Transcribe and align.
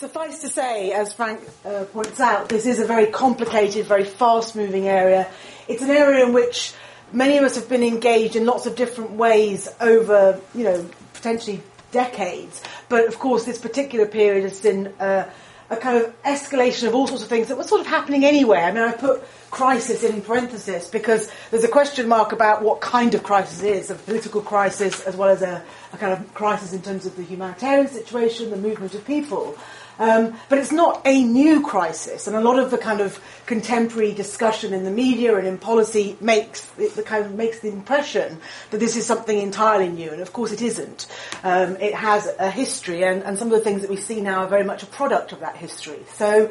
Suffice 0.00 0.40
to 0.40 0.48
say, 0.48 0.92
as 0.92 1.12
Frank 1.12 1.40
uh, 1.62 1.84
points 1.84 2.20
out, 2.20 2.48
this 2.48 2.64
is 2.64 2.80
a 2.80 2.86
very 2.86 3.08
complicated, 3.08 3.84
very 3.84 4.04
fast 4.04 4.56
moving 4.56 4.88
area. 4.88 5.30
It's 5.68 5.82
an 5.82 5.90
area 5.90 6.24
in 6.24 6.32
which 6.32 6.72
many 7.12 7.36
of 7.36 7.44
us 7.44 7.56
have 7.56 7.68
been 7.68 7.82
engaged 7.82 8.34
in 8.34 8.46
lots 8.46 8.64
of 8.64 8.76
different 8.76 9.10
ways 9.10 9.68
over, 9.78 10.40
you 10.54 10.64
know, 10.64 10.88
potentially 11.12 11.60
decades. 11.92 12.62
But 12.88 13.08
of 13.08 13.18
course, 13.18 13.44
this 13.44 13.58
particular 13.58 14.06
period 14.06 14.44
has 14.44 14.58
been 14.58 14.86
uh, 14.98 15.28
a 15.68 15.76
kind 15.76 16.02
of 16.02 16.22
escalation 16.22 16.88
of 16.88 16.94
all 16.94 17.06
sorts 17.06 17.22
of 17.22 17.28
things 17.28 17.48
that 17.48 17.58
were 17.58 17.64
sort 17.64 17.82
of 17.82 17.86
happening 17.86 18.24
anyway. 18.24 18.60
I 18.60 18.72
mean, 18.72 18.82
I 18.82 18.92
put 18.92 19.22
crisis 19.50 20.02
in 20.02 20.22
parenthesis 20.22 20.88
because 20.88 21.30
there's 21.50 21.64
a 21.64 21.68
question 21.68 22.08
mark 22.08 22.32
about 22.32 22.62
what 22.62 22.80
kind 22.80 23.14
of 23.14 23.22
crisis 23.22 23.62
is, 23.62 23.90
a 23.90 23.96
political 23.96 24.40
crisis 24.40 25.02
as 25.02 25.14
well 25.14 25.28
as 25.28 25.42
a, 25.42 25.62
a 25.92 25.98
kind 25.98 26.14
of 26.14 26.32
crisis 26.32 26.72
in 26.72 26.80
terms 26.80 27.04
of 27.04 27.16
the 27.16 27.22
humanitarian 27.22 27.88
situation, 27.88 28.48
the 28.48 28.56
movement 28.56 28.94
of 28.94 29.04
people. 29.04 29.58
Um, 30.00 30.34
but 30.48 30.58
it's 30.58 30.72
not 30.72 31.02
a 31.04 31.22
new 31.22 31.60
crisis, 31.60 32.26
and 32.26 32.34
a 32.34 32.40
lot 32.40 32.58
of 32.58 32.70
the 32.70 32.78
kind 32.78 33.02
of 33.02 33.20
contemporary 33.44 34.12
discussion 34.12 34.72
in 34.72 34.84
the 34.84 34.90
media 34.90 35.36
and 35.36 35.46
in 35.46 35.58
policy 35.58 36.16
makes 36.22 36.64
the 36.78 37.02
kind 37.02 37.26
of 37.26 37.34
makes 37.34 37.60
the 37.60 37.68
impression 37.68 38.38
that 38.70 38.78
this 38.78 38.96
is 38.96 39.04
something 39.04 39.38
entirely 39.38 39.90
new, 39.90 40.10
and 40.10 40.22
of 40.22 40.32
course 40.32 40.52
it 40.52 40.62
isn't. 40.62 41.06
Um, 41.44 41.76
it 41.76 41.94
has 41.94 42.26
a 42.38 42.50
history, 42.50 43.04
and, 43.04 43.22
and 43.22 43.38
some 43.38 43.48
of 43.48 43.58
the 43.58 43.60
things 43.60 43.82
that 43.82 43.90
we 43.90 43.98
see 43.98 44.22
now 44.22 44.40
are 44.40 44.48
very 44.48 44.64
much 44.64 44.82
a 44.82 44.86
product 44.86 45.32
of 45.32 45.40
that 45.40 45.56
history. 45.56 46.00
So. 46.14 46.50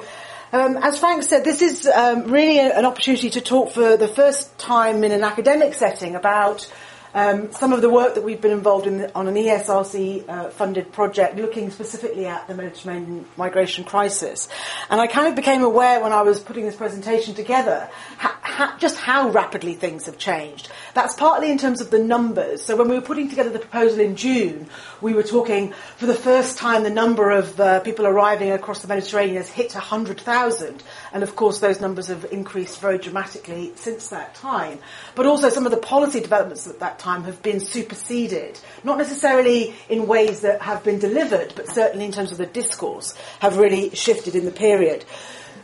Um, 0.52 0.78
as 0.78 0.98
Frank 0.98 1.22
said, 1.22 1.44
this 1.44 1.62
is 1.62 1.86
um, 1.86 2.24
really 2.32 2.58
a, 2.58 2.76
an 2.76 2.84
opportunity 2.84 3.30
to 3.30 3.40
talk 3.40 3.72
for 3.72 3.98
the 3.98 4.08
first 4.08 4.58
time 4.58 5.04
in 5.04 5.12
an 5.12 5.24
academic 5.24 5.76
setting 5.76 6.16
about 6.16 6.68
um, 7.14 7.52
some 7.52 7.74
of 7.74 7.82
the 7.82 7.90
work 7.90 8.16
that 8.16 8.24
we've 8.24 8.42
been 8.42 8.52
involved 8.52 8.86
in 8.86 9.10
on 9.16 9.28
an 9.28 9.36
ESRC 9.36 10.30
uh, 10.30 10.50
funded 10.50 10.92
project 10.92 11.38
looking 11.38 11.72
specifically 11.72 12.26
at 12.26 12.48
the 12.48 12.56
Mediterranean 12.56 13.26
migration 13.36 13.84
crisis. 13.84 14.48
And 14.90 15.02
I 15.02 15.08
kind 15.08 15.28
of 15.28 15.36
became 15.36 15.64
aware 15.64 16.02
when 16.02 16.14
I 16.14 16.22
was 16.22 16.40
putting 16.40 16.66
this 16.66 16.76
presentation 16.76 17.34
together 17.34 17.90
ha- 18.18 18.40
ha- 18.42 18.78
just 18.80 18.98
how 18.98 19.30
rapidly 19.30 19.74
things 19.74 20.06
have 20.06 20.18
changed. 20.18 20.70
That's 20.94 21.16
partly 21.16 21.52
in 21.52 21.58
terms 21.58 21.82
of 21.82 21.90
the 21.90 22.00
numbers. 22.00 22.64
So 22.64 22.76
when 22.76 22.90
we 22.90 22.96
were 22.96 23.06
putting 23.06 23.30
together 23.30 23.50
the 23.50 23.60
proposal 23.60 24.00
in 24.00 24.16
June, 24.16 24.68
we 25.02 25.14
were 25.14 25.24
talking 25.24 25.74
for 25.98 26.06
the 26.06 26.14
first 26.14 26.58
time 26.58 26.84
the 26.84 26.90
number 26.90 27.32
of 27.32 27.60
uh, 27.60 27.80
people 27.80 28.06
arriving 28.06 28.52
across 28.52 28.82
the 28.82 28.88
Mediterranean 28.88 29.38
has 29.38 29.50
hit 29.50 29.74
100,000. 29.74 30.84
And 31.14 31.24
of 31.24 31.36
course, 31.36 31.60
those 31.60 31.82
numbers 31.82 32.08
have 32.08 32.26
increased 32.32 32.80
very 32.80 32.98
dramatically 32.98 33.72
since 33.76 34.10
that 34.10 34.36
time. 34.36 34.80
But 35.16 35.26
also 35.26 35.50
some 35.50 35.66
of 35.66 35.72
the 35.72 35.78
policy 35.78 36.20
developments 36.20 36.68
at 36.68 36.80
that 36.80 37.00
time 37.00 37.24
have 37.24 37.42
been 37.42 37.60
superseded, 37.60 38.60
not 38.84 38.98
necessarily 38.98 39.76
in 39.90 40.08
ways 40.08 40.42
that 40.42 40.62
have 40.62 40.84
been 40.84 41.00
delivered, 41.00 41.54
but 41.56 41.68
certainly 41.68 42.06
in 42.06 42.12
terms 42.12 42.32
of 42.32 42.38
the 42.38 42.46
discourse, 42.46 43.16
have 43.40 43.58
really 43.58 43.90
shifted 43.96 44.36
in 44.36 44.46
the 44.46 44.52
period. 44.52 45.06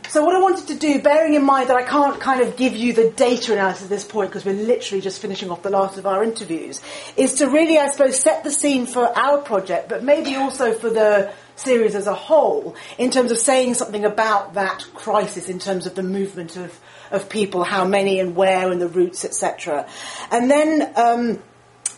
So 0.08 0.24
what 0.24 0.36
I 0.36 0.40
wanted 0.40 0.68
to 0.68 0.76
do, 0.76 1.02
bearing 1.02 1.34
in 1.34 1.42
mind 1.42 1.68
that 1.68 1.76
I 1.76 1.82
can't 1.82 2.20
kind 2.20 2.40
of 2.40 2.56
give 2.56 2.76
you 2.76 2.92
the 2.92 3.10
data 3.10 3.52
analysis 3.52 3.84
at 3.84 3.88
this 3.88 4.04
point 4.04 4.30
because 4.30 4.44
we're 4.44 4.54
literally 4.54 5.00
just 5.00 5.20
finishing 5.20 5.50
off 5.50 5.62
the 5.62 5.70
last 5.70 5.98
of 5.98 6.06
our 6.06 6.22
interviews, 6.22 6.80
is 7.16 7.34
to 7.34 7.48
really, 7.48 7.76
I 7.76 7.90
suppose, 7.90 8.20
set 8.20 8.44
the 8.44 8.52
scene 8.52 8.86
for 8.86 9.06
our 9.18 9.38
project, 9.38 9.88
but 9.88 10.04
maybe 10.04 10.36
also 10.36 10.74
for 10.74 10.90
the 10.90 11.32
series 11.56 11.94
as 11.94 12.06
a 12.06 12.14
whole, 12.14 12.76
in 12.98 13.10
terms 13.10 13.30
of 13.30 13.38
saying 13.38 13.74
something 13.74 14.04
about 14.04 14.54
that 14.54 14.86
crisis, 14.94 15.48
in 15.48 15.58
terms 15.58 15.86
of 15.86 15.94
the 15.94 16.02
movement 16.02 16.56
of, 16.56 16.78
of 17.10 17.28
people, 17.28 17.64
how 17.64 17.84
many 17.84 18.20
and 18.20 18.36
where 18.36 18.70
and 18.70 18.80
the 18.80 18.88
routes, 18.88 19.24
etc. 19.24 19.88
And 20.30 20.50
then 20.50 20.92
um, 20.96 21.42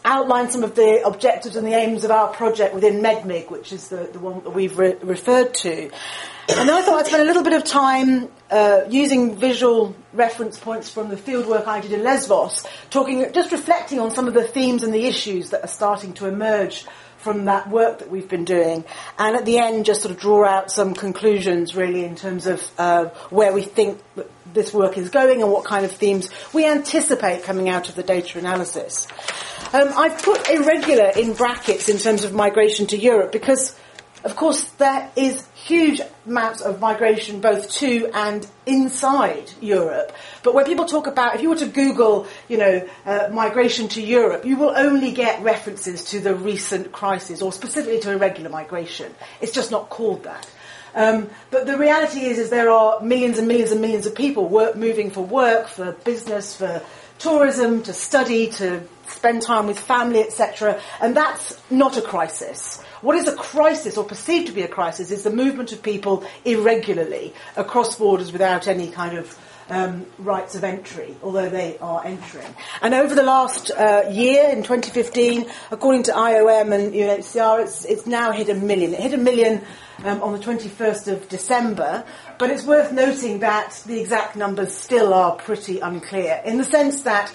outline 0.05 0.51
some 0.51 0.65
of 0.65 0.75
the 0.75 1.03
objectives 1.05 1.57
and 1.57 1.67
the 1.67 1.75
aims 1.75 2.05
of 2.05 2.11
our 2.11 2.29
project 2.29 2.75
within 2.75 3.03
MedMig, 3.03 3.51
which 3.51 3.73
is 3.73 3.89
the, 3.89 4.09
the 4.13 4.19
one 4.19 4.43
that 4.45 4.51
we've 4.51 4.79
re- 4.79 4.97
referred 5.03 5.55
to. 5.55 5.91
And 6.51 6.67
then 6.67 6.71
I 6.71 6.83
thought 6.83 7.01
I'd 7.01 7.07
spend 7.07 7.23
a 7.23 7.27
little 7.27 7.43
bit 7.43 7.53
of 7.53 7.65
time 7.65 8.31
uh, 8.51 8.83
using 8.89 9.37
visual 9.37 9.95
reference 10.15 10.59
points 10.59 10.89
from 10.89 11.11
the 11.11 11.17
fieldwork 11.17 11.67
I 11.67 11.81
did 11.81 11.93
in 11.93 12.03
Lesbos, 12.03 12.65
talking, 12.89 13.31
just 13.35 13.53
reflecting 13.53 14.01
on 14.01 14.11
some 14.11 14.29
of 14.29 14.35
the 14.35 14.45
themes 14.45 14.83
and 14.83 14.95
the 14.95 15.05
issues 15.05 15.51
that 15.51 15.63
are 15.63 15.69
starting 15.69 16.15
to 16.15 16.27
emerge 16.27 16.87
from 17.19 17.45
that 17.47 17.69
work 17.69 17.99
that 17.99 18.11
we've 18.11 18.29
been 18.29 18.45
doing. 18.45 18.85
And 19.19 19.37
at 19.37 19.45
the 19.45 19.59
end, 19.59 19.85
just 19.85 20.03
sort 20.03 20.15
of 20.15 20.21
draw 20.21 20.45
out 20.45 20.71
some 20.71 20.95
conclusions, 20.95 21.77
really, 21.77 22.05
in 22.05 22.17
terms 22.17 22.47
of 22.47 22.69
uh, 22.79 23.07
where 23.31 23.53
we 23.53 23.63
think 23.63 24.01
this 24.53 24.73
work 24.73 24.97
is 24.97 25.11
going 25.11 25.43
and 25.43 25.51
what 25.51 25.65
kind 25.65 25.85
of 25.85 25.93
themes 25.93 26.31
we 26.53 26.67
anticipate 26.67 27.43
coming 27.43 27.69
out 27.69 27.89
of 27.89 27.95
the 27.95 28.03
data 28.03 28.39
analysis. 28.39 29.07
Um, 29.73 29.91
I've 29.97 30.23
put 30.23 30.49
irregular 30.49 31.13
in 31.17 31.35
brackets 31.35 31.89
in 31.89 31.99
terms 31.99 32.25
of 32.25 32.33
migration 32.33 32.87
to 32.89 32.97
Europe 32.97 33.33
because 33.33 33.79
of 34.25 34.35
course, 34.35 34.65
there 34.79 35.11
is 35.17 35.47
huge 35.55 36.01
amounts 36.27 36.61
of 36.61 36.81
migration 36.81 37.41
both 37.41 37.71
to 37.73 38.11
and 38.13 38.47
inside 38.67 39.51
Europe. 39.61 40.13
But 40.43 40.55
when 40.55 40.65
people 40.65 40.87
talk 40.87 41.07
about, 41.07 41.37
if 41.37 41.43
you 41.43 41.51
were 41.51 41.57
to 41.57 41.67
Google, 41.67 42.27
you 42.49 42.59
know, 42.59 42.89
uh, 43.07 43.29
migration 43.33 43.89
to 43.89 44.03
Europe, 44.03 44.45
you 44.45 44.57
will 44.57 44.73
only 44.77 45.13
get 45.13 45.43
references 45.43 46.05
to 46.11 46.21
the 46.21 46.35
recent 46.35 46.91
crisis 46.91 47.43
or 47.43 47.53
specifically 47.53 48.01
to 48.01 48.13
irregular 48.13 48.51
migration. 48.51 49.15
It's 49.41 49.53
just 49.53 49.71
not 49.71 49.89
called 49.89 50.25
that. 50.25 50.51
Um, 50.95 51.31
but 51.51 51.67
the 51.67 51.79
reality 51.79 52.21
is, 52.21 52.39
is 52.39 52.51
there 52.51 52.71
are 52.71 53.01
millions 53.01 53.39
and 53.39 53.47
millions 53.47 53.71
and 53.71 53.81
millions 53.81 54.07
of 54.07 54.15
people 54.15 54.49
work, 54.49 54.75
moving 54.75 55.11
for 55.11 55.25
work, 55.25 55.69
for 55.69 55.93
business, 55.93 56.57
for 56.57 56.83
tourism, 57.19 57.83
to 57.85 57.93
study, 57.93 58.49
to 58.49 58.83
spend 59.07 59.43
time 59.43 59.67
with 59.67 59.79
family, 59.79 60.21
etc. 60.21 60.81
And 61.01 61.17
that's 61.17 61.61
not 61.71 61.97
a 61.97 62.03
crisis. 62.03 62.83
What 63.01 63.17
is 63.17 63.29
a 63.29 63.35
crisis, 63.35 63.97
or 63.97 64.05
perceived 64.05 64.49
to 64.49 64.53
be 64.53 64.63
a 64.63 64.69
crisis, 64.69 65.11
is 65.11 65.23
the 65.23 65.31
movement 65.31 65.73
of 65.73 65.83
people 65.83 66.25
irregularly 66.45 67.33
across 67.57 67.97
borders 67.97 68.33
without 68.33 68.67
any 68.67 68.91
kind 68.91 69.17
of 69.17 69.39
um, 69.71 70.07
rights 70.19 70.55
of 70.55 70.65
entry, 70.65 71.17
although 71.23 71.49
they 71.49 71.79
are 71.79 72.05
entering. 72.05 72.55
And 72.81 72.95
over 72.95 73.15
the 73.15 73.23
last 73.23 73.71
uh, 73.71 74.09
year, 74.11 74.49
in 74.51 74.63
2015, 74.63 75.47
according 75.71 76.05
to 76.05 76.13
IOM 76.13 76.75
and 76.75 76.93
UNHCR, 76.95 77.63
it's, 77.63 77.85
it's 77.85 78.07
now 78.07 78.33
hit 78.33 78.49
a 78.49 78.55
million. 78.55 78.95
It 78.95 79.01
hit 79.01 79.15
a 79.15 79.19
million 79.19 79.63
um, 80.05 80.23
on 80.23 80.33
the 80.33 80.39
21st 80.39 81.13
of 81.13 81.29
December, 81.29 82.05
but 82.39 82.51
it's 82.51 82.65
worth 82.65 82.93
noting 82.93 83.41
that 83.41 83.83
the 83.87 84.01
exact 84.01 84.37
numbers 84.37 84.75
still 84.75 85.13
are 85.13 85.37
pretty 85.37 85.81
unclear, 85.81 86.41
in 86.45 86.59
the 86.59 86.65
sense 86.65 87.03
that 87.03 87.33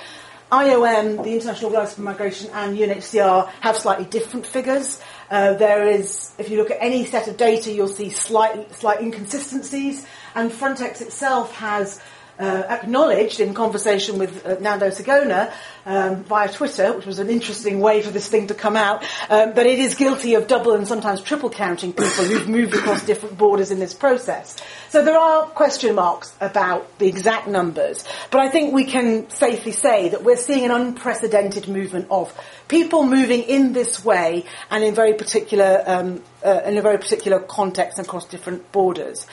IOM, 0.53 1.23
the 1.23 1.33
International 1.33 1.71
Organisation 1.71 1.95
for 1.95 2.01
Migration, 2.03 2.49
and 2.53 2.77
UNHCR 2.77 3.49
have 3.61 3.75
slightly 3.75 4.05
different 4.05 4.45
figures. 4.45 5.01
Uh, 5.31 5.55
there 5.55 5.87
is, 5.87 6.31
if 6.37 6.51
you 6.51 6.57
look 6.57 6.69
at 6.69 6.77
any 6.79 7.05
set 7.05 7.27
of 7.27 7.37
data, 7.37 7.71
you'll 7.71 7.87
see 7.87 8.11
slight, 8.11 8.71
slight 8.75 9.01
inconsistencies, 9.01 10.05
and 10.35 10.51
Frontex 10.51 11.01
itself 11.01 11.55
has 11.55 11.99
uh, 12.39 12.63
acknowledged 12.69 13.39
in 13.39 13.53
conversation 13.53 14.17
with 14.17 14.45
uh, 14.45 14.55
Nando 14.59 14.89
Sigona 14.89 15.51
um, 15.85 16.23
via 16.23 16.51
Twitter, 16.51 16.93
which 16.93 17.05
was 17.05 17.19
an 17.19 17.29
interesting 17.29 17.79
way 17.79 18.01
for 18.01 18.09
this 18.09 18.27
thing 18.27 18.47
to 18.47 18.53
come 18.53 18.75
out, 18.75 19.03
um, 19.29 19.53
that 19.53 19.65
it 19.65 19.79
is 19.79 19.95
guilty 19.95 20.35
of 20.35 20.47
double 20.47 20.73
and 20.73 20.87
sometimes 20.87 21.21
triple 21.21 21.49
counting 21.49 21.91
people 21.91 22.23
who've 22.23 22.47
moved 22.47 22.73
across 22.73 23.05
different 23.05 23.37
borders 23.37 23.71
in 23.71 23.79
this 23.79 23.93
process. 23.93 24.57
So 24.89 25.03
there 25.03 25.17
are 25.17 25.45
question 25.47 25.95
marks 25.95 26.33
about 26.39 26.97
the 26.99 27.07
exact 27.07 27.47
numbers, 27.47 28.03
but 28.31 28.41
I 28.41 28.49
think 28.49 28.73
we 28.73 28.85
can 28.85 29.29
safely 29.29 29.71
say 29.71 30.09
that 30.09 30.23
we're 30.23 30.37
seeing 30.37 30.65
an 30.65 30.71
unprecedented 30.71 31.67
movement 31.67 32.07
of 32.09 32.33
people 32.67 33.05
moving 33.05 33.43
in 33.43 33.73
this 33.73 34.03
way 34.03 34.45
and 34.69 34.83
in 34.83 34.95
very 34.95 35.13
particular 35.13 35.83
um, 35.85 36.23
uh, 36.43 36.61
in 36.65 36.77
a 36.77 36.81
very 36.81 36.97
particular 36.97 37.39
context 37.39 37.97
and 37.97 38.07
across 38.07 38.25
different 38.25 38.71
borders. 38.71 39.25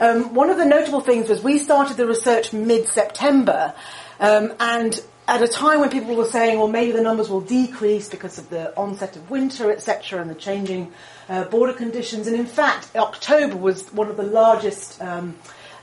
Um, 0.00 0.34
one 0.34 0.50
of 0.50 0.56
the 0.56 0.66
notable 0.66 1.00
things 1.00 1.28
was 1.28 1.42
we 1.42 1.58
started 1.58 1.96
the 1.96 2.06
research 2.06 2.52
mid-September, 2.52 3.74
um, 4.20 4.52
and 4.60 5.00
at 5.28 5.42
a 5.42 5.48
time 5.48 5.80
when 5.80 5.90
people 5.90 6.14
were 6.14 6.24
saying, 6.24 6.58
well, 6.58 6.68
maybe 6.68 6.90
the 6.92 7.02
numbers 7.02 7.28
will 7.28 7.42
decrease 7.42 8.08
because 8.08 8.38
of 8.38 8.48
the 8.48 8.74
onset 8.76 9.14
of 9.14 9.30
winter, 9.30 9.70
etc., 9.70 10.22
and 10.22 10.30
the 10.30 10.34
changing 10.34 10.90
uh, 11.28 11.44
border 11.44 11.74
conditions. 11.74 12.26
And 12.26 12.34
in 12.34 12.46
fact, 12.46 12.96
October 12.96 13.56
was 13.56 13.92
one 13.92 14.08
of 14.08 14.16
the 14.16 14.22
largest 14.22 15.00
um, 15.02 15.36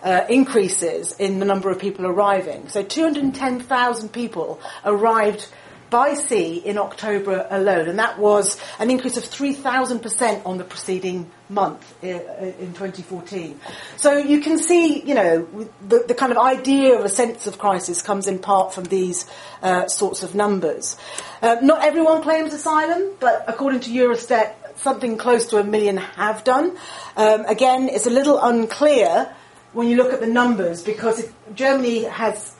uh, 0.04 0.25
increases 0.30 1.13
in 1.19 1.39
the 1.39 1.45
number 1.45 1.69
of 1.69 1.80
people 1.80 2.07
arriving. 2.07 2.68
So 2.69 2.83
210,000 2.83 4.09
people 4.09 4.59
arrived 4.83 5.48
by 5.95 6.13
sea 6.13 6.57
in 6.57 6.77
October 6.77 7.47
alone, 7.50 7.88
and 7.88 8.00
that 8.00 8.19
was 8.19 8.59
an 8.80 8.92
increase 8.92 9.15
of 9.15 9.24
3,000% 9.24 10.45
on 10.45 10.57
the 10.57 10.65
preceding 10.65 11.31
month 11.47 11.81
uh, 12.03 12.07
in 12.07 12.74
2014. 12.74 13.57
So 13.95 14.18
you 14.18 14.42
can 14.42 14.57
see, 14.57 15.01
you 15.03 15.15
know, 15.15 15.47
the, 15.88 16.03
the, 16.06 16.13
kind 16.13 16.33
of 16.33 16.38
idea 16.38 17.00
of 17.00 17.06
a 17.06 17.07
sense 17.07 17.47
of 17.47 17.57
crisis 17.57 18.01
comes 18.01 18.27
in 18.27 18.39
part 18.39 18.74
from 18.74 18.83
these 18.83 19.25
uh, 19.62 19.88
sorts 19.88 20.21
of 20.21 20.36
numbers. 20.36 20.97
Uh, 21.42 21.59
not 21.62 21.81
everyone 21.81 22.21
claims 22.21 22.53
asylum, 22.53 23.13
but 23.21 23.45
according 23.47 23.80
to 23.80 23.89
Eurostat, 23.89 24.53
something 24.75 25.18
close 25.18 25.45
to 25.45 25.59
a 25.59 25.63
million 25.63 25.95
have 25.95 26.44
done. 26.44 26.77
Um, 27.15 27.45
again, 27.45 27.88
it's 27.88 28.06
a 28.06 28.09
little 28.19 28.38
unclear 28.38 29.33
when 29.71 29.88
you 29.88 29.95
look 29.95 30.12
at 30.12 30.19
the 30.19 30.27
numbers 30.27 30.83
because 30.83 31.25
Germany 31.53 32.03
has 32.03 32.53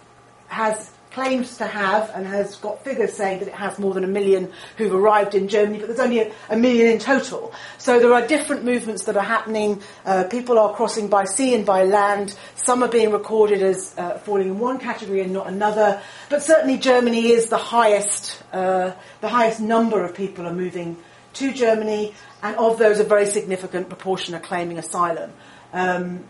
has 0.48 0.95
claims 1.16 1.58
to 1.58 1.66
have 1.66 2.12
and 2.14 2.28
has 2.28 2.58
got 2.58 2.84
figures 2.84 3.14
saying 3.14 3.40
that 3.40 3.48
it 3.48 3.54
has 3.54 3.80
more 3.80 3.94
than 3.94 4.04
a 4.04 4.08
million 4.08 4.52
who've 4.78 4.94
arrived 4.94 5.34
in 5.34 5.48
Germany, 5.48 5.80
but 5.80 5.88
there's 5.88 6.00
only 6.00 6.20
a, 6.20 6.32
a 6.50 6.58
million 6.58 6.88
in 6.92 7.00
total. 7.00 7.54
So 7.78 8.00
there 8.00 8.14
are 8.14 8.28
different 8.28 8.66
movements 8.66 9.06
that 9.06 9.16
are 9.16 9.24
happening. 9.24 9.82
Uh, 10.06 10.26
people 10.26 10.60
are 10.60 10.74
crossing 10.74 11.08
by 11.08 11.24
sea 11.24 11.56
and 11.56 11.66
by 11.66 11.86
land. 11.86 12.36
Some 12.56 12.84
are 12.84 12.90
being 12.90 13.12
recorded 13.12 13.64
as 13.64 13.96
uh, 13.98 14.18
falling 14.20 14.48
in 14.48 14.60
one 14.60 14.78
category 14.78 15.22
and 15.22 15.32
not 15.32 15.48
another. 15.48 16.02
But 16.30 16.44
certainly 16.44 16.78
Germany 16.78 17.32
is 17.32 17.48
the 17.48 17.58
highest, 17.58 18.44
uh, 18.52 18.92
the 19.22 19.30
highest 19.30 19.62
number 19.62 20.04
of 20.04 20.16
people 20.16 20.46
are 20.46 20.54
moving 20.54 20.98
to 21.36 21.54
Germany, 21.54 22.14
and 22.44 22.58
of 22.58 22.78
those, 22.78 23.00
a 23.00 23.06
very 23.06 23.26
significant 23.26 23.88
proportion 23.88 24.36
are 24.36 24.40
claiming 24.42 24.78
asylum. 24.78 25.32
Um, 25.72 26.26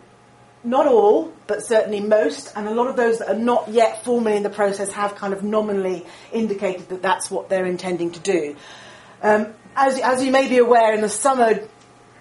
not 0.65 0.87
all, 0.87 1.31
but 1.47 1.63
certainly 1.63 2.01
most, 2.01 2.51
and 2.55 2.67
a 2.67 2.73
lot 2.73 2.87
of 2.87 2.95
those 2.95 3.19
that 3.19 3.29
are 3.29 3.39
not 3.39 3.69
yet 3.69 4.03
formally 4.03 4.35
in 4.35 4.43
the 4.43 4.49
process 4.49 4.91
have 4.91 5.15
kind 5.15 5.33
of 5.33 5.43
nominally 5.43 6.05
indicated 6.31 6.89
that 6.89 7.01
that's 7.01 7.29
what 7.29 7.49
they're 7.49 7.65
intending 7.65 8.11
to 8.11 8.19
do. 8.19 8.55
Um, 9.21 9.53
as, 9.75 9.99
as 9.99 10.23
you 10.23 10.31
may 10.31 10.47
be 10.47 10.57
aware, 10.57 10.93
in 10.93 11.01
the 11.01 11.09
summer, 11.09 11.67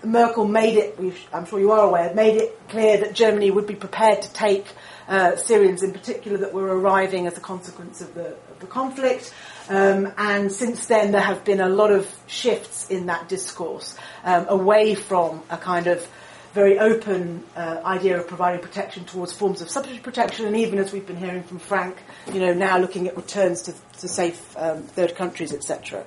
Merkel 0.03 0.47
made 0.47 0.77
it, 0.77 0.99
I'm 1.33 1.47
sure 1.47 1.59
you 1.59 1.73
are 1.73 1.87
aware, 1.87 2.13
made 2.15 2.37
it 2.37 2.69
clear 2.69 2.99
that 2.99 3.15
Germany 3.15 3.51
would 3.51 3.67
be 3.67 3.75
prepared 3.75 4.23
to 4.23 4.33
take 4.33 4.67
uh, 5.09 5.37
Syrians 5.37 5.83
in 5.83 5.93
particular 5.93 6.39
that 6.39 6.53
were 6.53 6.67
arriving 6.79 7.27
as 7.27 7.37
a 7.37 7.41
consequence 7.41 8.01
of 8.01 8.15
the, 8.15 8.29
of 8.29 8.61
the 8.61 8.67
conflict. 8.67 9.33
Um, 9.69 10.13
and 10.19 10.53
since 10.53 10.87
then, 10.87 11.13
there 11.13 11.21
have 11.21 11.45
been 11.45 11.61
a 11.61 11.69
lot 11.69 11.91
of 11.91 12.13
shifts 12.27 12.91
in 12.91 13.07
that 13.07 13.29
discourse 13.29 13.97
um, 14.25 14.47
away 14.49 14.95
from 14.95 15.43
a 15.51 15.57
kind 15.57 15.87
of 15.87 16.07
very 16.55 16.79
open 16.79 17.43
uh, 17.57 17.81
idea 17.85 18.17
of 18.17 18.29
providing 18.29 18.61
protection 18.61 19.05
towards 19.05 19.33
forms 19.33 19.61
of 19.61 19.69
substitute 19.69 20.05
protection, 20.05 20.47
and 20.47 20.57
even 20.57 20.79
as 20.79 20.93
we've 20.93 21.07
been 21.07 21.17
hearing 21.17 21.43
from 21.43 21.59
Frank, 21.59 21.97
you 22.33 22.39
know, 22.39 22.55
now 22.55 22.79
looking 22.79 23.09
at 23.09 23.17
returns 23.17 23.63
to, 23.63 23.75
to 23.99 24.07
safe 24.07 24.57
um, 24.57 24.83
third 24.83 25.17
countries, 25.17 25.53
etc. 25.53 26.05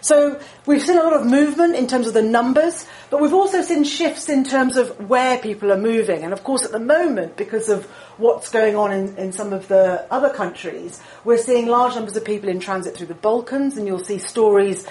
So 0.00 0.40
we've 0.64 0.80
seen 0.80 0.96
a 0.96 1.02
lot 1.02 1.12
of 1.12 1.26
movement 1.26 1.76
in 1.76 1.86
terms 1.86 2.06
of 2.06 2.14
the 2.14 2.22
numbers, 2.22 2.86
but 3.10 3.20
we've 3.20 3.34
also 3.34 3.60
seen 3.60 3.84
shifts 3.84 4.30
in 4.30 4.42
terms 4.42 4.78
of 4.78 5.10
where 5.10 5.36
people 5.36 5.70
are 5.70 5.78
moving. 5.78 6.24
And 6.24 6.32
of 6.32 6.44
course, 6.44 6.64
at 6.64 6.72
the 6.72 6.80
moment, 6.80 7.36
because 7.36 7.68
of 7.68 7.84
what's 8.16 8.50
going 8.50 8.76
on 8.76 8.92
in, 8.92 9.18
in 9.18 9.32
some 9.32 9.52
of 9.52 9.68
the 9.68 10.06
other 10.10 10.30
countries, 10.30 10.98
we're 11.24 11.36
seeing 11.36 11.66
large 11.66 11.94
numbers 11.94 12.16
of 12.16 12.24
people 12.24 12.48
in 12.48 12.58
transit 12.58 12.96
through 12.96 13.08
the 13.08 13.14
Balkans, 13.14 13.76
and 13.76 13.86
you'll 13.86 13.98
see 13.98 14.16
stories 14.16 14.86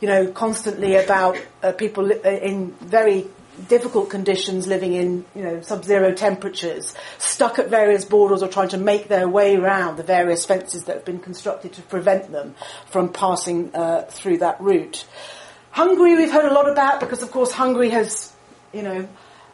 you 0.00 0.08
know, 0.08 0.26
constantly 0.32 0.96
about 0.96 1.38
uh, 1.62 1.70
people 1.70 2.10
in 2.10 2.72
very 2.80 3.24
difficult 3.68 4.10
conditions 4.10 4.66
living 4.66 4.94
in 4.94 5.24
you 5.34 5.42
know 5.42 5.60
sub-zero 5.60 6.12
temperatures, 6.12 6.94
stuck 7.18 7.58
at 7.58 7.68
various 7.68 8.04
borders 8.04 8.42
or 8.42 8.48
trying 8.48 8.70
to 8.70 8.78
make 8.78 9.08
their 9.08 9.28
way 9.28 9.56
around 9.56 9.96
the 9.96 10.02
various 10.02 10.44
fences 10.44 10.84
that 10.84 10.96
have 10.96 11.04
been 11.04 11.20
constructed 11.20 11.72
to 11.74 11.82
prevent 11.82 12.32
them 12.32 12.54
from 12.86 13.12
passing 13.12 13.74
uh, 13.74 14.02
through 14.08 14.38
that 14.38 14.60
route. 14.60 15.06
Hungary 15.70 16.16
we've 16.16 16.32
heard 16.32 16.50
a 16.50 16.54
lot 16.54 16.70
about 16.70 17.00
because 17.00 17.22
of 17.22 17.30
course 17.30 17.52
Hungary 17.52 17.90
has 17.90 18.32
you 18.72 18.82
know 18.82 19.08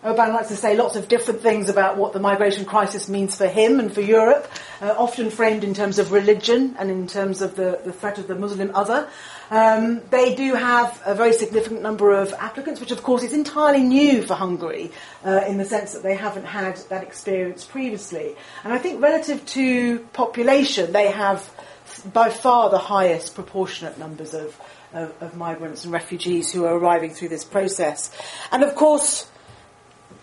Orbán 0.05 0.33
likes 0.33 0.49
to 0.49 0.56
say 0.56 0.77
lots 0.77 0.95
of 0.95 1.09
different 1.09 1.41
things 1.41 1.69
about 1.69 1.97
what 1.97 2.12
the 2.12 2.21
migration 2.21 2.65
crisis 2.65 3.09
means 3.09 3.37
for 3.37 3.49
him 3.49 3.81
and 3.81 3.93
for 3.93 4.00
Europe, 4.00 4.49
uh, 4.81 4.95
often 4.97 5.29
framed 5.29 5.65
in 5.65 5.75
terms 5.75 5.99
of 5.99 6.12
religion 6.12 6.77
and 6.79 6.89
in 6.89 7.09
terms 7.09 7.43
of 7.43 7.56
the, 7.56 7.81
the 7.85 7.93
threat 7.93 8.17
of 8.17 8.29
the 8.29 8.37
Muslim 8.37 8.71
other. 8.75 9.09
Um, 9.50 10.03
they 10.11 10.37
do 10.37 10.55
have 10.55 11.03
a 11.05 11.17
very 11.17 11.33
significant 11.33 11.83
number 11.83 12.12
of 12.12 12.33
applicants, 12.35 12.79
which 12.81 12.93
of 12.93 13.03
course 13.03 13.25
is 13.25 13.33
entirely 13.33 13.83
new 13.83 14.23
for 14.23 14.35
Hungary 14.35 14.93
uh, 15.25 15.41
in 15.49 15.59
the 15.59 15.65
sense 15.65 15.95
that 15.95 16.05
they 16.05 16.15
haven't 16.15 16.47
had 16.47 16.77
that 16.91 17.03
experience 17.03 17.65
previously. 17.65 18.37
And 18.62 18.73
I 18.73 18.79
think 18.79 19.03
relative 19.03 19.45
to 19.47 19.99
population, 20.12 20.93
they 20.93 21.11
have 21.11 21.50
by 22.12 22.31
far 22.31 22.71
the 22.71 22.79
highest 22.79 23.35
proportionate 23.35 23.99
numbers 23.99 24.33
of, 24.33 24.56
of, 24.93 25.12
of 25.21 25.37
migrants 25.37 25.83
and 25.83 25.93
refugees 25.93 26.53
who 26.53 26.67
are 26.67 26.79
arriving 26.79 27.11
through 27.11 27.31
this 27.31 27.45
process. 27.45 28.12
And 28.53 28.62
of 28.62 28.77
course, 28.77 29.29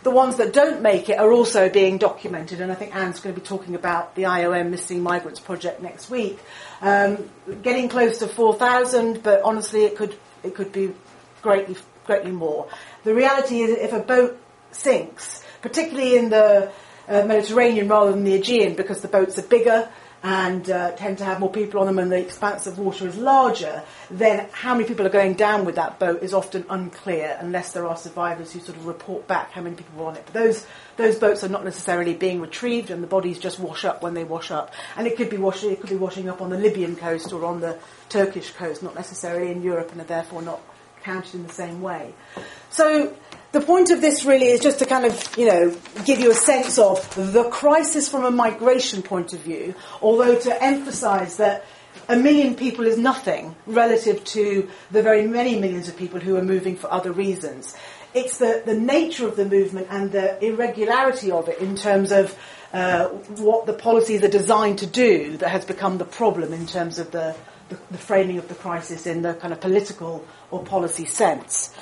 the 0.05 0.11
ones 0.11 0.35
that 0.35 0.53
don't 0.53 0.83
make 0.83 1.09
it 1.09 1.17
are 1.17 1.31
also 1.31 1.67
being 1.67 1.97
documented, 1.97 2.61
and 2.61 2.71
I 2.71 2.75
think 2.75 2.95
Anne's 2.95 3.19
going 3.19 3.33
to 3.33 3.41
be 3.41 3.45
talking 3.45 3.73
about 3.73 4.13
the 4.13 4.23
IOM 4.23 4.69
Missing 4.69 5.01
Migrants 5.01 5.39
project 5.39 5.81
next 5.81 6.11
week. 6.11 6.37
Um, 6.79 7.27
getting 7.63 7.89
close 7.89 8.19
to 8.19 8.27
4,000, 8.27 9.23
but 9.23 9.41
honestly, 9.41 9.83
it 9.83 9.97
could 9.97 10.15
it 10.43 10.53
could 10.53 10.71
be 10.71 10.93
greatly 11.41 11.75
greatly 12.05 12.29
more. 12.29 12.67
The 13.03 13.15
reality 13.15 13.61
is, 13.61 13.79
if 13.79 13.93
a 13.93 13.99
boat 13.99 14.39
sinks, 14.69 15.43
particularly 15.63 16.15
in 16.15 16.29
the 16.29 16.71
uh, 17.07 17.25
Mediterranean 17.25 17.87
rather 17.87 18.11
than 18.11 18.25
the 18.25 18.35
Aegean, 18.35 18.75
because 18.75 19.01
the 19.01 19.07
boats 19.07 19.39
are 19.39 19.47
bigger, 19.47 19.89
and 20.25 20.71
uh, 20.71 20.91
tend 20.93 21.19
to 21.19 21.23
have 21.23 21.39
more 21.39 21.51
people 21.51 21.79
on 21.79 21.85
them 21.85 21.99
and 21.99 22.11
the 22.11 22.17
expanse 22.17 22.65
of 22.65 22.79
water 22.79 23.07
is 23.07 23.15
larger, 23.15 23.83
then 24.09 24.49
how 24.51 24.73
many 24.73 24.87
people 24.87 25.05
are 25.05 25.09
going 25.09 25.35
down 25.35 25.65
with 25.65 25.75
that 25.75 25.99
boat 25.99 26.23
is 26.23 26.33
often 26.33 26.65
unclear 26.67 27.37
unless 27.39 27.73
there 27.73 27.85
are 27.85 27.95
survivors 27.95 28.51
who 28.51 28.59
sort 28.59 28.75
of 28.75 28.87
report 28.87 29.27
back 29.27 29.51
how 29.51 29.61
many 29.61 29.75
people 29.75 29.99
were 29.99 30.09
on 30.09 30.15
it. 30.15 30.23
But 30.25 30.33
those 30.33 30.65
those 30.97 31.19
boats 31.19 31.43
are 31.43 31.49
not 31.49 31.63
necessarily 31.63 32.15
being 32.15 32.41
retrieved 32.41 32.89
and 32.89 33.03
the 33.03 33.07
bodies 33.07 33.37
just 33.37 33.59
wash 33.59 33.85
up 33.85 34.01
when 34.01 34.15
they 34.15 34.23
wash 34.23 34.49
up. 34.49 34.73
And 34.97 35.05
it 35.05 35.15
could 35.15 35.29
be 35.29 35.37
washing 35.37 35.69
it 35.69 35.79
could 35.79 35.91
be 35.91 35.95
washing 35.95 36.27
up 36.27 36.41
on 36.41 36.49
the 36.49 36.57
Libyan 36.57 36.95
coast 36.95 37.31
or 37.31 37.45
on 37.45 37.61
the 37.61 37.77
Turkish 38.09 38.49
coast, 38.49 38.81
not 38.81 38.95
necessarily 38.95 39.51
in 39.51 39.61
Europe 39.61 39.91
and 39.91 40.01
are 40.01 40.05
therefore 40.05 40.41
not 40.41 40.59
counted 41.03 41.35
in 41.35 41.45
the 41.45 41.53
same 41.53 41.83
way. 41.83 42.15
So 42.71 43.13
the 43.55 43.61
point 43.61 43.89
of 43.89 44.01
this 44.01 44.25
really 44.25 44.47
is 44.47 44.59
just 44.59 44.79
to 44.79 44.85
kind 44.85 45.05
of, 45.05 45.37
you 45.37 45.47
know, 45.47 45.73
give 46.03 46.19
you 46.19 46.29
a 46.29 46.35
sense 46.35 46.77
of 46.77 46.99
the 47.15 47.45
crisis 47.45 48.09
from 48.09 48.25
a 48.25 48.29
migration 48.29 49.01
point 49.01 49.31
of 49.31 49.39
view, 49.39 49.73
although 50.01 50.37
to 50.37 50.61
emphasize 50.61 51.37
that 51.37 51.63
a 52.09 52.17
million 52.17 52.55
people 52.55 52.85
is 52.85 52.97
nothing 52.97 53.55
relative 53.65 54.21
to 54.25 54.69
the 54.91 55.01
very 55.01 55.25
many 55.25 55.57
millions 55.57 55.87
of 55.87 55.95
people 55.95 56.19
who 56.19 56.35
are 56.35 56.43
moving 56.43 56.75
for 56.75 56.91
other 56.91 57.13
reasons. 57.13 57.73
It's 58.13 58.39
the, 58.39 58.61
the 58.65 58.73
nature 58.73 59.25
of 59.25 59.37
the 59.37 59.45
movement 59.45 59.87
and 59.89 60.11
the 60.11 60.43
irregularity 60.45 61.31
of 61.31 61.47
it 61.47 61.59
in 61.59 61.77
terms 61.77 62.11
of 62.11 62.37
uh, 62.73 63.07
what 63.39 63.67
the 63.67 63.73
policies 63.73 64.21
are 64.21 64.27
designed 64.27 64.79
to 64.79 64.85
do 64.85 65.37
that 65.37 65.47
has 65.47 65.63
become 65.63 65.97
the 65.97 66.03
problem 66.03 66.51
in 66.51 66.65
terms 66.65 66.99
of 66.99 67.11
the, 67.11 67.33
the, 67.69 67.77
the 67.89 67.97
framing 67.97 68.37
of 68.37 68.49
the 68.49 68.55
crisis 68.55 69.07
in 69.07 69.21
the 69.21 69.33
kind 69.35 69.53
of 69.53 69.61
political 69.61 70.27
or 70.51 70.61
policy 70.61 71.05
sense. 71.05 71.73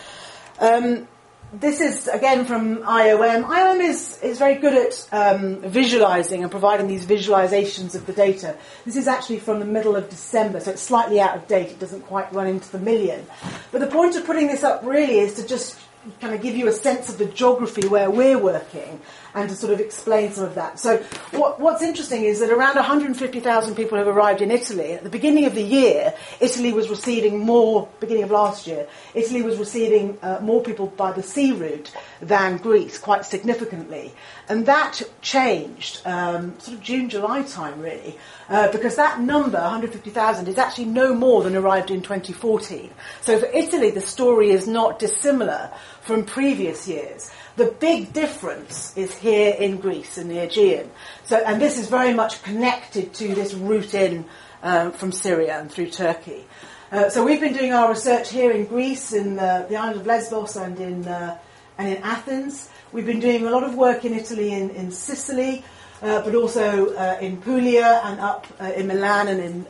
Um, 0.60 1.08
this 1.54 1.80
is 1.80 2.08
again 2.08 2.46
from 2.46 2.78
IOM. 2.78 3.46
IOM 3.46 3.80
is, 3.80 4.20
is 4.22 4.40
very 4.40 4.56
good 4.56 4.74
at 4.74 5.08
um, 5.12 5.62
visualizing 5.62 6.42
and 6.42 6.52
providing 6.52 6.88
these 6.88 7.06
visualizations 7.06 7.96
of 7.96 8.06
the 8.06 8.14
data. 8.14 8.56
This 8.86 8.96
is 8.96 9.08
actually 9.08 9.40
from 9.40 9.60
the 9.60 9.66
middle 9.66 9.96
of 9.96 10.10
December, 10.10 10.60
so 10.60 10.72
it's 10.72 10.82
slightly 10.82 11.20
out 11.20 11.38
of 11.38 11.48
date. 11.48 11.70
It 11.70 11.80
doesn't 11.80 12.02
quite 12.02 12.32
run 12.34 12.48
into 12.48 12.72
the 12.72 12.80
million. 12.80 13.26
But 13.72 13.82
the 13.82 13.88
point 13.88 14.16
of 14.16 14.26
putting 14.26 14.48
this 14.48 14.64
up 14.64 14.84
really 14.84 15.20
is 15.20 15.36
to 15.36 15.48
just 15.48 15.80
kind 16.20 16.34
of 16.34 16.42
give 16.42 16.56
you 16.56 16.68
a 16.68 16.72
sense 16.72 17.10
of 17.10 17.18
the 17.18 17.26
geography 17.26 17.88
where 17.88 18.10
we're 18.10 18.38
working 18.38 19.00
and 19.36 19.50
to 19.50 19.56
sort 19.56 19.74
of 19.74 19.80
explain 19.80 20.32
some 20.32 20.44
of 20.44 20.56
that. 20.56 20.80
So 20.80 20.98
what, 21.32 21.60
what's 21.60 21.82
interesting 21.82 22.26
is 22.26 22.40
that 22.40 22.52
around 22.52 22.76
150,000 22.76 23.76
people 23.76 23.98
have 23.98 24.08
arrived 24.08 24.42
in 24.42 24.52
Italy. 24.52 24.94
At 24.94 25.04
the 25.04 25.10
beginning 25.10 25.46
of 25.46 25.56
the 25.56 25.64
year, 25.64 26.14
Italy 26.40 26.72
was 26.72 26.90
receiving 26.90 27.40
more, 27.40 27.88
beginning 28.00 28.24
of 28.24 28.32
last 28.32 28.68
year, 28.68 28.88
Italy 29.16 29.42
was 29.42 29.58
receiving 29.58 30.18
uh, 30.22 30.40
more 30.42 30.62
people 30.62 30.88
by 30.88 31.12
the 31.12 31.24
sea 31.24 31.52
route 31.52 31.92
than 32.22 32.58
Greece, 32.58 32.98
quite 32.98 33.26
significantly. 33.26 34.14
And 34.50 34.66
that 34.66 35.02
changed 35.22 36.02
um, 36.06 36.60
sort 36.60 36.78
of 36.78 36.84
June, 36.84 37.10
July 37.10 37.44
time, 37.44 37.80
really, 37.80 38.18
uh, 38.50 38.72
because 38.72 38.98
that 38.98 39.20
number, 39.20 39.60
150,000, 39.60 40.48
is 40.48 40.58
actually 40.58 40.86
no 40.86 41.16
more 41.16 41.44
than 41.44 41.56
arrived 41.56 41.90
in 41.90 42.02
2014. 42.02 42.92
So 43.22 43.40
for 43.40 43.48
Italy, 43.48 43.90
the 43.90 44.02
story 44.02 44.52
is 44.52 44.68
not 44.68 45.00
dissimilar 45.00 45.72
from 46.04 46.26
previous 46.26 46.88
years. 46.88 47.32
The 47.56 47.66
big 47.66 48.14
difference 48.14 48.96
is 48.98 49.16
here 49.16 49.54
in 49.54 49.78
Greece, 49.78 50.18
in 50.18 50.28
the 50.28 50.40
Aegean. 50.40 50.92
So, 51.26 51.38
and 51.38 51.62
this 51.62 51.78
is 51.78 51.88
very 51.88 52.14
much 52.14 52.44
connected 52.44 53.14
to 53.16 53.34
this 53.36 53.54
route 53.54 53.94
in 53.94 54.26
um, 54.64 54.92
from 54.92 55.12
Syria 55.12 55.60
and 55.60 55.72
through 55.72 55.90
Turkey. 55.90 56.46
Uh, 56.92 57.10
so 57.10 57.24
we've 57.24 57.40
been 57.42 57.54
doing 57.54 57.74
our 57.74 57.90
research 57.90 58.32
here 58.32 58.52
in 58.52 58.66
Greece, 58.66 59.14
in 59.14 59.40
uh, 59.40 59.66
the 59.70 59.76
island 59.76 60.02
of 60.02 60.06
Lesbos 60.06 60.56
and 60.56 60.80
in, 60.80 61.08
uh, 61.08 61.38
and 61.78 61.90
in 61.90 62.04
Athens. 62.04 62.70
We've 62.92 63.06
been 63.06 63.20
doing 63.20 63.46
a 63.46 63.50
lot 63.50 63.64
of 63.64 63.76
work 63.76 64.06
in 64.06 64.14
Italy, 64.14 64.54
in, 64.54 64.70
in 64.72 64.92
Sicily, 64.92 65.64
uh, 66.02 66.22
but 66.22 66.36
also 66.36 66.94
uh, 66.96 67.18
in 67.20 67.42
Puglia 67.42 68.02
and 68.04 68.20
up 68.20 68.46
in 68.76 68.88
Milan 68.88 69.28
and 69.28 69.40
in 69.40 69.66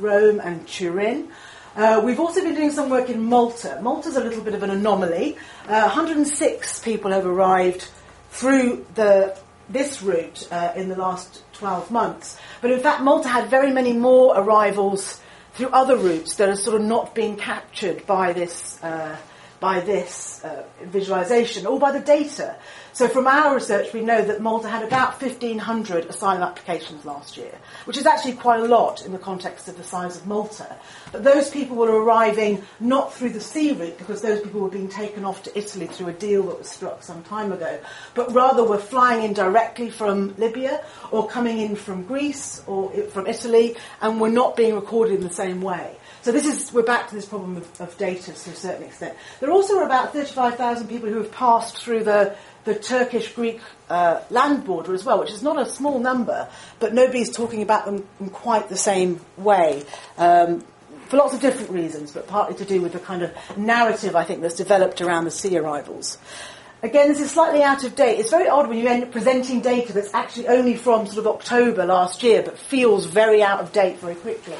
Rome 0.00 0.40
and 0.40 0.66
Turin. 0.66 1.28
Uh, 1.76 2.00
we've 2.02 2.18
also 2.18 2.40
been 2.42 2.54
doing 2.54 2.70
some 2.70 2.88
work 2.88 3.10
in 3.10 3.22
Malta. 3.22 3.78
Malta's 3.82 4.16
a 4.16 4.24
little 4.24 4.42
bit 4.42 4.54
of 4.54 4.62
an 4.62 4.70
anomaly. 4.70 5.36
Uh, 5.68 5.82
106 5.82 6.80
people 6.80 7.10
have 7.10 7.26
arrived 7.26 7.86
through 8.30 8.86
the, 8.94 9.36
this 9.68 10.02
route 10.02 10.48
uh, 10.50 10.72
in 10.74 10.88
the 10.88 10.96
last 10.96 11.42
12 11.52 11.90
months. 11.90 12.38
But 12.62 12.70
in 12.70 12.80
fact, 12.80 13.02
Malta 13.02 13.28
had 13.28 13.50
very 13.50 13.72
many 13.72 13.92
more 13.92 14.34
arrivals 14.38 15.20
through 15.52 15.68
other 15.68 15.98
routes 15.98 16.36
that 16.36 16.48
are 16.48 16.56
sort 16.56 16.80
of 16.80 16.86
not 16.86 17.14
being 17.14 17.36
captured 17.36 18.06
by 18.06 18.32
this, 18.32 18.82
uh, 18.82 19.14
by 19.60 19.80
this 19.80 20.42
uh, 20.44 20.64
visualization 20.84 21.66
or 21.66 21.78
by 21.78 21.92
the 21.92 22.00
data. 22.00 22.56
So 22.96 23.08
from 23.08 23.26
our 23.26 23.54
research, 23.54 23.92
we 23.92 24.00
know 24.00 24.22
that 24.22 24.40
Malta 24.40 24.70
had 24.70 24.82
about 24.82 25.20
1,500 25.20 26.06
asylum 26.06 26.42
applications 26.42 27.04
last 27.04 27.36
year, 27.36 27.52
which 27.84 27.98
is 27.98 28.06
actually 28.06 28.36
quite 28.36 28.60
a 28.60 28.64
lot 28.64 29.04
in 29.04 29.12
the 29.12 29.18
context 29.18 29.68
of 29.68 29.76
the 29.76 29.84
size 29.84 30.16
of 30.16 30.26
Malta. 30.26 30.74
But 31.12 31.22
those 31.22 31.50
people 31.50 31.76
were 31.76 31.90
arriving 31.90 32.62
not 32.80 33.12
through 33.12 33.34
the 33.34 33.40
sea 33.40 33.72
route, 33.72 33.98
because 33.98 34.22
those 34.22 34.40
people 34.40 34.62
were 34.62 34.70
being 34.70 34.88
taken 34.88 35.26
off 35.26 35.42
to 35.42 35.58
Italy 35.58 35.88
through 35.88 36.08
a 36.08 36.14
deal 36.14 36.44
that 36.44 36.56
was 36.56 36.70
struck 36.70 37.02
some 37.02 37.22
time 37.24 37.52
ago, 37.52 37.78
but 38.14 38.32
rather 38.32 38.64
were 38.64 38.78
flying 38.78 39.24
in 39.24 39.34
directly 39.34 39.90
from 39.90 40.34
Libya 40.38 40.82
or 41.10 41.28
coming 41.28 41.58
in 41.58 41.76
from 41.76 42.02
Greece 42.04 42.62
or 42.66 42.90
from 43.08 43.26
Italy 43.26 43.76
and 44.00 44.22
were 44.22 44.30
not 44.30 44.56
being 44.56 44.74
recorded 44.74 45.16
in 45.16 45.20
the 45.20 45.28
same 45.28 45.60
way. 45.60 45.98
So 46.22 46.32
this 46.32 46.46
is, 46.46 46.72
we're 46.72 46.82
back 46.82 47.08
to 47.10 47.14
this 47.14 47.26
problem 47.26 47.58
of, 47.58 47.80
of 47.80 47.96
data 47.98 48.32
to 48.32 48.50
a 48.50 48.54
certain 48.54 48.84
extent. 48.84 49.16
There 49.38 49.50
are 49.50 49.52
also 49.52 49.80
about 49.84 50.14
35,000 50.14 50.88
people 50.88 51.10
who 51.10 51.18
have 51.18 51.30
passed 51.30 51.76
through 51.78 52.02
the, 52.02 52.34
the 52.66 52.74
Turkish-Greek 52.74 53.60
uh, 53.88 54.20
land 54.28 54.64
border 54.64 54.92
as 54.92 55.04
well, 55.04 55.20
which 55.20 55.30
is 55.30 55.42
not 55.42 55.58
a 55.58 55.64
small 55.64 55.98
number, 55.98 56.48
but 56.80 56.92
nobody's 56.92 57.30
talking 57.30 57.62
about 57.62 57.86
them 57.86 58.06
in 58.20 58.28
quite 58.28 58.68
the 58.68 58.76
same 58.76 59.20
way. 59.38 59.84
Um, 60.18 60.64
for 61.06 61.16
lots 61.16 61.32
of 61.32 61.40
different 61.40 61.70
reasons, 61.70 62.10
but 62.10 62.26
partly 62.26 62.56
to 62.56 62.64
do 62.64 62.82
with 62.82 62.92
the 62.92 62.98
kind 62.98 63.22
of 63.22 63.32
narrative 63.56 64.16
I 64.16 64.24
think 64.24 64.42
that's 64.42 64.56
developed 64.56 65.00
around 65.00 65.24
the 65.24 65.30
sea 65.30 65.56
arrivals. 65.56 66.18
Again, 66.82 67.08
this 67.08 67.20
is 67.20 67.30
slightly 67.30 67.62
out 67.62 67.84
of 67.84 67.94
date. 67.94 68.18
It's 68.18 68.30
very 68.30 68.48
odd 68.48 68.68
when 68.68 68.78
you 68.78 68.88
end 68.88 69.04
up 69.04 69.12
presenting 69.12 69.60
data 69.60 69.92
that's 69.92 70.12
actually 70.12 70.48
only 70.48 70.76
from 70.76 71.06
sort 71.06 71.18
of 71.18 71.28
October 71.28 71.86
last 71.86 72.24
year, 72.24 72.42
but 72.42 72.58
feels 72.58 73.06
very 73.06 73.42
out 73.42 73.60
of 73.60 73.72
date 73.72 73.98
very 73.98 74.16
quickly. 74.16 74.56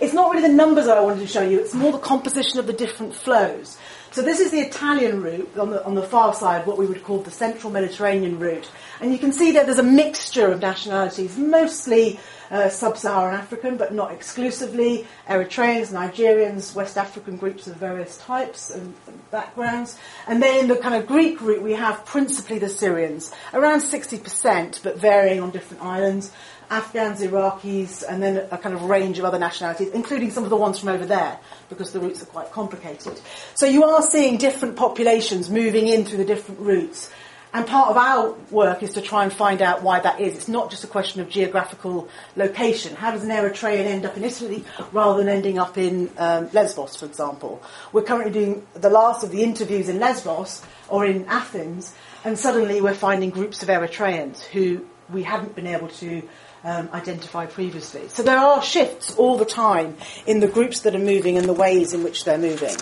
It's 0.00 0.12
not 0.12 0.30
really 0.30 0.46
the 0.46 0.54
numbers 0.54 0.84
that 0.86 0.98
I 0.98 1.00
wanted 1.00 1.20
to 1.20 1.26
show 1.26 1.42
you, 1.42 1.58
it's 1.58 1.74
more 1.74 1.92
the 1.92 1.98
composition 1.98 2.58
of 2.58 2.66
the 2.66 2.74
different 2.74 3.14
flows. 3.14 3.78
So 4.16 4.22
this 4.22 4.40
is 4.40 4.50
the 4.50 4.60
Italian 4.60 5.20
route 5.20 5.58
on 5.58 5.68
the, 5.68 5.84
on 5.84 5.94
the 5.94 6.02
far 6.02 6.32
side, 6.32 6.66
what 6.66 6.78
we 6.78 6.86
would 6.86 7.04
call 7.04 7.18
the 7.18 7.30
central 7.30 7.70
Mediterranean 7.70 8.38
route. 8.38 8.66
And 9.02 9.12
you 9.12 9.18
can 9.18 9.30
see 9.30 9.52
that 9.52 9.66
there's 9.66 9.78
a 9.78 9.82
mixture 9.82 10.50
of 10.50 10.62
nationalities, 10.62 11.36
mostly 11.36 12.18
uh, 12.50 12.70
sub-Saharan 12.70 13.34
African, 13.34 13.76
but 13.76 13.92
not 13.92 14.12
exclusively, 14.12 15.06
Eritreans, 15.28 15.92
Nigerians, 15.92 16.74
West 16.74 16.96
African 16.96 17.36
groups 17.36 17.66
of 17.66 17.76
various 17.76 18.16
types 18.16 18.70
and 18.70 18.94
backgrounds. 19.30 19.98
And 20.26 20.42
then 20.42 20.60
in 20.60 20.68
the 20.68 20.76
kind 20.76 20.94
of 20.94 21.06
Greek 21.06 21.38
route, 21.42 21.60
we 21.60 21.72
have 21.72 22.06
principally 22.06 22.58
the 22.58 22.70
Syrians, 22.70 23.32
around 23.52 23.80
60%, 23.80 24.82
but 24.82 24.96
varying 24.98 25.40
on 25.40 25.50
different 25.50 25.82
islands. 25.82 26.32
Afghans, 26.70 27.20
Iraqis, 27.20 28.02
and 28.08 28.22
then 28.22 28.46
a 28.50 28.58
kind 28.58 28.74
of 28.74 28.82
range 28.82 29.18
of 29.18 29.24
other 29.24 29.38
nationalities, 29.38 29.88
including 29.90 30.30
some 30.30 30.44
of 30.44 30.50
the 30.50 30.56
ones 30.56 30.78
from 30.78 30.88
over 30.88 31.06
there, 31.06 31.38
because 31.68 31.92
the 31.92 32.00
routes 32.00 32.22
are 32.22 32.26
quite 32.26 32.50
complicated. 32.52 33.20
So 33.54 33.66
you 33.66 33.84
are 33.84 34.02
seeing 34.02 34.36
different 34.36 34.76
populations 34.76 35.50
moving 35.50 35.86
in 35.86 36.04
through 36.04 36.18
the 36.18 36.24
different 36.24 36.60
routes. 36.60 37.10
And 37.54 37.66
part 37.66 37.88
of 37.88 37.96
our 37.96 38.34
work 38.50 38.82
is 38.82 38.92
to 38.94 39.00
try 39.00 39.22
and 39.22 39.32
find 39.32 39.62
out 39.62 39.82
why 39.82 40.00
that 40.00 40.20
is. 40.20 40.34
It's 40.34 40.48
not 40.48 40.70
just 40.70 40.84
a 40.84 40.86
question 40.86 41.22
of 41.22 41.30
geographical 41.30 42.08
location. 42.34 42.94
How 42.94 43.12
does 43.12 43.22
an 43.22 43.30
Eritrean 43.30 43.86
end 43.86 44.04
up 44.04 44.16
in 44.16 44.24
Italy 44.24 44.62
rather 44.92 45.18
than 45.18 45.28
ending 45.28 45.58
up 45.58 45.78
in 45.78 46.10
um, 46.18 46.50
Lesbos, 46.52 46.96
for 46.96 47.06
example? 47.06 47.62
We're 47.92 48.02
currently 48.02 48.32
doing 48.32 48.66
the 48.74 48.90
last 48.90 49.24
of 49.24 49.30
the 49.30 49.42
interviews 49.42 49.88
in 49.88 49.98
Lesbos 49.98 50.62
or 50.88 51.06
in 51.06 51.24
Athens, 51.28 51.94
and 52.24 52.38
suddenly 52.38 52.82
we're 52.82 52.92
finding 52.94 53.30
groups 53.30 53.62
of 53.62 53.70
Eritreans 53.70 54.42
who 54.44 54.84
we 55.08 55.22
hadn't 55.22 55.54
been 55.54 55.66
able 55.66 55.88
to 55.88 56.28
um, 56.64 56.88
identified 56.92 57.50
previously. 57.50 58.08
So 58.08 58.22
there 58.22 58.38
are 58.38 58.62
shifts 58.62 59.14
all 59.16 59.36
the 59.36 59.44
time 59.44 59.96
in 60.26 60.40
the 60.40 60.48
groups 60.48 60.80
that 60.80 60.94
are 60.94 61.00
moving 61.00 61.38
and 61.38 61.48
the 61.48 61.52
ways 61.52 61.92
in 61.92 62.02
which 62.02 62.24
they're 62.24 62.38
moving. 62.38 62.76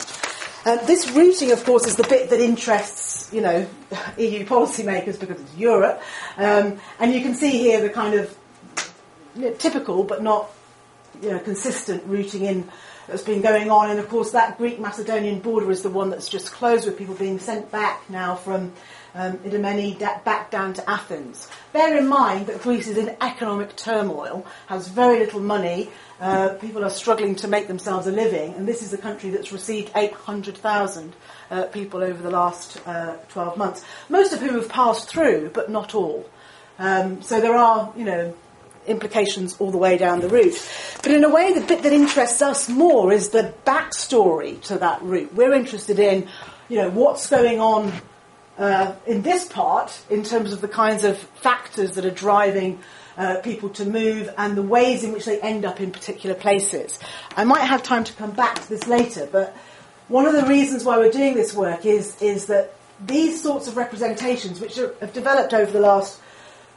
Um, 0.67 0.79
this 0.87 1.11
routing, 1.11 1.53
of 1.53 1.63
course, 1.65 1.87
is 1.87 1.97
the 1.97 2.05
bit 2.05 2.31
that 2.31 2.41
interests, 2.41 3.31
you 3.33 3.43
know, 3.43 3.67
EU 4.17 4.47
policymakers 4.47 5.21
because 5.21 5.41
it's 5.41 5.57
Europe. 5.57 6.01
Um, 6.39 6.81
and 6.99 7.13
you 7.13 7.21
can 7.21 7.35
see 7.35 7.51
here 7.51 7.83
the 7.83 7.91
kind 7.91 8.15
of 8.15 8.37
you 9.37 9.51
know, 9.51 9.53
typical 9.55 10.05
but 10.05 10.23
not 10.23 10.51
you 11.23 11.31
know, 11.31 11.39
consistent 11.39 12.03
routing 12.07 12.45
in 12.45 12.69
that's 13.07 13.23
been 13.23 13.41
going 13.41 13.71
on. 13.71 13.91
And 13.91 13.99
of 13.99 14.09
course, 14.09 14.33
that 14.33 14.59
Greek-Macedonian 14.59 15.41
border 15.41 15.71
is 15.71 15.83
the 15.83 15.91
one 15.91 16.11
that's 16.11 16.29
just 16.29 16.53
closed 16.53 16.87
with 16.87 16.99
people 16.99 17.15
being 17.15 17.39
sent 17.39 17.71
back 17.71 18.09
now 18.09 18.35
from 18.35 18.73
um, 19.15 19.39
Idomeni 19.39 19.99
back 20.25 20.51
down 20.51 20.75
to 20.75 20.91
Athens. 20.91 21.49
Bear 21.73 21.97
in 21.97 22.09
mind 22.09 22.47
that 22.49 22.63
Greece 22.63 22.89
is 22.89 22.99
in 22.99 23.17
economic 23.21 23.77
turmoil, 23.77 24.47
has 24.67 24.89
very 24.89 25.21
little 25.21 25.41
money, 25.41 25.91
uh, 26.21 26.51
people 26.55 26.85
are 26.85 26.91
struggling 26.91 27.37
to 27.37 27.49
make 27.49 27.69
themselves 27.69 28.07
a 28.07 28.13
living, 28.13 28.55
and 28.55 28.67
this 28.67 28.83
is 28.83 28.93
a 28.93 28.99
country 28.99 29.31
that's 29.31 29.53
received 29.53 29.91
800,000 29.95 31.15
uh, 31.51 31.65
people 31.65 32.03
over 32.03 32.23
the 32.23 32.31
last 32.31 32.81
uh, 32.87 33.17
12 33.29 33.57
months, 33.57 33.85
most 34.09 34.33
of 34.33 34.41
whom 34.41 34.55
have 34.55 34.69
passed 34.69 35.09
through, 35.09 35.51
but 35.55 35.71
not 35.71 35.95
all. 35.95 36.29
Um, 36.79 37.23
so 37.23 37.41
there 37.41 37.55
are, 37.55 37.93
you 37.97 38.05
know, 38.05 38.35
implications 38.87 39.57
all 39.59 39.71
the 39.71 39.79
way 39.79 39.97
down 39.97 40.21
the 40.21 40.29
route. 40.29 40.55
But 41.03 41.13
in 41.13 41.25
a 41.25 41.29
way, 41.29 41.53
the 41.53 41.61
bit 41.61 41.83
that 41.83 41.93
interests 41.93 42.43
us 42.43 42.69
more 42.69 43.13
is 43.13 43.31
the 43.31 43.55
backstory 43.67 44.61
to 44.63 44.79
that 44.79 45.03
route. 45.03 45.35
We're 45.35 45.55
interested 45.55 45.99
in, 45.99 46.29
you 46.69 46.79
know, 46.79 46.91
what's 46.91 47.29
going 47.29 47.61
on 47.61 47.93
uh, 48.59 48.95
in 49.07 49.23
this 49.23 49.47
part 49.47 50.01
in 50.11 50.23
terms 50.23 50.53
of 50.53 50.61
the 50.61 50.69
kinds 50.69 51.05
of 51.05 51.19
factors 51.19 51.93
that 51.93 52.05
are 52.05 52.11
driving 52.11 52.79
uh, 53.17 53.37
people 53.43 53.69
to 53.71 53.85
move 53.85 54.33
and 54.37 54.57
the 54.57 54.63
ways 54.63 55.05
in 55.05 55.13
which 55.13 55.25
they 55.25 55.41
end 55.41 55.65
up 55.65 55.81
in 55.81 55.91
particular 55.91 56.35
places. 56.35 56.99
I 57.37 57.45
might 57.45 57.63
have 57.63 57.83
time 57.83 58.05
to 58.05 58.13
come 58.15 58.33
back 58.33 58.57
to 58.57 58.69
this 58.69 58.87
later, 58.87 59.29
but 59.31 59.57
one 60.09 60.27
of 60.27 60.35
the 60.35 60.45
reasons 60.47 60.85
why 60.85 60.99
we're 60.99 61.11
doing 61.11 61.35
this 61.35 61.55
work 61.55 61.87
is, 61.87 62.21
is 62.21 62.47
that 62.47 62.75
these 63.05 63.43
sorts 63.43 63.69
of 63.69 63.77
representations, 63.77 64.61
which 64.61 64.79
are, 64.79 64.95
have 65.01 65.13
developed 65.13 65.55
over 65.55 65.71
the 65.71 65.81
last 65.81 66.21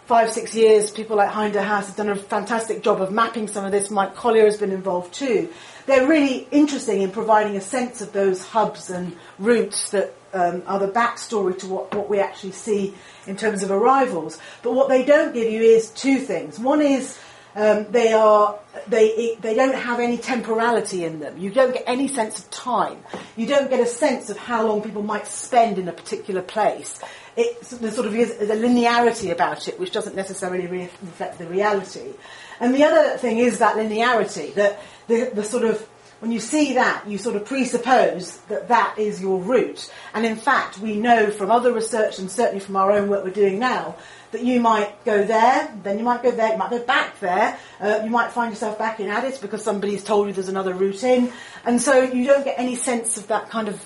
five, 0.08 0.32
six 0.32 0.56
years, 0.56 0.90
people 0.90 1.18
like 1.18 1.30
Hein 1.30 1.52
de 1.52 1.62
Haas 1.62 1.88
have 1.88 1.98
done 1.98 2.10
a 2.10 2.16
fantastic 2.16 2.82
job 2.82 3.02
of 3.02 3.12
mapping 3.12 3.50
some 3.50 3.66
of 3.66 3.74
this. 3.74 3.92
Mike 3.92 4.16
Collyer 4.16 4.46
has 4.46 4.56
been 4.56 4.72
involved 4.72 5.14
too. 5.14 5.50
They're 5.86 6.08
really 6.08 6.48
interesting 6.50 7.02
in 7.02 7.12
providing 7.12 7.58
a 7.58 7.62
sense 7.62 8.00
of 8.00 8.14
those 8.14 8.46
hubs 8.46 8.90
and 8.90 9.18
routes 9.38 9.90
that 9.90 10.14
um, 10.34 10.64
are 10.66 10.80
the 10.80 10.88
backstory 10.88 11.58
to 11.60 11.68
what, 11.68 11.94
what 11.94 12.10
we 12.10 12.20
actually 12.20 12.54
see 12.54 12.94
in 13.26 13.36
terms 13.36 13.64
of 13.64 13.72
arrivals. 13.72 14.40
But 14.64 14.74
what 14.74 14.88
they 14.88 15.04
don't 15.04 15.34
give 15.34 15.52
you 15.52 15.62
is 15.62 15.90
two 15.90 16.20
things. 16.20 16.58
One 16.58 16.82
is 16.82 17.20
um, 17.58 17.88
they 17.90 18.14
are 18.14 18.60
they 18.88 19.36
they 19.42 19.56
don't 19.56 19.76
have 19.76 20.00
any 20.00 20.18
temporality 20.18 21.04
in 21.04 21.20
them. 21.20 21.38
You 21.38 21.50
don't 21.50 21.74
get 21.74 21.84
any 21.88 22.08
sense 22.08 22.40
of 22.40 22.50
time. 22.52 23.00
You 23.36 23.48
don't 23.48 23.70
get 23.70 23.80
a 23.80 23.86
sense 23.86 24.30
of 24.30 24.38
how 24.38 24.68
long 24.68 24.84
people 24.84 25.02
might 25.02 25.28
spend 25.28 25.80
in 25.80 25.88
a 25.88 25.94
particular 25.94 26.42
place. 26.42 27.02
There 27.38 27.92
sort 27.92 28.08
of 28.08 28.16
is 28.16 28.32
a 28.32 28.56
linearity 28.56 29.32
about 29.32 29.68
it, 29.68 29.80
which 29.80 29.92
doesn't 29.92 30.16
necessarily 30.16 30.66
re- 30.66 30.90
reflect 31.04 31.38
the 31.38 31.46
reality. 31.46 32.14
And 32.60 32.74
the 32.74 32.84
other 32.84 33.18
thing 33.18 33.38
is 33.38 33.60
that 33.60 33.76
linearity, 33.76 34.56
that 34.56 34.82
the, 35.08 35.32
the 35.34 35.44
sort 35.44 35.64
of 35.64 35.88
when 36.20 36.32
you 36.32 36.40
see 36.40 36.74
that, 36.74 37.08
you 37.08 37.20
sort 37.20 37.36
of 37.36 37.46
presuppose 37.46 38.38
that 38.50 38.70
that 38.70 38.98
is 38.98 39.22
your 39.22 39.40
route. 39.40 39.92
And 40.16 40.26
in 40.26 40.36
fact, 40.36 40.80
we 40.80 40.96
know 40.96 41.30
from 41.30 41.52
other 41.52 41.72
research 41.72 42.18
and 42.18 42.32
certainly 42.32 42.60
from 42.60 42.76
our 42.76 42.92
own 42.92 43.08
work 43.08 43.24
we're 43.24 43.30
doing 43.30 43.60
now 43.60 43.96
that 44.32 44.44
you 44.44 44.60
might 44.60 45.06
go 45.06 45.24
there, 45.24 45.72
then 45.84 46.00
you 46.00 46.04
might 46.04 46.24
go 46.24 46.32
there, 46.32 46.52
you 46.52 46.58
might 46.58 46.72
go 46.72 46.84
back 46.84 47.20
there, 47.20 47.58
uh, 47.80 48.02
you 48.04 48.10
might 48.10 48.32
find 48.32 48.52
yourself 48.52 48.78
back 48.78 49.00
in 49.00 49.10
Addis 49.10 49.38
because 49.38 49.64
somebody's 49.64 50.04
told 50.04 50.28
you 50.28 50.34
there's 50.34 50.50
another 50.50 50.74
route 50.74 51.04
in. 51.04 51.32
And 51.64 51.82
so 51.82 52.02
you 52.02 52.26
don't 52.26 52.44
get 52.44 52.58
any 52.58 52.76
sense 52.76 53.18
of 53.18 53.28
that 53.28 53.50
kind 53.50 53.68
of 53.68 53.82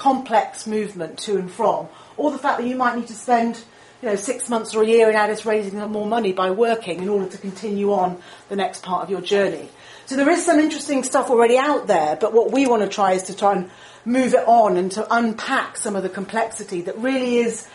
complex 0.00 0.66
movement 0.66 1.18
to 1.18 1.36
and 1.36 1.50
from, 1.50 1.86
or 2.16 2.30
the 2.30 2.38
fact 2.38 2.58
that 2.58 2.66
you 2.66 2.74
might 2.74 2.96
need 2.96 3.06
to 3.06 3.12
spend 3.12 3.62
you 4.00 4.08
know, 4.08 4.16
six 4.16 4.48
months 4.48 4.74
or 4.74 4.82
a 4.82 4.86
year 4.86 5.10
in 5.10 5.14
Addis 5.14 5.44
raising 5.44 5.78
more 5.78 6.06
money 6.06 6.32
by 6.32 6.50
working 6.50 7.02
in 7.02 7.08
order 7.08 7.28
to 7.28 7.36
continue 7.36 7.92
on 7.92 8.18
the 8.48 8.56
next 8.56 8.82
part 8.82 9.04
of 9.04 9.10
your 9.10 9.20
journey. 9.20 9.68
So 10.06 10.16
there 10.16 10.30
is 10.30 10.44
some 10.44 10.58
interesting 10.58 11.04
stuff 11.04 11.28
already 11.28 11.58
out 11.58 11.86
there, 11.86 12.16
but 12.16 12.32
what 12.32 12.50
we 12.50 12.66
want 12.66 12.82
to 12.82 12.88
try 12.88 13.12
is 13.12 13.24
to 13.24 13.36
try 13.36 13.52
and 13.52 13.70
move 14.06 14.32
it 14.32 14.48
on 14.48 14.78
and 14.78 14.90
to 14.92 15.06
unpack 15.14 15.76
some 15.76 15.94
of 15.94 16.02
the 16.02 16.08
complexity 16.08 16.80
that 16.80 16.96
really 16.96 17.36
is 17.36 17.68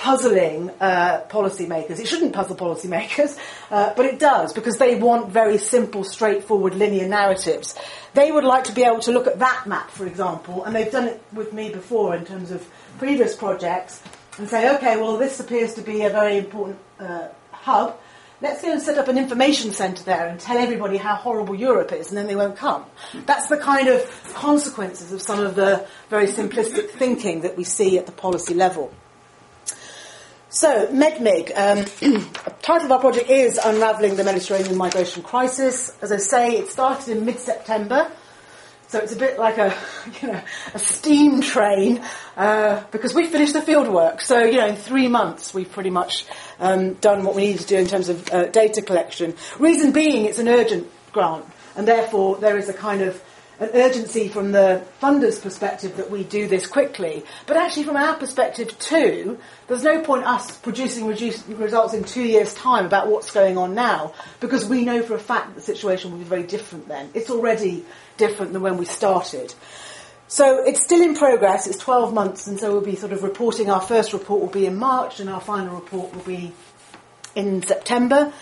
puzzling 0.00 0.70
uh, 0.80 1.20
policymakers. 1.28 2.00
It 2.00 2.08
shouldn't 2.08 2.32
puzzle 2.32 2.56
policymakers, 2.56 3.38
uh, 3.70 3.92
but 3.94 4.06
it 4.06 4.18
does 4.18 4.54
because 4.54 4.78
they 4.78 4.94
want 4.94 5.30
very 5.30 5.58
simple, 5.58 6.04
straightforward, 6.04 6.74
linear 6.74 7.06
narratives. 7.06 7.74
They 8.14 8.32
would 8.32 8.44
like 8.44 8.64
to 8.64 8.72
be 8.72 8.82
able 8.82 9.00
to 9.00 9.12
look 9.12 9.26
at 9.26 9.40
that 9.40 9.66
map, 9.66 9.90
for 9.90 10.06
example, 10.06 10.64
and 10.64 10.74
they've 10.74 10.90
done 10.90 11.06
it 11.08 11.22
with 11.34 11.52
me 11.52 11.68
before 11.70 12.16
in 12.16 12.24
terms 12.24 12.50
of 12.50 12.66
previous 12.98 13.36
projects, 13.36 14.02
and 14.38 14.48
say, 14.48 14.74
okay, 14.76 14.96
well, 14.96 15.18
this 15.18 15.38
appears 15.38 15.74
to 15.74 15.82
be 15.82 16.02
a 16.02 16.10
very 16.10 16.38
important 16.38 16.78
uh, 16.98 17.28
hub 17.52 17.98
let's 18.42 18.62
go 18.62 18.72
and 18.72 18.80
set 18.80 18.96
up 18.96 19.08
an 19.08 19.18
information 19.18 19.70
centre 19.70 20.02
there 20.04 20.26
and 20.26 20.40
tell 20.40 20.56
everybody 20.56 20.96
how 20.96 21.14
horrible 21.14 21.54
Europe 21.54 21.92
is, 21.92 22.08
and 22.08 22.16
then 22.16 22.26
they 22.26 22.34
won't 22.34 22.56
come. 22.56 22.86
That's 23.26 23.48
the 23.48 23.58
kind 23.58 23.86
of 23.88 24.32
consequences 24.32 25.12
of 25.12 25.20
some 25.20 25.40
of 25.40 25.56
the 25.56 25.86
very 26.08 26.26
simplistic 26.26 26.88
thinking 26.88 27.42
that 27.42 27.54
we 27.54 27.64
see 27.64 27.98
at 27.98 28.06
the 28.06 28.12
policy 28.12 28.54
level. 28.54 28.94
So, 30.52 30.88
MEDMIG, 30.88 31.52
um, 31.56 32.24
title 32.62 32.86
of 32.86 32.90
our 32.90 32.98
project 32.98 33.30
is 33.30 33.56
Unravelling 33.56 34.16
the 34.16 34.24
Mediterranean 34.24 34.76
Migration 34.76 35.22
Crisis. 35.22 35.96
As 36.02 36.10
I 36.10 36.16
say, 36.16 36.56
it 36.56 36.66
started 36.66 37.16
in 37.16 37.24
mid-September. 37.24 38.10
So 38.88 38.98
it's 38.98 39.12
a 39.12 39.16
bit 39.16 39.38
like 39.38 39.58
a, 39.58 39.72
you 40.20 40.32
know, 40.32 40.40
a 40.74 40.78
steam 40.80 41.40
train 41.40 42.02
uh, 42.36 42.82
because 42.90 43.14
we 43.14 43.28
finished 43.28 43.52
the 43.52 43.62
field 43.62 43.86
work. 43.86 44.20
So, 44.20 44.42
you 44.42 44.56
know, 44.56 44.66
in 44.66 44.74
three 44.74 45.06
months 45.06 45.54
we've 45.54 45.70
pretty 45.70 45.90
much 45.90 46.26
um, 46.58 46.94
done 46.94 47.22
what 47.22 47.36
we 47.36 47.42
need 47.42 47.60
to 47.60 47.66
do 47.68 47.76
in 47.76 47.86
terms 47.86 48.08
of 48.08 48.28
uh, 48.32 48.46
data 48.46 48.82
collection. 48.82 49.36
Reason 49.60 49.92
being 49.92 50.24
it's 50.24 50.40
an 50.40 50.48
urgent 50.48 50.90
grant 51.12 51.44
and 51.76 51.86
therefore 51.86 52.38
there 52.38 52.58
is 52.58 52.68
a 52.68 52.74
kind 52.74 53.02
of 53.02 53.22
an 53.60 53.70
urgency 53.74 54.28
from 54.28 54.52
the 54.52 54.82
funders' 55.02 55.40
perspective 55.40 55.96
that 55.98 56.10
we 56.10 56.24
do 56.24 56.48
this 56.48 56.66
quickly. 56.66 57.22
But 57.46 57.58
actually, 57.58 57.84
from 57.84 57.96
our 57.96 58.14
perspective 58.14 58.76
too, 58.78 59.38
there's 59.68 59.84
no 59.84 60.00
point 60.00 60.24
us 60.24 60.56
producing 60.56 61.06
results 61.06 61.92
in 61.92 62.04
two 62.04 62.22
years' 62.22 62.54
time 62.54 62.86
about 62.86 63.08
what's 63.08 63.30
going 63.30 63.58
on 63.58 63.74
now, 63.74 64.14
because 64.40 64.66
we 64.66 64.84
know 64.84 65.02
for 65.02 65.14
a 65.14 65.20
fact 65.20 65.48
that 65.48 65.56
the 65.56 65.60
situation 65.60 66.10
will 66.10 66.18
be 66.18 66.24
very 66.24 66.42
different 66.42 66.88
then. 66.88 67.10
It's 67.12 67.30
already 67.30 67.84
different 68.16 68.54
than 68.54 68.62
when 68.62 68.78
we 68.78 68.86
started. 68.86 69.54
So 70.26 70.64
it's 70.64 70.82
still 70.82 71.02
in 71.02 71.14
progress. 71.14 71.66
It's 71.66 71.78
12 71.78 72.14
months, 72.14 72.46
and 72.46 72.58
so 72.58 72.72
we'll 72.72 72.80
be 72.80 72.96
sort 72.96 73.12
of 73.12 73.22
reporting. 73.22 73.68
Our 73.68 73.80
first 73.80 74.12
report 74.14 74.40
will 74.40 74.48
be 74.48 74.64
in 74.64 74.76
March, 74.76 75.20
and 75.20 75.28
our 75.28 75.40
final 75.40 75.74
report 75.74 76.14
will 76.14 76.22
be 76.22 76.52
in 77.34 77.62
September. 77.62 78.32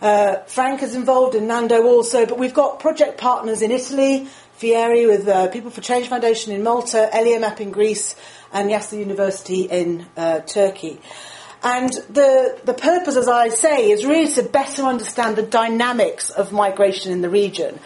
Uh, 0.00 0.36
Frank 0.46 0.82
is 0.82 0.94
involved, 0.94 1.34
and 1.34 1.48
Nando 1.48 1.84
also. 1.84 2.26
But 2.26 2.38
we've 2.38 2.54
got 2.54 2.80
project 2.80 3.18
partners 3.18 3.62
in 3.62 3.70
Italy, 3.70 4.28
Fieri 4.56 5.06
with 5.06 5.26
uh, 5.28 5.48
People 5.48 5.70
for 5.70 5.80
Change 5.80 6.08
Foundation 6.08 6.52
in 6.52 6.62
Malta, 6.62 7.08
ELIAMEP 7.12 7.60
in 7.60 7.70
Greece, 7.70 8.14
and 8.52 8.70
Yasar 8.70 8.98
University 8.98 9.62
in 9.62 10.06
uh, 10.16 10.40
Turkey. 10.40 11.00
And 11.62 11.90
the, 12.10 12.58
the 12.64 12.74
purpose, 12.74 13.16
as 13.16 13.26
I 13.26 13.48
say, 13.48 13.90
is 13.90 14.04
really 14.04 14.32
to 14.34 14.44
better 14.44 14.84
understand 14.84 15.34
the 15.34 15.42
dynamics 15.42 16.30
of 16.30 16.52
migration 16.52 17.10
in 17.10 17.20
the 17.20 17.28
region 17.28 17.80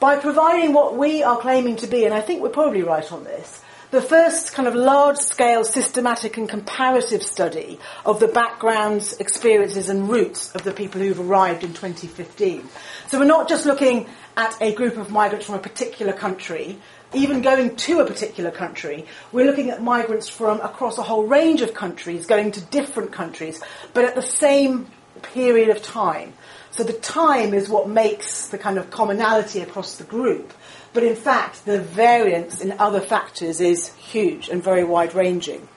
by 0.00 0.16
providing 0.16 0.72
what 0.72 0.96
we 0.96 1.22
are 1.22 1.38
claiming 1.38 1.76
to 1.76 1.86
be, 1.86 2.04
and 2.04 2.12
I 2.12 2.20
think 2.20 2.42
we're 2.42 2.48
probably 2.48 2.82
right 2.82 3.12
on 3.12 3.22
this, 3.22 3.61
the 3.92 4.00
first 4.00 4.54
kind 4.54 4.66
of 4.66 4.74
large 4.74 5.18
scale 5.18 5.64
systematic 5.64 6.38
and 6.38 6.48
comparative 6.48 7.22
study 7.22 7.78
of 8.06 8.20
the 8.20 8.26
backgrounds, 8.26 9.12
experiences 9.20 9.90
and 9.90 10.08
roots 10.08 10.50
of 10.54 10.64
the 10.64 10.72
people 10.72 10.98
who've 10.98 11.20
arrived 11.20 11.62
in 11.62 11.74
2015. 11.74 12.66
So 13.08 13.18
we're 13.18 13.26
not 13.26 13.50
just 13.50 13.66
looking 13.66 14.06
at 14.34 14.56
a 14.62 14.72
group 14.72 14.96
of 14.96 15.10
migrants 15.10 15.44
from 15.44 15.56
a 15.56 15.58
particular 15.58 16.14
country, 16.14 16.78
even 17.12 17.42
going 17.42 17.76
to 17.76 18.00
a 18.00 18.06
particular 18.06 18.50
country. 18.50 19.04
We're 19.30 19.44
looking 19.44 19.68
at 19.68 19.82
migrants 19.82 20.26
from 20.26 20.62
across 20.62 20.96
a 20.96 21.02
whole 21.02 21.26
range 21.26 21.60
of 21.60 21.74
countries, 21.74 22.24
going 22.24 22.52
to 22.52 22.62
different 22.62 23.12
countries, 23.12 23.62
but 23.92 24.06
at 24.06 24.14
the 24.14 24.22
same 24.22 24.86
period 25.20 25.68
of 25.68 25.82
time. 25.82 26.32
So 26.70 26.82
the 26.82 26.94
time 26.94 27.52
is 27.52 27.68
what 27.68 27.90
makes 27.90 28.48
the 28.48 28.56
kind 28.56 28.78
of 28.78 28.90
commonality 28.90 29.60
across 29.60 29.96
the 29.96 30.04
group. 30.04 30.54
But 30.92 31.04
in 31.04 31.16
fact, 31.16 31.64
the 31.64 31.80
variance 31.80 32.60
in 32.60 32.72
other 32.78 33.00
factors 33.00 33.60
is 33.60 33.94
huge 33.94 34.48
and 34.48 34.62
very 34.62 34.84
wide 34.84 35.14
ranging. 35.14 35.68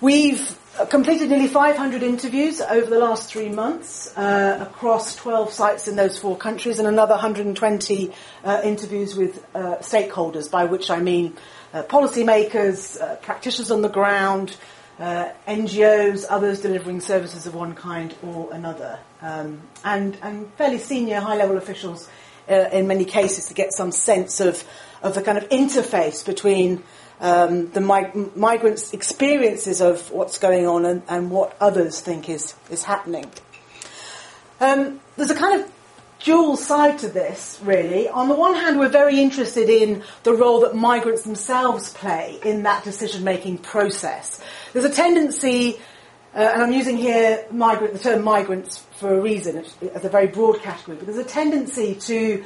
We've 0.00 0.58
completed 0.90 1.30
nearly 1.30 1.46
500 1.46 2.02
interviews 2.02 2.60
over 2.60 2.90
the 2.90 2.98
last 2.98 3.30
three 3.30 3.48
months 3.48 4.14
uh, 4.16 4.58
across 4.60 5.14
12 5.16 5.52
sites 5.52 5.88
in 5.88 5.96
those 5.96 6.18
four 6.18 6.36
countries 6.36 6.78
and 6.78 6.88
another 6.88 7.12
120 7.12 8.12
uh, 8.42 8.60
interviews 8.64 9.14
with 9.14 9.44
uh, 9.54 9.76
stakeholders, 9.76 10.50
by 10.50 10.64
which 10.64 10.90
I 10.90 11.00
mean 11.00 11.36
uh, 11.72 11.84
policymakers, 11.84 13.00
uh, 13.00 13.16
practitioners 13.16 13.70
on 13.70 13.82
the 13.82 13.88
ground, 13.88 14.56
uh, 14.98 15.30
NGOs, 15.48 16.26
others 16.28 16.60
delivering 16.60 17.00
services 17.00 17.46
of 17.46 17.54
one 17.54 17.74
kind 17.74 18.14
or 18.22 18.52
another, 18.52 18.98
um, 19.22 19.60
and, 19.84 20.16
and 20.22 20.52
fairly 20.54 20.78
senior 20.78 21.20
high 21.20 21.36
level 21.36 21.56
officials 21.56 22.08
in 22.48 22.86
many 22.86 23.04
cases 23.04 23.46
to 23.46 23.54
get 23.54 23.72
some 23.72 23.92
sense 23.92 24.40
of, 24.40 24.64
of 25.02 25.14
the 25.14 25.22
kind 25.22 25.38
of 25.38 25.48
interface 25.48 26.24
between 26.24 26.82
um, 27.20 27.70
the 27.70 27.80
mig- 27.80 28.36
migrants' 28.36 28.92
experiences 28.92 29.80
of 29.80 30.10
what's 30.10 30.38
going 30.38 30.66
on 30.66 30.84
and, 30.84 31.02
and 31.08 31.30
what 31.30 31.56
others 31.60 32.00
think 32.00 32.28
is, 32.28 32.54
is 32.70 32.84
happening. 32.84 33.30
Um, 34.60 35.00
there's 35.16 35.30
a 35.30 35.34
kind 35.34 35.60
of 35.60 35.70
dual 36.24 36.56
side 36.56 36.98
to 37.00 37.08
this, 37.08 37.60
really. 37.62 38.08
On 38.08 38.28
the 38.28 38.34
one 38.34 38.54
hand, 38.54 38.78
we're 38.78 38.88
very 38.88 39.20
interested 39.20 39.68
in 39.68 40.02
the 40.22 40.32
role 40.32 40.60
that 40.60 40.74
migrants 40.74 41.22
themselves 41.22 41.92
play 41.92 42.40
in 42.44 42.62
that 42.62 42.82
decision 42.82 43.24
making 43.24 43.58
process. 43.58 44.40
There's 44.72 44.86
a 44.86 44.90
tendency, 44.90 45.80
uh, 46.34 46.50
and 46.52 46.62
I'm 46.62 46.72
using 46.72 46.96
here 46.96 47.46
migrant, 47.50 47.92
the 47.92 47.98
term 48.00 48.22
migrants 48.22 48.84
for 48.96 49.14
a 49.14 49.20
reason, 49.20 49.56
as 49.94 50.04
a 50.04 50.08
very 50.08 50.26
broad 50.26 50.60
category, 50.60 50.96
but 50.96 51.06
there's 51.06 51.18
a 51.18 51.24
tendency 51.24 51.94
to 51.94 52.44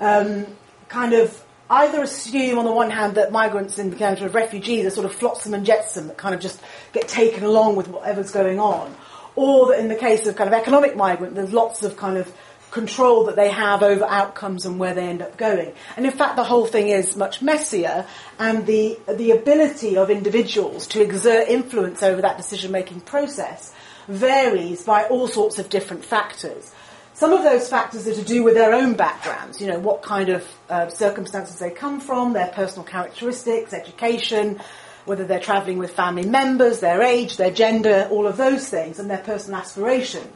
um, 0.00 0.46
kind 0.88 1.14
of 1.14 1.42
either 1.70 2.02
assume 2.02 2.58
on 2.58 2.66
the 2.66 2.72
one 2.72 2.90
hand 2.90 3.14
that 3.14 3.32
migrants 3.32 3.78
in 3.78 3.88
the 3.88 3.96
kind 3.96 4.20
of 4.20 4.34
refugees 4.34 4.84
are 4.84 4.90
sort 4.90 5.06
of 5.06 5.14
flotsam 5.14 5.54
and 5.54 5.64
jetsam 5.64 6.08
that 6.08 6.18
kind 6.18 6.34
of 6.34 6.40
just 6.40 6.60
get 6.92 7.08
taken 7.08 7.44
along 7.44 7.76
with 7.76 7.88
whatever's 7.88 8.30
going 8.30 8.60
on, 8.60 8.94
or 9.34 9.68
that 9.68 9.78
in 9.78 9.88
the 9.88 9.94
case 9.96 10.26
of 10.26 10.36
kind 10.36 10.48
of 10.48 10.54
economic 10.54 10.94
migrant, 10.94 11.34
there's 11.34 11.54
lots 11.54 11.82
of 11.82 11.96
kind 11.96 12.18
of 12.18 12.30
control 12.72 13.26
that 13.26 13.36
they 13.36 13.50
have 13.50 13.82
over 13.82 14.04
outcomes 14.04 14.66
and 14.66 14.80
where 14.80 14.94
they 14.94 15.06
end 15.06 15.22
up 15.22 15.36
going. 15.36 15.72
And 15.96 16.04
in 16.04 16.10
fact, 16.10 16.36
the 16.36 16.44
whole 16.44 16.66
thing 16.66 16.88
is 16.88 17.14
much 17.14 17.40
messier, 17.40 18.06
and 18.38 18.66
the 18.66 18.98
the 19.06 19.30
ability 19.30 19.96
of 19.96 20.10
individuals 20.10 20.88
to 20.88 21.02
exert 21.02 21.48
influence 21.48 22.02
over 22.02 22.22
that 22.22 22.38
decision 22.38 22.72
making 22.72 23.02
process 23.02 23.72
varies 24.08 24.82
by 24.82 25.04
all 25.04 25.28
sorts 25.28 25.58
of 25.60 25.68
different 25.68 26.04
factors. 26.04 26.72
Some 27.14 27.32
of 27.32 27.42
those 27.44 27.68
factors 27.68 28.08
are 28.08 28.14
to 28.14 28.22
do 28.24 28.42
with 28.42 28.54
their 28.54 28.72
own 28.72 28.94
backgrounds, 28.94 29.60
you 29.60 29.68
know, 29.68 29.78
what 29.78 30.02
kind 30.02 30.30
of 30.30 30.48
uh, 30.70 30.88
circumstances 30.88 31.58
they 31.58 31.70
come 31.70 32.00
from, 32.00 32.32
their 32.32 32.48
personal 32.48 32.84
characteristics, 32.84 33.74
education, 33.74 34.60
whether 35.04 35.24
they're 35.24 35.38
travelling 35.38 35.78
with 35.78 35.92
family 35.92 36.24
members, 36.24 36.80
their 36.80 37.02
age, 37.02 37.36
their 37.36 37.50
gender, 37.50 38.08
all 38.10 38.26
of 38.26 38.38
those 38.38 38.68
things, 38.68 38.98
and 38.98 39.10
their 39.10 39.18
personal 39.18 39.60
aspiration. 39.60 40.26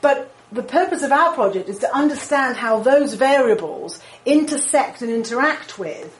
But 0.00 0.32
the 0.50 0.62
purpose 0.62 1.02
of 1.02 1.12
our 1.12 1.34
project 1.34 1.68
is 1.68 1.78
to 1.78 1.94
understand 1.94 2.56
how 2.56 2.80
those 2.80 3.14
variables 3.14 4.00
intersect 4.24 5.02
and 5.02 5.10
interact 5.10 5.78
with 5.78 6.18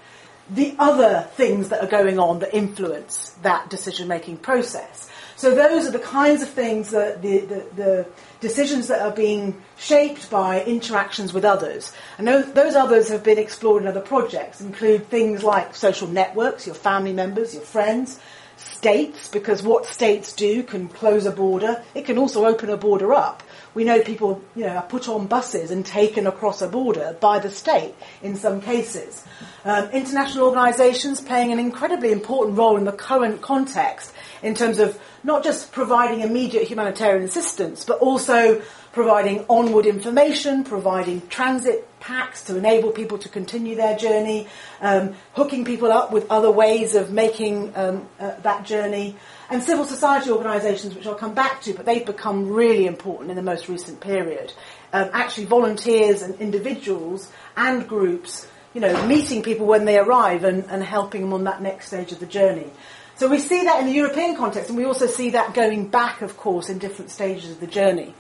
the 0.51 0.75
other 0.79 1.29
things 1.33 1.69
that 1.69 1.83
are 1.83 1.89
going 1.89 2.19
on 2.19 2.39
that 2.39 2.55
influence 2.55 3.37
that 3.43 3.69
decision 3.69 4.09
making 4.09 4.39
process. 4.39 5.09
So 5.37 5.55
those 5.55 5.87
are 5.87 5.93
the 5.93 6.01
kinds 6.01 6.43
of 6.43 6.49
things 6.49 6.91
that 6.91 7.23
the, 7.23 7.41
the, 7.41 7.67
the 7.77 8.07
decisions 8.41 8.89
that 8.89 9.01
are 9.01 9.13
being 9.13 9.63
shaped 9.77 10.31
by 10.31 10.65
interactions 10.65 11.33
with 11.33 11.45
others. 11.45 11.93
And 12.17 12.27
those, 12.27 12.53
those 12.55 12.75
others 12.75 13.09
have 13.11 13.23
been 13.23 13.39
explored 13.39 13.83
in 13.83 13.89
other 13.89 14.01
projects, 14.01 14.61
include 14.61 15.07
things 15.07 15.45
like 15.45 15.77
social 15.77 16.09
networks, 16.09 16.67
your 16.67 16.75
family 16.75 17.13
members, 17.13 17.55
your 17.55 17.63
friends, 17.63 18.19
states, 18.57 19.29
because 19.29 19.63
what 19.63 19.87
states 19.87 20.33
do 20.33 20.63
can 20.65 20.89
close 20.89 21.25
a 21.25 21.31
border. 21.31 21.85
It 21.95 22.05
can 22.05 22.19
also 22.19 22.45
open 22.45 22.71
a 22.71 22.77
border 22.77 23.15
up. 23.15 23.43
We 23.79 23.85
know 23.85 24.03
people, 24.03 24.43
you 24.57 24.67
know, 24.67 24.75
are 24.75 24.83
put 24.83 25.09
on 25.09 25.29
buses 25.29 25.71
and 25.71 25.87
taken 25.87 26.27
across 26.27 26.63
a 26.63 26.67
border 26.67 27.17
by 27.21 27.39
the 27.39 27.49
state 27.49 27.95
in 28.23 28.35
some 28.35 28.61
cases. 28.61 29.25
Um, 29.65 29.89
international 29.91 30.47
organisations 30.47 31.21
playing 31.21 31.53
an 31.53 31.61
incredibly 31.61 32.11
important 32.11 32.59
role 32.59 32.77
in 32.77 32.83
the 32.83 32.91
current 32.91 33.41
context 33.41 34.13
in 34.43 34.57
terms 34.57 34.81
of 34.81 34.99
not 35.23 35.45
just 35.45 35.71
providing 35.71 36.23
immediate 36.23 36.67
humanitarian 36.67 37.23
assistance, 37.23 37.85
but 37.85 38.01
also 38.01 38.61
providing 38.91 39.45
onward 39.49 39.87
information, 39.87 40.65
providing 40.65 41.25
transit 41.29 41.87
packs 42.01 42.43
to 42.47 42.57
enable 42.57 42.91
people 42.91 43.19
to 43.19 43.29
continue 43.29 43.77
their 43.77 43.97
journey, 43.97 44.49
um, 44.81 45.15
hooking 45.35 45.65
people 45.65 45.93
up 45.93 46.11
with 46.11 46.29
other 46.31 46.51
ways 46.51 46.97
of 46.97 47.13
making 47.13 47.73
um, 47.77 48.09
uh, 48.19 48.33
that 48.41 48.65
journey, 48.65 49.15
and 49.51 49.63
civil 49.63 49.85
society 49.85 50.31
organisations, 50.31 50.95
which 50.95 51.07
I'll 51.07 51.15
come 51.15 51.35
back 51.35 51.63
to, 51.63 51.75
but 51.75 51.87
they've 51.87 52.05
become 52.05 52.49
really 52.49 52.87
important 52.87 53.31
in 53.31 53.37
the 53.37 53.43
most 53.43 53.69
recent 53.69 54.01
period. 54.01 54.53
Um, 54.93 55.11
actually, 55.13 55.47
volunteers 55.47 56.23
and 56.23 56.35
individuals 56.41 57.31
and 57.57 57.89
groups, 57.89 58.47
you 58.75 58.81
know, 58.81 59.07
meeting 59.07 59.43
people 59.43 59.67
when 59.67 59.85
they 59.85 59.99
arrive 59.99 60.45
and, 60.45 60.65
and 60.67 60.83
helping 60.83 61.23
them 61.23 61.33
on 61.33 61.45
that 61.45 61.63
next 61.63 61.87
stage 61.87 62.13
of 62.13 62.21
the 62.21 62.27
journey. 62.27 62.71
So 63.17 63.27
we 63.27 63.39
see 63.41 63.65
that 63.65 63.81
in 63.81 63.87
the 63.87 63.93
European 63.93 64.37
context, 64.37 64.69
and 64.69 64.79
we 64.79 64.85
also 64.85 65.09
see 65.09 65.31
that 65.31 65.53
going 65.53 65.89
back, 65.89 66.23
of 66.23 66.37
course, 66.37 66.69
in 66.69 66.79
different 66.79 67.11
stages 67.11 67.51
of 67.51 67.59
the 67.59 67.67
journey. 67.67 68.15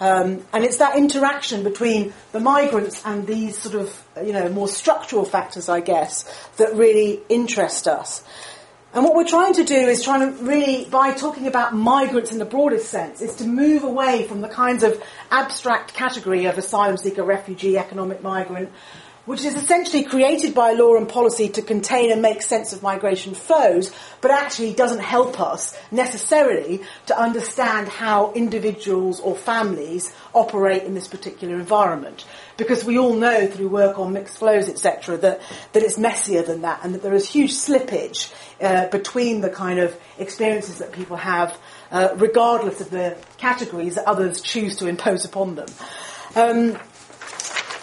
Um, 0.00 0.44
and 0.52 0.64
it's 0.64 0.78
that 0.78 0.96
interaction 0.96 1.62
between 1.62 2.14
the 2.32 2.40
migrants 2.40 3.02
and 3.04 3.26
these 3.26 3.56
sort 3.56 3.74
of, 3.76 4.02
you 4.24 4.32
know, 4.32 4.48
more 4.48 4.66
structural 4.66 5.24
factors, 5.24 5.68
I 5.68 5.80
guess, 5.80 6.24
that 6.56 6.74
really 6.74 7.20
interest 7.28 7.86
us. 7.86 8.24
And 8.92 9.04
what 9.04 9.14
we're 9.14 9.26
trying 9.26 9.52
to 9.54 9.62
do 9.62 9.76
is 9.76 10.02
trying 10.02 10.20
to 10.20 10.42
really, 10.42 10.84
by 10.84 11.12
talking 11.12 11.46
about 11.46 11.72
migrants 11.72 12.32
in 12.32 12.38
the 12.38 12.44
broadest 12.44 12.88
sense, 12.88 13.20
is 13.20 13.36
to 13.36 13.44
move 13.46 13.84
away 13.84 14.26
from 14.26 14.40
the 14.40 14.48
kinds 14.48 14.82
of 14.82 15.00
abstract 15.30 15.94
category 15.94 16.46
of 16.46 16.58
asylum 16.58 16.96
seeker, 16.96 17.22
refugee, 17.22 17.78
economic 17.78 18.20
migrant, 18.20 18.70
which 19.26 19.44
is 19.44 19.54
essentially 19.54 20.02
created 20.02 20.54
by 20.56 20.72
law 20.72 20.96
and 20.96 21.08
policy 21.08 21.48
to 21.48 21.62
contain 21.62 22.10
and 22.10 22.20
make 22.20 22.42
sense 22.42 22.72
of 22.72 22.82
migration 22.82 23.32
flows, 23.32 23.94
but 24.20 24.32
actually 24.32 24.72
doesn't 24.72 24.98
help 24.98 25.40
us 25.40 25.78
necessarily 25.92 26.82
to 27.06 27.16
understand 27.16 27.86
how 27.86 28.32
individuals 28.32 29.20
or 29.20 29.36
families 29.36 30.12
operate 30.34 30.82
in 30.82 30.94
this 30.94 31.06
particular 31.06 31.54
environment. 31.54 32.24
Because 32.60 32.84
we 32.84 32.98
all 32.98 33.14
know 33.14 33.46
through 33.46 33.68
work 33.68 33.98
on 33.98 34.12
mixed 34.12 34.36
flows, 34.36 34.68
etc., 34.68 35.16
that, 35.16 35.40
that 35.72 35.82
it's 35.82 35.96
messier 35.96 36.42
than 36.42 36.60
that 36.60 36.80
and 36.84 36.94
that 36.94 37.02
there 37.02 37.14
is 37.14 37.26
huge 37.26 37.54
slippage 37.54 38.32
uh, 38.60 38.86
between 38.88 39.40
the 39.40 39.48
kind 39.48 39.78
of 39.78 39.98
experiences 40.18 40.76
that 40.78 40.92
people 40.92 41.16
have, 41.16 41.56
uh, 41.90 42.10
regardless 42.16 42.82
of 42.82 42.90
the 42.90 43.16
categories 43.38 43.94
that 43.94 44.06
others 44.06 44.42
choose 44.42 44.76
to 44.76 44.88
impose 44.88 45.24
upon 45.24 45.54
them. 45.54 45.68
Um, 46.36 46.78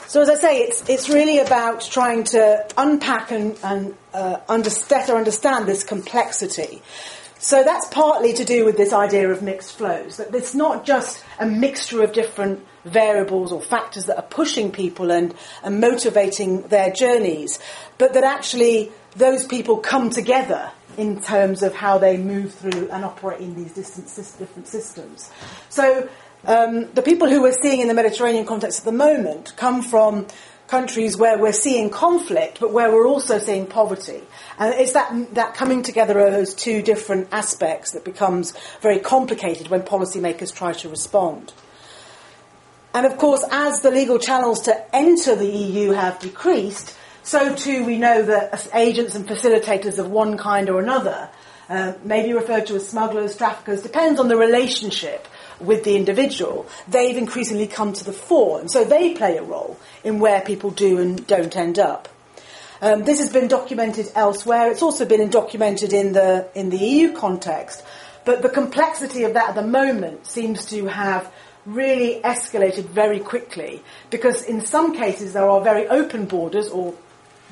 so 0.05 0.21
as 0.21 0.29
I 0.29 0.35
say, 0.35 0.59
it's, 0.59 0.87
it's 0.87 1.09
really 1.09 1.39
about 1.39 1.81
trying 1.81 2.23
to 2.25 2.65
unpack 2.77 3.31
and, 3.31 3.57
and 3.63 3.95
uh, 4.13 4.37
understand 4.47 5.67
this 5.67 5.83
complexity. 5.83 6.83
So 7.39 7.63
that's 7.63 7.87
partly 7.89 8.33
to 8.33 8.45
do 8.45 8.63
with 8.63 8.77
this 8.77 8.93
idea 8.93 9.29
of 9.31 9.41
mixed 9.41 9.75
flows, 9.77 10.17
that 10.17 10.33
it's 10.33 10.55
not 10.55 10.85
just 10.85 11.23
a 11.39 11.45
mixture 11.45 12.03
of 12.03 12.13
different 12.13 12.65
variables 12.87 13.51
or 13.51 13.61
factors 13.61 14.05
that 14.05 14.17
are 14.17 14.27
pushing 14.29 14.71
people 14.71 15.11
and, 15.11 15.33
and 15.63 15.79
motivating 15.79 16.61
their 16.63 16.91
journeys, 16.91 17.59
but 17.97 18.13
that 18.13 18.23
actually 18.23 18.91
those 19.15 19.45
people 19.45 19.77
come 19.77 20.09
together 20.09 20.71
in 20.97 21.21
terms 21.21 21.61
of 21.61 21.75
how 21.75 21.97
they 21.97 22.17
move 22.17 22.53
through 22.53 22.89
and 22.89 23.05
operate 23.05 23.39
in 23.39 23.55
these 23.55 23.73
distant, 23.73 24.07
different 24.39 24.67
systems. 24.67 25.31
So 25.69 26.09
um, 26.45 26.91
the 26.93 27.01
people 27.01 27.29
who 27.29 27.41
we're 27.41 27.59
seeing 27.61 27.81
in 27.81 27.87
the 27.87 27.93
Mediterranean 27.93 28.45
context 28.45 28.79
at 28.79 28.85
the 28.85 28.91
moment 28.91 29.53
come 29.57 29.81
from 29.81 30.27
countries 30.67 31.17
where 31.17 31.37
we're 31.37 31.53
seeing 31.53 31.89
conflict, 31.89 32.59
but 32.59 32.71
where 32.73 32.91
we're 32.91 33.07
also 33.07 33.39
seeing 33.39 33.65
poverty. 33.65 34.21
And 34.59 34.73
it's 34.73 34.93
that, 34.93 35.33
that 35.35 35.53
coming 35.53 35.81
together 35.81 36.19
of 36.19 36.33
those 36.33 36.53
two 36.53 36.81
different 36.81 37.29
aspects 37.31 37.91
that 37.91 38.03
becomes 38.03 38.53
very 38.81 38.99
complicated 38.99 39.69
when 39.69 39.81
policymakers 39.81 40.53
try 40.53 40.73
to 40.73 40.89
respond. 40.89 41.53
And 42.93 43.05
of 43.05 43.17
course, 43.17 43.43
as 43.51 43.81
the 43.81 43.91
legal 43.91 44.19
channels 44.19 44.61
to 44.61 44.95
enter 44.95 45.35
the 45.35 45.45
EU 45.45 45.91
have 45.91 46.19
decreased, 46.19 46.97
so 47.23 47.55
too 47.55 47.83
we 47.85 47.97
know 47.97 48.23
that 48.23 48.67
agents 48.73 49.15
and 49.15 49.27
facilitators 49.27 49.99
of 49.99 50.09
one 50.09 50.37
kind 50.37 50.69
or 50.69 50.79
another, 50.79 51.29
uh, 51.69 51.93
maybe 52.03 52.33
referred 52.33 52.65
to 52.67 52.75
as 52.75 52.87
smugglers, 52.87 53.35
traffickers, 53.35 53.81
depends 53.81 54.19
on 54.19 54.29
the 54.29 54.37
relationship 54.37 55.27
with 55.59 55.83
the 55.83 55.95
individual, 55.95 56.65
they've 56.87 57.17
increasingly 57.17 57.67
come 57.67 57.93
to 57.93 58.03
the 58.03 58.13
fore. 58.13 58.59
And 58.59 58.71
so 58.71 58.83
they 58.83 59.13
play 59.13 59.37
a 59.37 59.43
role 59.43 59.77
in 60.03 60.19
where 60.19 60.41
people 60.41 60.71
do 60.71 60.99
and 60.99 61.25
don't 61.27 61.55
end 61.55 61.79
up. 61.79 62.07
Um, 62.81 63.03
this 63.03 63.19
has 63.19 63.33
been 63.33 63.47
documented 63.47 64.11
elsewhere. 64.15 64.71
It's 64.71 64.83
also 64.83 65.05
been 65.05 65.29
documented 65.29 65.93
in 65.93 66.13
the, 66.13 66.47
in 66.53 66.69
the 66.69 66.77
EU 66.77 67.13
context. 67.13 67.83
But 68.23 68.41
the 68.41 68.49
complexity 68.49 69.23
of 69.23 69.33
that 69.33 69.49
at 69.49 69.55
the 69.55 69.65
moment 69.65 70.27
seems 70.27 70.65
to 70.67 70.85
have 70.87 71.31
really 71.67 72.21
escalated 72.21 72.85
very 72.85 73.19
quickly 73.19 73.83
because 74.09 74.43
in 74.43 74.65
some 74.65 74.95
cases 74.95 75.33
there 75.33 75.49
are 75.49 75.61
very 75.61 75.85
open 75.87 76.25
borders 76.25 76.69
or 76.69 76.93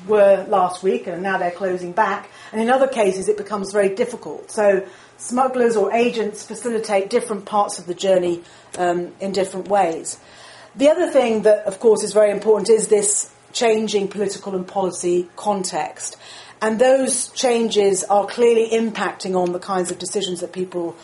were 0.08 0.44
last 0.48 0.82
week 0.82 1.06
and 1.06 1.22
now 1.22 1.36
they're 1.36 1.50
closing 1.50 1.92
back 1.92 2.30
and 2.50 2.60
in 2.60 2.70
other 2.70 2.88
cases 2.88 3.28
it 3.28 3.36
becomes 3.36 3.72
very 3.72 3.94
difficult. 3.94 4.50
So 4.50 4.86
smugglers 5.18 5.76
or 5.76 5.92
agents 5.92 6.44
facilitate 6.44 7.10
different 7.10 7.44
parts 7.44 7.78
of 7.78 7.86
the 7.86 7.94
journey 7.94 8.42
um, 8.78 9.12
in 9.20 9.32
different 9.32 9.68
ways. 9.68 10.18
The 10.74 10.88
other 10.88 11.10
thing 11.10 11.42
that, 11.42 11.66
of 11.66 11.78
course, 11.78 12.02
is 12.02 12.12
very 12.12 12.30
important 12.30 12.70
is 12.70 12.88
this 12.88 13.32
changing 13.52 14.08
political 14.08 14.54
and 14.54 14.66
policy 14.66 15.28
context. 15.36 16.16
And 16.60 16.78
those 16.78 17.28
changes 17.28 18.04
are 18.04 18.26
clearly 18.26 18.70
impacting 18.70 19.36
on 19.36 19.52
the 19.52 19.58
kinds 19.58 19.90
of 19.90 19.98
decisions 19.98 20.40
that 20.40 20.52
people 20.52 20.96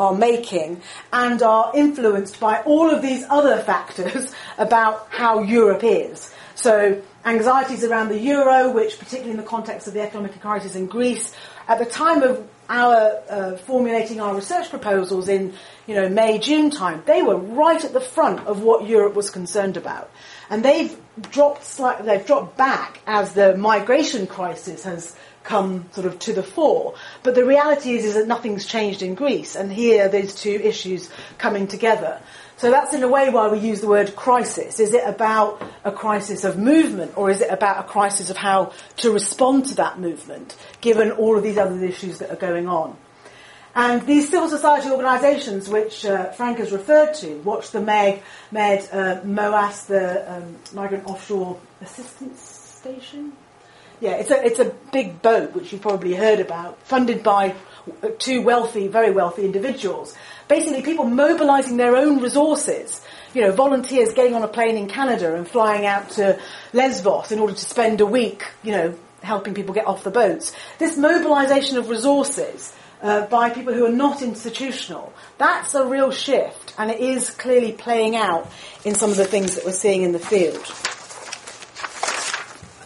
are 0.00 0.14
making 0.14 0.80
and 1.12 1.42
are 1.42 1.70
influenced 1.74 2.40
by 2.40 2.62
all 2.62 2.90
of 2.90 3.02
these 3.02 3.24
other 3.28 3.58
factors 3.58 4.34
about 4.58 5.06
how 5.10 5.42
Europe 5.42 5.84
is. 5.84 6.32
So 6.54 7.00
anxieties 7.24 7.84
around 7.84 8.08
the 8.08 8.18
euro, 8.18 8.72
which 8.72 8.98
particularly 8.98 9.32
in 9.32 9.36
the 9.36 9.42
context 9.42 9.86
of 9.86 9.94
the 9.94 10.00
economic 10.00 10.38
crisis 10.40 10.74
in 10.74 10.86
Greece, 10.86 11.32
at 11.68 11.78
the 11.78 11.86
time 11.86 12.22
of 12.22 12.48
our 12.68 13.20
uh, 13.28 13.56
formulating 13.56 14.20
our 14.20 14.34
research 14.34 14.70
proposals 14.70 15.28
in 15.28 15.52
you 15.86 15.94
know 15.94 16.08
May 16.08 16.38
June 16.38 16.70
time, 16.70 17.02
they 17.06 17.22
were 17.22 17.36
right 17.36 17.84
at 17.84 17.92
the 17.92 18.00
front 18.00 18.46
of 18.46 18.62
what 18.62 18.86
Europe 18.86 19.14
was 19.14 19.28
concerned 19.28 19.76
about, 19.76 20.10
and 20.50 20.64
they've 20.64 20.96
dropped 21.30 21.64
slightly, 21.64 22.06
they've 22.06 22.26
dropped 22.26 22.56
back 22.56 23.00
as 23.06 23.32
the 23.32 23.56
migration 23.56 24.26
crisis 24.26 24.84
has 24.84 25.16
come 25.42 25.86
sort 25.92 26.06
of 26.06 26.18
to 26.20 26.32
the 26.32 26.42
fore. 26.42 26.94
But 27.22 27.34
the 27.34 27.44
reality 27.44 27.94
is, 27.94 28.04
is 28.04 28.14
that 28.14 28.26
nothing's 28.26 28.66
changed 28.66 29.02
in 29.02 29.14
Greece, 29.14 29.56
and 29.56 29.72
here 29.72 30.08
these 30.08 30.34
two 30.34 30.60
issues 30.62 31.10
coming 31.38 31.66
together. 31.66 32.20
So 32.60 32.70
that's 32.70 32.92
in 32.92 33.02
a 33.02 33.08
way 33.08 33.30
why 33.30 33.48
we 33.48 33.58
use 33.58 33.80
the 33.80 33.88
word 33.88 34.14
crisis. 34.14 34.80
Is 34.80 34.92
it 34.92 35.02
about 35.06 35.62
a 35.82 35.90
crisis 35.90 36.44
of 36.44 36.58
movement 36.58 37.16
or 37.16 37.30
is 37.30 37.40
it 37.40 37.50
about 37.50 37.82
a 37.82 37.88
crisis 37.88 38.28
of 38.28 38.36
how 38.36 38.72
to 38.98 39.10
respond 39.10 39.64
to 39.68 39.76
that 39.76 39.98
movement 39.98 40.54
given 40.82 41.10
all 41.10 41.38
of 41.38 41.42
these 41.42 41.56
other 41.56 41.82
issues 41.82 42.18
that 42.18 42.30
are 42.30 42.36
going 42.36 42.68
on? 42.68 42.98
And 43.74 44.06
these 44.06 44.28
civil 44.28 44.50
society 44.50 44.90
organisations, 44.90 45.70
which 45.70 46.04
uh, 46.04 46.32
Frank 46.32 46.58
has 46.58 46.70
referred 46.70 47.14
to, 47.14 47.36
Watch 47.38 47.70
the 47.70 47.80
Meg, 47.80 48.22
Med, 48.50 48.86
uh, 48.92 49.22
MOAS, 49.24 49.86
the 49.86 50.30
um, 50.30 50.56
Migrant 50.74 51.06
Offshore 51.06 51.58
Assistance 51.80 52.42
Station. 52.42 53.32
Yeah, 54.00 54.12
it's 54.12 54.30
a, 54.30 54.44
it's 54.44 54.58
a 54.58 54.72
big 54.92 55.20
boat, 55.20 55.54
which 55.54 55.72
you've 55.72 55.82
probably 55.82 56.14
heard 56.14 56.40
about, 56.40 56.80
funded 56.82 57.22
by 57.22 57.54
two 58.18 58.42
wealthy, 58.42 58.88
very 58.88 59.10
wealthy 59.10 59.44
individuals 59.44 60.16
basically 60.50 60.82
people 60.82 61.04
mobilizing 61.04 61.78
their 61.78 61.96
own 61.96 62.20
resources. 62.20 63.00
You 63.32 63.42
know, 63.42 63.52
volunteers 63.52 64.12
getting 64.12 64.34
on 64.34 64.42
a 64.42 64.48
plane 64.48 64.76
in 64.76 64.88
Canada 64.88 65.34
and 65.36 65.48
flying 65.48 65.86
out 65.86 66.10
to 66.10 66.38
Lesbos 66.74 67.30
in 67.30 67.38
order 67.38 67.54
to 67.54 67.64
spend 67.64 68.00
a 68.00 68.06
week, 68.06 68.44
you 68.64 68.72
know, 68.72 68.94
helping 69.22 69.54
people 69.54 69.72
get 69.72 69.86
off 69.86 70.02
the 70.02 70.10
boats. 70.10 70.52
This 70.78 70.98
mobilization 70.98 71.78
of 71.78 71.88
resources 71.88 72.74
uh, 73.00 73.26
by 73.26 73.50
people 73.50 73.72
who 73.72 73.86
are 73.86 73.92
not 73.92 74.20
institutional, 74.22 75.12
that's 75.38 75.74
a 75.74 75.86
real 75.86 76.10
shift, 76.10 76.74
and 76.76 76.90
it 76.90 76.98
is 76.98 77.30
clearly 77.30 77.72
playing 77.72 78.16
out 78.16 78.50
in 78.84 78.96
some 78.96 79.10
of 79.10 79.16
the 79.16 79.24
things 79.24 79.54
that 79.54 79.64
we're 79.64 79.72
seeing 79.72 80.02
in 80.02 80.10
the 80.10 80.18
field. 80.18 80.66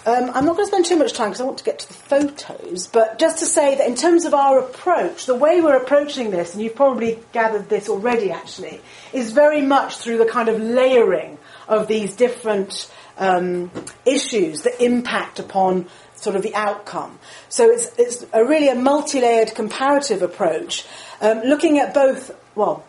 Um, 0.07 0.31
I'm 0.35 0.45
not 0.45 0.57
going 0.57 0.67
to 0.67 0.67
spend 0.67 0.85
too 0.85 0.99
much 0.99 1.15
time 1.15 1.31
because 1.31 1.41
I 1.41 1.45
want 1.45 1.59
to 1.59 1.65
get 1.65 1.79
to 1.79 1.89
the 1.89 1.95
photos, 1.95 2.87
but 2.89 3.19
just 3.19 3.39
to 3.39 3.47
say 3.47 3.75
that 3.77 3.87
in 3.87 3.95
terms 3.95 4.27
of 4.27 4.35
our 4.35 4.59
approach, 4.59 5.25
the 5.25 5.35
way 5.35 5.63
we're 5.63 5.79
approaching 5.79 6.31
this, 6.31 6.53
and 6.53 6.63
you've 6.63 6.75
probably 6.75 7.19
gathered 7.33 7.71
this 7.71 7.89
already 7.89 8.31
actually, 8.31 8.83
is 9.15 9.33
very 9.33 9.63
much 9.63 9.97
through 9.97 10.19
the 10.19 10.27
kind 10.27 10.51
of 10.51 10.61
layering 10.61 11.39
of 11.69 11.89
these 11.89 12.15
different 12.17 12.91
um, 13.17 13.71
issues 14.05 14.63
that 14.63 14.83
impact 14.83 15.39
upon 15.39 15.87
sort 16.17 16.37
of 16.37 16.43
the 16.43 16.55
outcome. 16.55 17.19
So 17.49 17.71
it's, 17.71 17.91
it's 17.99 18.27
a 18.33 18.45
really 18.45 18.69
a 18.69 18.75
multi-layered 18.75 19.55
comparative 19.55 20.21
approach, 20.21 20.85
um, 21.23 21.41
looking 21.41 21.79
at 21.79 21.95
both, 21.95 22.31
well, 22.55 22.85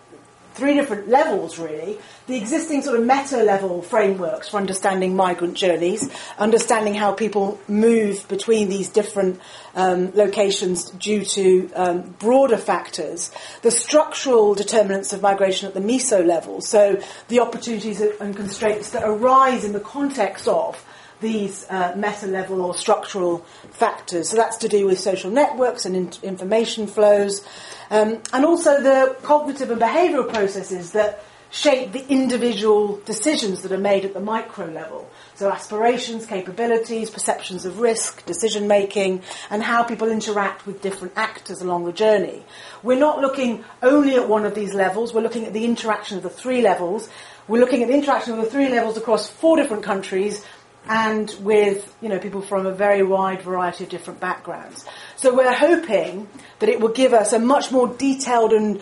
three 0.55 0.73
different 0.73 1.09
levels 1.09 1.59
really. 1.59 1.97
The 2.27 2.37
existing 2.37 2.81
sort 2.81 2.99
of 2.99 3.05
meta 3.05 3.43
level 3.43 3.81
frameworks 3.81 4.49
for 4.49 4.57
understanding 4.57 5.15
migrant 5.15 5.53
journeys, 5.53 6.09
understanding 6.39 6.95
how 6.95 7.11
people 7.13 7.59
move 7.67 8.27
between 8.27 8.69
these 8.69 8.89
different 8.89 9.39
um, 9.75 10.11
locations 10.15 10.89
due 10.91 11.23
to 11.25 11.71
um, 11.75 12.15
broader 12.17 12.57
factors, 12.57 13.31
the 13.61 13.71
structural 13.71 14.55
determinants 14.55 15.13
of 15.13 15.21
migration 15.21 15.67
at 15.67 15.73
the 15.73 15.81
meso 15.81 16.25
level, 16.25 16.61
so 16.61 16.99
the 17.27 17.39
opportunities 17.39 18.01
and 18.01 18.35
constraints 18.35 18.91
that 18.91 19.03
arise 19.03 19.63
in 19.63 19.73
the 19.73 19.79
context 19.79 20.47
of 20.47 20.83
these 21.25 21.65
uh, 21.71 21.93
meta 21.95 22.27
level 22.27 22.61
or 22.61 22.75
structural 22.75 23.39
factors. 23.71 24.29
So 24.29 24.37
that's 24.37 24.57
to 24.57 24.67
do 24.67 24.85
with 24.85 24.99
social 24.99 25.31
networks 25.31 25.85
and 25.85 25.95
in- 25.95 26.13
information 26.21 26.85
flows, 26.85 27.43
um, 27.89 28.21
and 28.31 28.45
also 28.45 28.79
the 28.81 29.15
cognitive 29.23 29.71
and 29.71 29.81
behavioural 29.81 30.31
processes 30.31 30.91
that 30.91 31.23
shape 31.49 31.93
the 31.93 32.05
individual 32.09 32.99
decisions 33.05 33.61
that 33.63 33.71
are 33.71 33.77
made 33.91 34.05
at 34.05 34.13
the 34.13 34.19
micro 34.19 34.65
level. 34.67 35.09
So 35.35 35.49
aspirations, 35.49 36.25
capabilities, 36.25 37.09
perceptions 37.09 37.65
of 37.65 37.79
risk, 37.79 38.25
decision 38.25 38.67
making, 38.67 39.23
and 39.49 39.63
how 39.63 39.83
people 39.83 40.09
interact 40.11 40.67
with 40.67 40.81
different 40.81 41.13
actors 41.15 41.61
along 41.61 41.85
the 41.85 41.93
journey. 41.93 42.43
We're 42.83 42.99
not 42.99 43.19
looking 43.19 43.63
only 43.81 44.15
at 44.15 44.29
one 44.29 44.45
of 44.45 44.53
these 44.53 44.73
levels, 44.75 45.13
we're 45.13 45.21
looking 45.21 45.45
at 45.45 45.53
the 45.53 45.65
interaction 45.65 46.17
of 46.17 46.23
the 46.23 46.29
three 46.29 46.61
levels. 46.61 47.09
We're 47.47 47.59
looking 47.59 47.83
at 47.83 47.89
the 47.89 47.93
interaction 47.93 48.33
of 48.33 48.43
the 48.43 48.49
three 48.49 48.69
levels 48.69 48.97
across 48.97 49.29
four 49.29 49.55
different 49.55 49.83
countries 49.83 50.43
and 50.87 51.35
with 51.41 51.93
you 52.01 52.09
know 52.09 52.19
people 52.19 52.41
from 52.41 52.65
a 52.65 52.71
very 52.71 53.03
wide 53.03 53.41
variety 53.41 53.83
of 53.83 53.89
different 53.89 54.19
backgrounds. 54.19 54.85
So 55.15 55.35
we're 55.35 55.53
hoping 55.53 56.27
that 56.59 56.69
it 56.69 56.79
will 56.79 56.93
give 56.93 57.13
us 57.13 57.33
a 57.33 57.39
much 57.39 57.71
more 57.71 57.87
detailed 57.87 58.53
and 58.53 58.81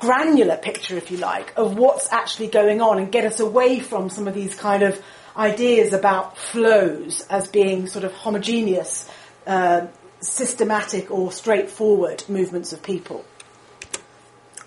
granular 0.00 0.56
picture, 0.56 0.96
if 0.96 1.10
you 1.10 1.18
like, 1.18 1.52
of 1.56 1.76
what's 1.76 2.12
actually 2.12 2.48
going 2.48 2.80
on 2.80 2.98
and 2.98 3.10
get 3.10 3.24
us 3.24 3.40
away 3.40 3.80
from 3.80 4.10
some 4.10 4.28
of 4.28 4.34
these 4.34 4.54
kind 4.54 4.82
of 4.82 5.00
ideas 5.36 5.92
about 5.92 6.38
flows 6.38 7.26
as 7.28 7.48
being 7.48 7.86
sort 7.86 8.04
of 8.04 8.12
homogeneous, 8.12 9.08
uh, 9.46 9.86
systematic 10.20 11.10
or 11.10 11.32
straightforward 11.32 12.24
movements 12.28 12.72
of 12.72 12.82
people. 12.82 13.24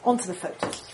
Onto 0.03 0.25
the 0.25 0.33
photos. 0.33 0.86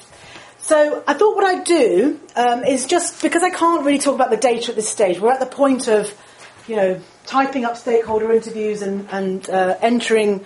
So 0.63 1.03
I 1.05 1.13
thought 1.13 1.35
what 1.35 1.43
I'd 1.43 1.65
do 1.65 2.21
um, 2.37 2.63
is 2.63 2.87
just 2.87 3.21
because 3.21 3.43
I 3.43 3.49
can't 3.49 3.85
really 3.85 3.99
talk 3.99 4.15
about 4.15 4.29
the 4.29 4.37
data 4.37 4.69
at 4.69 4.77
this 4.77 4.87
stage. 4.87 5.19
We're 5.19 5.33
at 5.33 5.41
the 5.41 5.45
point 5.45 5.89
of, 5.89 6.17
you 6.69 6.77
know, 6.77 7.01
typing 7.25 7.65
up 7.65 7.75
stakeholder 7.75 8.31
interviews 8.31 8.81
and, 8.81 9.05
and 9.11 9.49
uh, 9.49 9.77
entering 9.81 10.45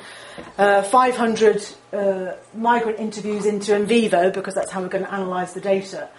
uh, 0.57 0.81
500 0.81 1.69
uh, 1.93 2.31
migrant 2.55 2.97
interviews 2.97 3.45
into 3.45 3.73
NVivo 3.73 4.33
because 4.33 4.55
that's 4.55 4.71
how 4.71 4.81
we're 4.81 4.87
going 4.87 5.03
to 5.03 5.13
analyse 5.13 5.53
the 5.53 5.61
data. 5.61 6.09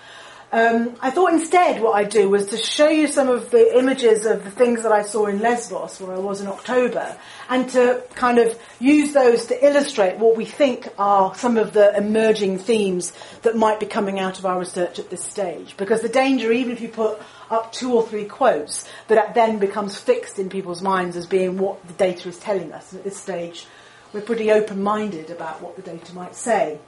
Um, 0.51 0.97
I 1.03 1.11
thought 1.11 1.35
instead 1.35 1.83
what 1.83 1.95
I'd 1.95 2.09
do 2.09 2.31
was 2.31 2.47
to 2.47 2.57
show 2.57 2.89
you 2.89 3.07
some 3.07 3.29
of 3.29 3.51
the 3.51 3.79
images 3.79 4.25
of 4.25 4.45
the 4.45 4.51
things 4.51 4.83
that 4.83 4.93
I 4.93 5.03
saw 5.03 5.27
in 5.27 5.41
Lesbos, 5.41 6.01
where 6.01 6.17
I 6.17 6.19
was 6.19 6.41
in 6.41 6.47
October, 6.47 7.19
and 7.51 7.69
to 7.71 8.03
kind 8.15 8.39
of 8.39 8.59
use 8.81 9.13
those 9.13 9.45
to 9.47 9.67
illustrate 9.67 10.17
what 10.17 10.39
we 10.39 10.47
think 10.47 10.89
are 10.99 11.35
some 11.35 11.59
of 11.59 11.75
the 11.75 11.95
emerging 11.95 12.61
themes 12.61 13.13
that 13.43 13.57
might 13.57 13.79
be 13.79 13.85
coming 13.85 14.19
out 14.19 14.39
of 14.39 14.47
our 14.47 14.59
research 14.59 14.99
at 14.99 15.11
this 15.11 15.23
stage. 15.23 15.77
Because 15.77 16.01
the 16.01 16.09
danger, 16.09 16.51
even 16.51 16.73
if 16.73 16.81
you 16.81 16.89
put 16.89 17.21
up 17.51 17.71
two 17.71 17.93
or 17.93 18.07
three 18.07 18.25
quotes, 18.25 18.89
that 19.09 19.19
it 19.19 19.35
then 19.35 19.59
becomes 19.59 19.99
fixed 19.99 20.39
in 20.39 20.49
people's 20.49 20.81
minds 20.81 21.15
as 21.15 21.27
being 21.27 21.59
what 21.59 21.87
the 21.87 21.93
data 21.93 22.27
is 22.27 22.39
telling 22.39 22.73
us. 22.73 22.91
And 22.93 23.01
at 23.01 23.05
this 23.05 23.19
stage, 23.19 23.67
we're 24.15 24.23
pretty 24.23 24.51
open-minded 24.51 25.29
about 25.29 25.61
what 25.61 25.77
the 25.77 25.83
data 25.83 26.15
might 26.15 26.35
say. 26.35 26.79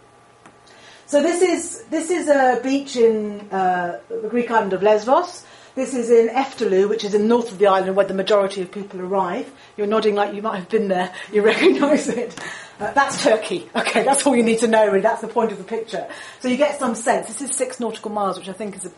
So 1.11 1.21
this 1.21 1.43
is 1.43 1.83
this 1.91 2.09
is 2.09 2.29
a 2.29 2.61
beach 2.63 2.95
in 2.95 3.41
uh, 3.51 3.99
the 4.09 4.29
Greek 4.29 4.49
island 4.49 4.75
of 4.75 4.81
Lesbos. 4.81 5.45
This 5.75 5.93
is 5.93 6.09
in 6.09 6.29
Eftalou, 6.29 6.89
which 6.89 7.03
is 7.03 7.15
in 7.15 7.27
north 7.27 7.51
of 7.51 7.59
the 7.59 7.67
island 7.67 7.97
where 7.97 8.07
the 8.07 8.15
majority 8.15 8.63
of 8.63 8.71
people 8.71 9.01
arrive. 9.01 9.51
You're 9.77 9.89
nodding 9.89 10.15
like 10.15 10.35
you 10.35 10.41
might 10.41 10.59
have 10.59 10.69
been 10.69 10.87
there. 10.87 11.13
You 11.33 11.43
recognise 11.43 12.07
it. 12.09 12.39
Uh, 12.79 12.93
that's 12.93 13.25
Turkey. 13.25 13.69
Okay, 13.75 14.05
that's 14.05 14.25
all 14.25 14.37
you 14.37 14.45
need 14.45 14.61
to 14.61 14.69
know. 14.69 14.87
Really, 14.87 15.01
that's 15.01 15.21
the 15.21 15.27
point 15.27 15.51
of 15.51 15.59
the 15.59 15.65
picture. 15.65 16.07
So 16.39 16.47
you 16.47 16.57
get 16.57 16.79
some 16.79 16.95
sense. 16.95 17.27
This 17.27 17.43
is 17.43 17.57
six 17.57 17.81
nautical 17.81 18.13
miles, 18.13 18.39
which 18.39 18.49
I 18.49 18.53
think 18.53 18.77
is 18.77 18.87
a, 18.87 18.93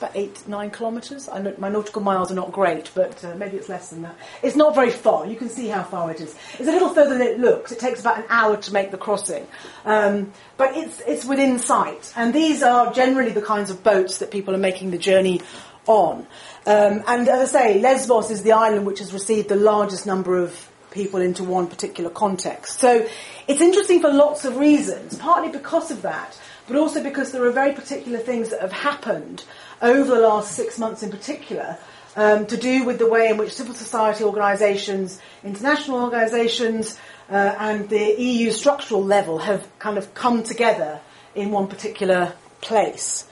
about 0.00 0.16
eight, 0.16 0.46
nine 0.48 0.70
kilometres. 0.70 1.28
I 1.28 1.40
know 1.40 1.54
my 1.58 1.68
nautical 1.68 2.02
miles 2.02 2.32
are 2.32 2.34
not 2.34 2.52
great, 2.52 2.90
but 2.94 3.22
uh, 3.24 3.34
maybe 3.36 3.56
it's 3.56 3.68
less 3.68 3.90
than 3.90 4.02
that. 4.02 4.16
It's 4.42 4.56
not 4.56 4.74
very 4.74 4.90
far. 4.90 5.26
You 5.26 5.36
can 5.36 5.48
see 5.48 5.68
how 5.68 5.82
far 5.82 6.10
it 6.10 6.20
is. 6.20 6.34
It's 6.58 6.68
a 6.68 6.72
little 6.72 6.88
further 6.88 7.18
than 7.18 7.26
it 7.26 7.38
looks. 7.38 7.70
It 7.72 7.78
takes 7.78 8.00
about 8.00 8.18
an 8.18 8.24
hour 8.28 8.56
to 8.56 8.72
make 8.72 8.90
the 8.90 8.98
crossing, 8.98 9.46
um, 9.84 10.32
but 10.56 10.76
it's 10.76 11.00
it's 11.06 11.24
within 11.24 11.58
sight. 11.58 12.12
And 12.16 12.32
these 12.32 12.62
are 12.62 12.92
generally 12.92 13.32
the 13.32 13.42
kinds 13.42 13.70
of 13.70 13.82
boats 13.82 14.18
that 14.18 14.30
people 14.30 14.54
are 14.54 14.58
making 14.58 14.90
the 14.90 14.98
journey 14.98 15.42
on. 15.86 16.26
Um, 16.66 17.02
and 17.06 17.28
as 17.28 17.54
I 17.54 17.60
say, 17.60 17.80
Lesbos 17.80 18.30
is 18.30 18.42
the 18.42 18.52
island 18.52 18.86
which 18.86 19.00
has 19.00 19.12
received 19.12 19.48
the 19.48 19.56
largest 19.56 20.06
number 20.06 20.38
of 20.38 20.68
people 20.90 21.20
into 21.20 21.44
one 21.44 21.66
particular 21.66 22.10
context. 22.10 22.80
So 22.80 23.06
it's 23.46 23.60
interesting 23.60 24.00
for 24.00 24.12
lots 24.12 24.44
of 24.44 24.56
reasons, 24.56 25.16
partly 25.16 25.50
because 25.50 25.90
of 25.90 26.02
that, 26.02 26.38
but 26.66 26.76
also 26.76 27.02
because 27.02 27.32
there 27.32 27.44
are 27.44 27.50
very 27.50 27.72
particular 27.72 28.18
things 28.18 28.50
that 28.50 28.60
have 28.60 28.72
happened 28.72 29.44
over 29.82 30.14
the 30.14 30.20
last 30.20 30.52
six 30.52 30.78
months 30.78 31.02
in 31.02 31.10
particular 31.10 31.78
um, 32.16 32.46
to 32.46 32.56
do 32.56 32.84
with 32.84 32.98
the 32.98 33.08
way 33.08 33.28
in 33.28 33.36
which 33.36 33.52
civil 33.54 33.74
society 33.74 34.24
organisations, 34.24 35.20
international 35.44 36.02
organisations, 36.02 36.98
uh, 37.30 37.54
and 37.58 37.88
the 37.88 38.20
EU 38.20 38.50
structural 38.50 39.04
level 39.04 39.38
have 39.38 39.66
kind 39.78 39.96
of 39.96 40.12
come 40.14 40.42
together 40.42 41.00
in 41.34 41.50
one 41.50 41.68
particular 41.68 42.32
place. 42.60 43.26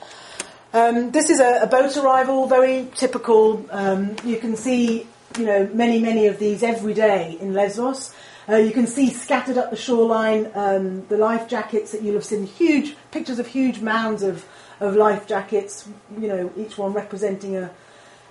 Um, 0.73 1.11
this 1.11 1.29
is 1.29 1.39
a, 1.39 1.63
a, 1.63 1.67
boat 1.67 1.97
arrival, 1.97 2.47
very 2.47 2.87
typical. 2.95 3.65
Um, 3.71 4.15
you 4.23 4.37
can 4.37 4.55
see, 4.55 5.07
you 5.37 5.45
know, 5.45 5.69
many, 5.73 5.99
many 5.99 6.27
of 6.27 6.39
these 6.39 6.63
every 6.63 6.93
day 6.93 7.37
in 7.41 7.53
Lesbos. 7.53 8.13
Uh, 8.47 8.55
you 8.55 8.71
can 8.71 8.87
see 8.87 9.09
scattered 9.09 9.57
up 9.57 9.71
the 9.71 9.75
shoreline 9.75 10.49
um, 10.55 11.05
the 11.07 11.17
life 11.17 11.47
jackets 11.47 11.91
that 11.91 12.01
you'll 12.01 12.15
have 12.15 12.23
seen, 12.23 12.45
huge 12.45 12.95
pictures 13.11 13.39
of 13.39 13.47
huge 13.47 13.81
mounds 13.81 14.23
of 14.23 14.45
of 14.79 14.95
life 14.95 15.27
jackets, 15.27 15.87
you 16.19 16.27
know, 16.27 16.51
each 16.57 16.77
one 16.77 16.93
representing 16.93 17.57
a, 17.57 17.71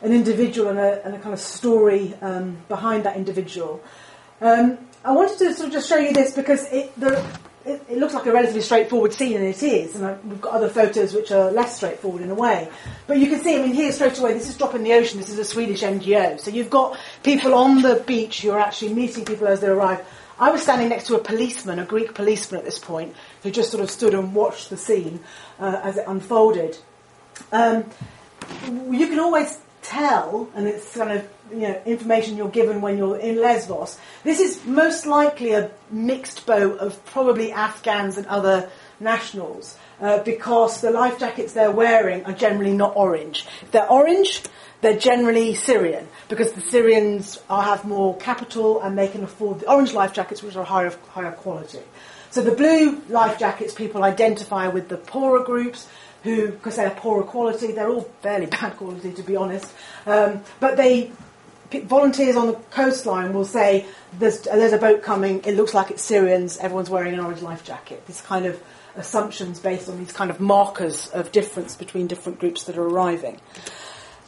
an 0.02 0.12
individual 0.12 0.68
and 0.68 0.78
a, 0.78 1.04
and 1.04 1.14
a 1.14 1.18
kind 1.18 1.32
of 1.32 1.40
story 1.40 2.14
um, 2.20 2.56
behind 2.68 3.04
that 3.04 3.16
individual. 3.16 3.82
Um, 4.40 4.78
I 5.04 5.12
wanted 5.12 5.38
to 5.38 5.54
sort 5.54 5.68
of 5.68 5.72
just 5.72 5.88
show 5.88 5.96
you 5.96 6.12
this 6.12 6.32
because 6.32 6.64
it, 6.72 6.98
the, 6.98 7.24
it, 7.64 7.82
it, 7.88 7.98
looks 7.98 8.14
like 8.14 8.26
a 8.26 8.32
relatively 8.32 8.60
straightforward 8.60 9.12
scene, 9.12 9.36
and 9.36 9.44
it 9.44 9.62
is. 9.62 9.96
And 9.96 10.06
I, 10.06 10.16
we've 10.24 10.40
got 10.40 10.54
other 10.54 10.68
photos 10.68 11.12
which 11.12 11.32
are 11.32 11.50
less 11.50 11.76
straightforward 11.76 12.22
in 12.22 12.30
a 12.30 12.34
way. 12.34 12.68
But 13.06 13.18
you 13.18 13.26
can 13.26 13.40
see, 13.40 13.58
I 13.58 13.62
mean, 13.62 13.74
here 13.74 13.92
straight 13.92 14.18
away, 14.18 14.34
this 14.34 14.48
is 14.48 14.56
Drop 14.56 14.74
in 14.74 14.84
the 14.84 14.92
Ocean. 14.92 15.18
This 15.18 15.28
is 15.28 15.38
a 15.38 15.44
Swedish 15.44 15.82
NGO. 15.82 16.40
So 16.40 16.50
you've 16.50 16.70
got 16.70 16.98
people 17.22 17.54
on 17.54 17.82
the 17.82 18.02
beach 18.06 18.42
who 18.42 18.50
are 18.50 18.60
actually 18.60 18.94
meeting 18.94 19.24
people 19.24 19.48
as 19.48 19.60
they 19.60 19.68
arrive. 19.68 20.04
I 20.40 20.50
was 20.50 20.62
standing 20.62 20.88
next 20.88 21.08
to 21.08 21.16
a 21.16 21.18
policeman, 21.18 21.78
a 21.78 21.84
Greek 21.84 22.14
policeman 22.14 22.60
at 22.60 22.64
this 22.64 22.78
point, 22.78 23.14
who 23.42 23.50
just 23.50 23.70
sort 23.70 23.82
of 23.82 23.90
stood 23.90 24.14
and 24.14 24.34
watched 24.34 24.70
the 24.70 24.76
scene 24.76 25.20
uh, 25.58 25.80
as 25.82 25.96
it 25.96 26.04
unfolded. 26.06 26.78
Um, 27.50 27.84
you 28.90 29.08
can 29.08 29.18
always 29.18 29.60
tell, 29.82 30.48
and 30.54 30.68
it's 30.68 30.94
kind 30.94 31.12
of 31.12 31.28
you 31.50 31.60
know 31.60 31.82
information 31.86 32.36
you're 32.36 32.48
given 32.48 32.80
when 32.80 32.98
you're 32.98 33.18
in 33.18 33.40
Lesbos. 33.40 33.98
This 34.22 34.38
is 34.38 34.64
most 34.64 35.06
likely 35.06 35.52
a 35.52 35.70
mixed 35.90 36.46
boat 36.46 36.78
of 36.78 37.04
probably 37.06 37.52
Afghans 37.52 38.16
and 38.16 38.26
other 38.26 38.70
nationals. 39.00 39.76
Uh, 40.00 40.22
because 40.22 40.80
the 40.80 40.90
life 40.92 41.18
jackets 41.18 41.54
they're 41.54 41.72
wearing 41.72 42.24
are 42.24 42.32
generally 42.32 42.72
not 42.72 42.94
orange. 42.94 43.44
If 43.62 43.72
they're 43.72 43.90
orange, 43.90 44.42
they're 44.80 44.98
generally 44.98 45.54
Syrian 45.54 46.06
because 46.28 46.52
the 46.52 46.60
Syrians 46.60 47.40
are, 47.50 47.64
have 47.64 47.84
more 47.84 48.16
capital 48.16 48.80
and 48.80 48.96
they 48.96 49.08
can 49.08 49.24
afford 49.24 49.60
the 49.60 49.70
orange 49.70 49.92
life 49.92 50.12
jackets, 50.12 50.42
which 50.42 50.54
are 50.54 50.64
higher 50.64 50.92
higher 51.08 51.32
quality. 51.32 51.80
So 52.30 52.42
the 52.42 52.52
blue 52.52 53.02
life 53.08 53.38
jackets 53.38 53.74
people 53.74 54.04
identify 54.04 54.68
with 54.68 54.88
the 54.88 54.98
poorer 54.98 55.42
groups 55.42 55.88
who, 56.22 56.50
because 56.52 56.76
they're 56.76 56.90
poorer 56.90 57.24
quality, 57.24 57.72
they're 57.72 57.88
all 57.88 58.08
fairly 58.22 58.46
bad 58.60 58.76
quality 58.76 59.12
to 59.12 59.22
be 59.22 59.34
honest. 59.34 59.72
Um, 60.06 60.42
but 60.60 60.76
they 60.76 61.10
volunteers 61.70 62.36
on 62.36 62.46
the 62.46 62.54
coastline 62.70 63.32
will 63.32 63.44
say 63.44 63.86
there's, 64.18 64.40
there's 64.42 64.72
a 64.72 64.78
boat 64.78 65.02
coming. 65.02 65.42
It 65.44 65.54
looks 65.54 65.74
like 65.74 65.90
it's 65.90 66.02
Syrians. 66.02 66.56
Everyone's 66.58 66.88
wearing 66.88 67.14
an 67.14 67.20
orange 67.20 67.42
life 67.42 67.64
jacket. 67.64 68.06
This 68.06 68.20
kind 68.20 68.46
of 68.46 68.62
assumptions 68.98 69.60
based 69.60 69.88
on 69.88 69.98
these 69.98 70.12
kind 70.12 70.30
of 70.30 70.40
markers 70.40 71.08
of 71.08 71.32
difference 71.32 71.76
between 71.76 72.06
different 72.06 72.38
groups 72.38 72.64
that 72.64 72.76
are 72.76 72.86
arriving. 72.86 73.40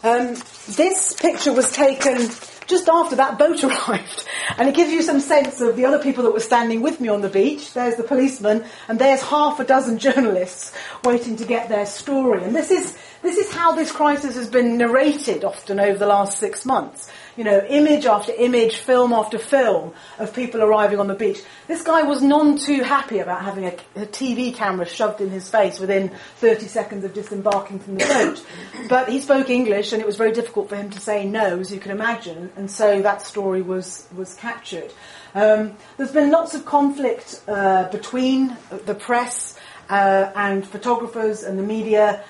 Um, 0.03 0.35
this 0.77 1.13
picture 1.13 1.53
was 1.53 1.71
taken 1.71 2.31
just 2.67 2.89
after 2.89 3.17
that 3.17 3.39
boat 3.39 3.63
arrived, 3.65 4.25
and 4.57 4.69
it 4.69 4.75
gives 4.75 4.91
you 4.91 5.03
some 5.03 5.21
sense 5.21 5.61
of 5.61 5.77
the 5.77 5.85
other 5.85 5.99
people 5.99 6.25
that 6.25 6.33
were 6.33 6.41
standing 6.41 6.81
with 6.81 7.01
me 7.01 7.09
on 7.09 7.21
the 7.21 7.29
beach. 7.29 7.75
There's 7.75 7.97
the 7.97 8.03
policeman, 8.03 8.65
and 8.89 8.99
there's 8.99 9.21
half 9.21 9.61
a 9.61 9.65
dozen 9.65 9.99
journalists 10.07 10.73
waiting 11.05 11.37
to 11.37 11.45
get 11.45 11.69
their 11.69 11.85
story. 11.85 12.43
And 12.45 12.57
this 12.57 12.71
is 12.71 12.97
this 13.23 13.37
is 13.37 13.53
how 13.53 13.73
this 13.73 13.93
crisis 13.93 14.37
has 14.37 14.49
been 14.49 14.79
narrated 14.79 15.45
often 15.45 15.79
over 15.79 15.99
the 15.99 16.07
last 16.07 16.39
six 16.39 16.65
months 16.65 17.11
you 17.41 17.45
know, 17.45 17.65
image 17.71 18.05
after 18.05 18.33
image, 18.33 18.77
film 18.77 19.15
after 19.15 19.39
film 19.39 19.95
of 20.19 20.35
people 20.35 20.63
arriving 20.63 21.01
on 21.01 21.07
the 21.07 21.15
beach. 21.15 21.41
This 21.69 21.83
guy 21.83 22.03
was 22.03 22.21
none 22.21 22.59
too 22.59 22.83
happy 22.83 23.21
about 23.21 23.41
having 23.43 23.65
a, 23.65 23.73
a, 23.97 24.05
TV 24.05 24.55
camera 24.55 24.85
shoved 24.85 25.23
in 25.23 25.31
his 25.31 25.49
face 25.49 25.81
within 25.81 26.11
30 26.37 26.67
seconds 26.67 27.03
of 27.03 27.15
disembarking 27.15 27.79
from 27.79 27.97
the 27.97 28.05
boat. 28.05 28.45
But 28.91 29.09
he 29.09 29.23
spoke 29.23 29.49
English 29.49 29.95
and 29.95 30.03
it 30.03 30.07
was 30.07 30.19
very 30.19 30.33
difficult 30.33 30.69
for 30.69 30.77
him 30.77 30.91
to 30.91 31.01
say 31.01 31.25
no, 31.25 31.59
as 31.59 31.73
you 31.73 31.81
can 31.81 31.93
imagine, 31.93 32.53
and 32.57 32.71
so 32.71 33.01
that 33.01 33.23
story 33.23 33.63
was, 33.63 34.07
was 34.15 34.35
captured. 34.35 34.93
Um, 35.35 35.79
there's 35.97 36.13
been 36.13 36.31
lots 36.31 36.55
of 36.55 36.67
conflict 36.67 37.41
uh, 37.49 37.89
between 37.89 38.55
the 38.85 38.95
press 38.95 39.59
uh, 39.89 40.31
and 40.37 40.67
photographers 40.67 41.43
and 41.43 41.59
the 41.59 41.63
media, 41.63 42.23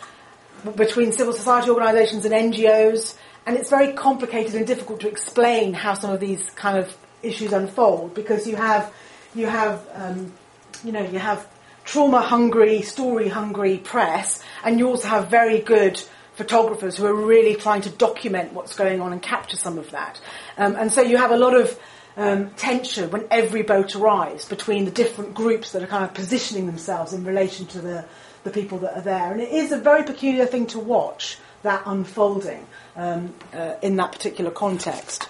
between 0.77 1.11
civil 1.11 1.33
society 1.33 1.69
organisations 1.69 2.25
and 2.25 2.55
NGOs 2.55 3.17
and 3.47 3.57
it's 3.57 3.71
very 3.71 3.93
complicated 3.93 4.55
and 4.55 4.67
difficult 4.67 5.01
to 5.01 5.09
explain 5.09 5.73
how 5.73 5.95
some 5.95 6.11
of 6.11 6.21
these 6.21 6.51
kind 6.51 6.79
of 6.79 6.97
issues 7.23 7.53
unfold 7.53 8.15
because 8.15 8.47
you 8.47 8.57
have 8.57 8.93
you 9.35 9.47
have 9.47 9.87
um, 9.95 10.33
you 10.85 10.93
know 10.93 11.03
you 11.03 11.19
have 11.19 11.47
trauma 11.85 12.21
hungry, 12.21 12.83
story 12.83 13.29
hungry 13.29 13.79
press, 13.79 14.43
and 14.65 14.79
you 14.79 14.89
also 14.89 15.09
have 15.09 15.29
very 15.29 15.59
good 15.59 16.01
photographers 16.35 16.97
who 16.97 17.05
are 17.05 17.15
really 17.15 17.55
trying 17.55 17.83
to 17.83 17.91
document 17.91 18.53
what's 18.53 18.75
going 18.75 19.01
on 19.01 19.13
and 19.13 19.21
capture 19.21 19.57
some 19.57 19.79
of 19.79 19.91
that. 19.91 20.21
Um, 20.57 20.77
and 20.77 20.93
so 20.93 21.03
you 21.03 21.17
have 21.17 21.31
a 21.31 21.37
lot 21.37 21.55
of 21.55 21.79
um, 22.17 22.51
tension 22.51 23.11
when 23.11 23.27
every 23.31 23.63
boat 23.63 23.95
arrives 23.97 24.45
between 24.45 24.85
the 24.85 24.91
different 24.91 25.35
groups 25.35 25.73
that 25.73 25.83
are 25.83 25.87
kind 25.87 26.05
of 26.05 26.15
positioning 26.15 26.67
themselves 26.67 27.13
in 27.13 27.25
relation 27.25 27.67
to 27.67 27.81
the, 27.81 28.05
the 28.45 28.51
people 28.51 28.79
that 28.79 28.97
are 28.97 29.03
there. 29.03 29.33
And 29.33 29.41
it 29.41 29.51
is 29.51 29.73
a 29.73 29.79
very 29.79 30.05
peculiar 30.05 30.47
thing 30.47 30.67
to 30.69 30.79
watch 30.79 31.39
that 31.63 31.83
unfolding 31.87 32.67
um, 32.97 33.35
uh, 33.53 33.75
in 33.83 33.97
that 33.97 34.13
particular 34.13 34.51
context. 34.51 35.29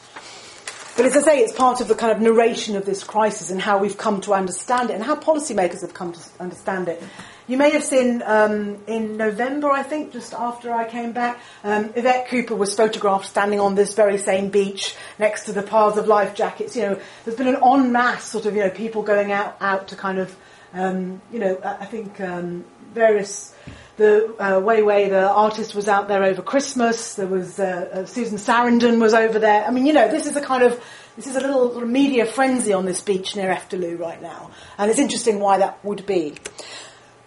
but 0.96 1.06
as 1.06 1.16
I 1.16 1.22
say, 1.22 1.38
it's 1.40 1.52
part 1.52 1.80
of 1.80 1.88
the 1.88 1.94
kind 1.94 2.12
of 2.12 2.20
narration 2.20 2.76
of 2.76 2.84
this 2.84 3.02
crisis 3.04 3.50
and 3.50 3.60
how 3.60 3.78
we've 3.78 3.98
come 3.98 4.20
to 4.22 4.34
understand 4.34 4.90
it 4.90 4.94
and 4.94 5.04
how 5.04 5.16
policymakers 5.16 5.82
have 5.82 5.94
come 5.94 6.12
to 6.12 6.20
understand 6.38 6.88
it. 6.88 7.02
You 7.50 7.56
may 7.56 7.70
have 7.70 7.82
seen 7.82 8.22
um, 8.24 8.78
in 8.86 9.16
November, 9.16 9.70
I 9.70 9.82
think, 9.82 10.12
just 10.12 10.32
after 10.32 10.72
I 10.72 10.88
came 10.88 11.10
back, 11.10 11.40
um, 11.64 11.90
Yvette 11.96 12.28
Cooper 12.28 12.54
was 12.54 12.76
photographed 12.76 13.26
standing 13.26 13.58
on 13.58 13.74
this 13.74 13.94
very 13.94 14.18
same 14.18 14.50
beach 14.50 14.94
next 15.18 15.46
to 15.46 15.52
the 15.52 15.62
piles 15.62 15.98
of 15.98 16.06
life 16.06 16.36
jackets. 16.36 16.76
You 16.76 16.82
know, 16.82 17.00
there's 17.24 17.36
been 17.36 17.48
an 17.48 17.60
en 17.60 17.90
masse 17.90 18.22
sort 18.22 18.46
of, 18.46 18.54
you 18.54 18.62
know, 18.62 18.70
people 18.70 19.02
going 19.02 19.32
out, 19.32 19.56
out 19.60 19.88
to 19.88 19.96
kind 19.96 20.20
of, 20.20 20.36
um, 20.74 21.20
you 21.32 21.40
know, 21.40 21.60
I 21.64 21.86
think 21.86 22.20
um, 22.20 22.64
various 22.94 23.52
the 24.00 24.34
uh, 24.42 24.58
Wei, 24.60 25.10
the 25.10 25.28
artist, 25.28 25.74
was 25.74 25.86
out 25.86 26.08
there 26.08 26.24
over 26.24 26.40
Christmas. 26.40 27.14
There 27.16 27.26
was 27.26 27.60
uh, 27.60 27.90
uh, 27.92 28.06
Susan 28.06 28.38
Sarandon 28.38 28.98
was 28.98 29.12
over 29.12 29.38
there. 29.38 29.62
I 29.64 29.70
mean, 29.70 29.84
you 29.84 29.92
know, 29.92 30.08
this 30.08 30.26
is 30.26 30.34
a 30.36 30.40
kind 30.40 30.62
of 30.62 30.82
this 31.16 31.26
is 31.26 31.36
a 31.36 31.40
little 31.40 31.70
sort 31.70 31.84
of 31.84 31.90
media 31.90 32.24
frenzy 32.24 32.72
on 32.72 32.86
this 32.86 33.02
beach 33.02 33.36
near 33.36 33.54
Eftalou 33.54 33.98
right 33.98 34.20
now, 34.22 34.52
and 34.78 34.90
it's 34.90 34.98
interesting 34.98 35.38
why 35.38 35.58
that 35.58 35.84
would 35.84 36.06
be. 36.06 36.34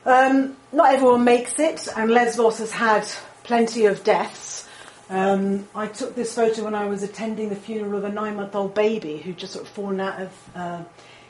Um, 0.04 0.58
not 0.72 0.96
everyone 0.96 1.24
makes 1.24 1.60
it, 1.60 1.88
and 1.96 2.10
Lesbos 2.10 2.58
has 2.58 2.72
had 2.72 3.08
plenty 3.44 3.86
of 3.86 4.04
deaths. 4.04 4.68
Um, 5.12 5.68
I 5.76 5.86
took 5.86 6.16
this 6.16 6.34
photo 6.34 6.64
when 6.64 6.74
I 6.74 6.86
was 6.86 7.04
attending 7.04 7.50
the 7.50 7.56
funeral 7.56 8.00
of 8.00 8.04
a 8.04 8.10
nine-month-old 8.10 8.74
baby 8.74 9.18
who 9.18 9.34
just 9.34 9.54
sort 9.54 9.66
of 9.66 9.72
fallen 9.72 10.00
out 10.00 10.20
of 10.20 10.32
uh, 10.56 10.84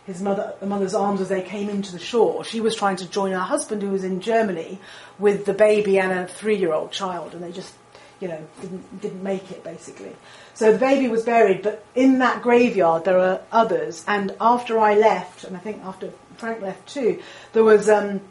his 0.06 0.22
mother, 0.22 0.54
mother's 0.62 0.94
arms 0.94 1.22
as 1.22 1.30
they 1.30 1.42
came 1.42 1.70
into 1.70 1.92
the 1.92 2.00
shore. 2.00 2.44
She 2.44 2.60
was 2.60 2.76
trying 2.76 2.98
to 2.98 3.10
join 3.10 3.32
her 3.32 3.40
husband, 3.40 3.82
who 3.82 3.90
was 3.90 4.04
in 4.04 4.20
Germany, 4.20 4.80
with 5.18 5.46
the 5.46 5.54
baby 5.54 6.00
and 6.00 6.12
a 6.12 6.28
three-year-old 6.28 6.92
child, 6.92 7.34
and 7.34 7.42
they 7.42 7.52
just, 7.52 7.74
you 8.20 8.28
know, 8.28 8.46
didn't 8.62 9.02
didn't 9.02 9.24
make 9.24 9.50
it 9.52 9.64
basically. 9.64 10.16
So 10.54 10.74
the 10.74 10.78
baby 10.78 11.08
was 11.08 11.24
buried, 11.24 11.64
but 11.64 11.86
in 11.96 12.20
that 12.20 12.42
graveyard 12.42 13.06
there 13.06 13.18
are 13.18 13.42
others. 13.52 14.04
And 14.08 14.36
after 14.42 14.78
I 14.78 14.96
left, 14.96 15.46
and 15.46 15.56
I 15.56 15.60
think 15.60 15.84
after 15.84 16.12
Frank 16.38 16.62
left 16.62 16.88
too, 16.88 17.22
there 17.54 17.64
was. 17.64 17.90
Um, 17.90 18.22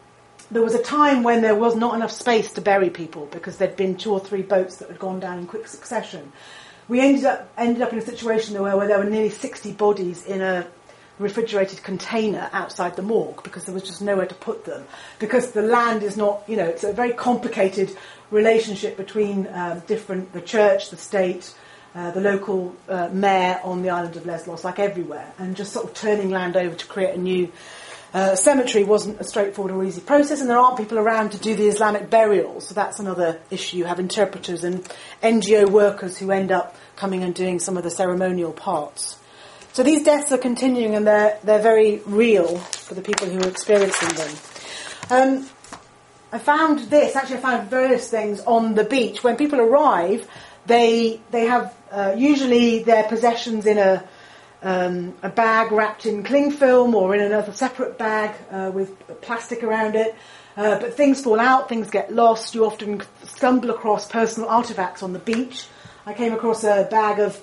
there 0.50 0.62
was 0.62 0.74
a 0.74 0.82
time 0.82 1.22
when 1.22 1.40
there 1.40 1.54
was 1.54 1.74
not 1.76 1.94
enough 1.94 2.10
space 2.10 2.52
to 2.52 2.60
bury 2.60 2.90
people 2.90 3.24
because 3.32 3.56
there'd 3.56 3.74
been 3.74 3.96
two 3.96 4.12
or 4.12 4.20
three 4.20 4.42
boats 4.42 4.76
that 4.76 4.88
had 4.88 4.98
gone 4.98 5.18
down 5.18 5.38
in 5.38 5.46
quick 5.46 5.66
succession. 5.66 6.30
We 6.88 7.00
ended 7.00 7.24
up 7.24 7.50
ended 7.56 7.80
up 7.80 7.90
in 7.94 7.98
a 7.98 8.02
situation 8.02 8.60
where, 8.60 8.76
where 8.76 8.86
there 8.86 8.98
were 8.98 9.04
nearly 9.04 9.30
60 9.30 9.72
bodies 9.72 10.26
in 10.26 10.42
a 10.42 10.66
refrigerated 11.22 11.82
container 11.82 12.50
outside 12.52 12.96
the 12.96 13.02
morgue 13.02 13.42
because 13.42 13.64
there 13.64 13.74
was 13.74 13.84
just 13.84 14.02
nowhere 14.02 14.26
to 14.26 14.34
put 14.34 14.64
them. 14.64 14.84
Because 15.18 15.52
the 15.52 15.62
land 15.62 16.02
is 16.02 16.16
not, 16.16 16.42
you 16.46 16.56
know, 16.56 16.66
it's 16.66 16.84
a 16.84 16.92
very 16.92 17.12
complicated 17.12 17.96
relationship 18.30 18.96
between 18.96 19.48
um, 19.52 19.80
different, 19.86 20.32
the 20.32 20.40
church, 20.40 20.90
the 20.90 20.96
state, 20.96 21.54
uh, 21.94 22.10
the 22.10 22.20
local 22.20 22.74
uh, 22.88 23.08
mayor 23.12 23.60
on 23.64 23.82
the 23.82 23.90
island 23.90 24.16
of 24.16 24.26
Lesbos, 24.26 24.64
like 24.64 24.78
everywhere, 24.78 25.32
and 25.38 25.56
just 25.56 25.72
sort 25.72 25.84
of 25.84 25.94
turning 25.94 26.30
land 26.30 26.56
over 26.56 26.74
to 26.74 26.86
create 26.86 27.14
a 27.14 27.20
new 27.20 27.52
uh, 28.14 28.34
cemetery 28.34 28.84
wasn't 28.84 29.18
a 29.20 29.24
straightforward 29.24 29.72
or 29.72 29.82
easy 29.84 30.00
process, 30.00 30.40
and 30.40 30.50
there 30.50 30.58
aren't 30.58 30.76
people 30.76 30.98
around 30.98 31.32
to 31.32 31.38
do 31.38 31.54
the 31.54 31.66
Islamic 31.66 32.10
burials, 32.10 32.68
so 32.68 32.74
that's 32.74 33.00
another 33.00 33.40
issue. 33.50 33.78
You 33.78 33.84
have 33.86 33.98
interpreters 33.98 34.64
and 34.64 34.84
NGO 35.22 35.70
workers 35.70 36.18
who 36.18 36.30
end 36.30 36.52
up 36.52 36.76
coming 36.94 37.22
and 37.22 37.34
doing 37.34 37.58
some 37.58 37.78
of 37.78 37.84
the 37.84 37.90
ceremonial 37.90 38.52
parts. 38.52 39.18
So 39.72 39.82
these 39.82 40.02
deaths 40.04 40.30
are 40.32 40.38
continuing, 40.38 40.94
and 40.94 41.06
they're 41.06 41.38
they're 41.44 41.62
very 41.62 42.02
real 42.04 42.58
for 42.58 42.94
the 42.94 43.00
people 43.00 43.26
who 43.26 43.40
are 43.40 43.48
experiencing 43.48 44.10
them. 44.16 44.36
Um, 45.10 45.50
I 46.30 46.38
found 46.38 46.80
this. 46.90 47.16
Actually, 47.16 47.38
I 47.38 47.40
found 47.40 47.70
various 47.70 48.10
things 48.10 48.40
on 48.42 48.74
the 48.74 48.84
beach. 48.84 49.24
When 49.24 49.36
people 49.36 49.60
arrive, 49.60 50.28
they 50.66 51.20
they 51.30 51.46
have 51.46 51.74
uh, 51.90 52.14
usually 52.16 52.82
their 52.82 53.04
possessions 53.04 53.64
in 53.64 53.78
a 53.78 54.04
um, 54.62 55.14
a 55.22 55.30
bag 55.30 55.72
wrapped 55.72 56.04
in 56.04 56.22
cling 56.22 56.50
film 56.50 56.94
or 56.94 57.14
in 57.14 57.22
another 57.22 57.52
separate 57.52 57.96
bag 57.96 58.34
uh, 58.50 58.70
with 58.72 58.90
plastic 59.22 59.62
around 59.62 59.96
it. 59.96 60.14
Uh, 60.54 60.78
but 60.78 60.94
things 60.94 61.22
fall 61.22 61.40
out, 61.40 61.70
things 61.70 61.88
get 61.88 62.12
lost. 62.12 62.54
You 62.54 62.66
often 62.66 63.02
stumble 63.24 63.70
across 63.70 64.06
personal 64.06 64.50
artifacts 64.50 65.02
on 65.02 65.14
the 65.14 65.18
beach. 65.18 65.66
I 66.04 66.12
came 66.12 66.34
across 66.34 66.62
a 66.62 66.86
bag 66.90 67.20
of 67.20 67.40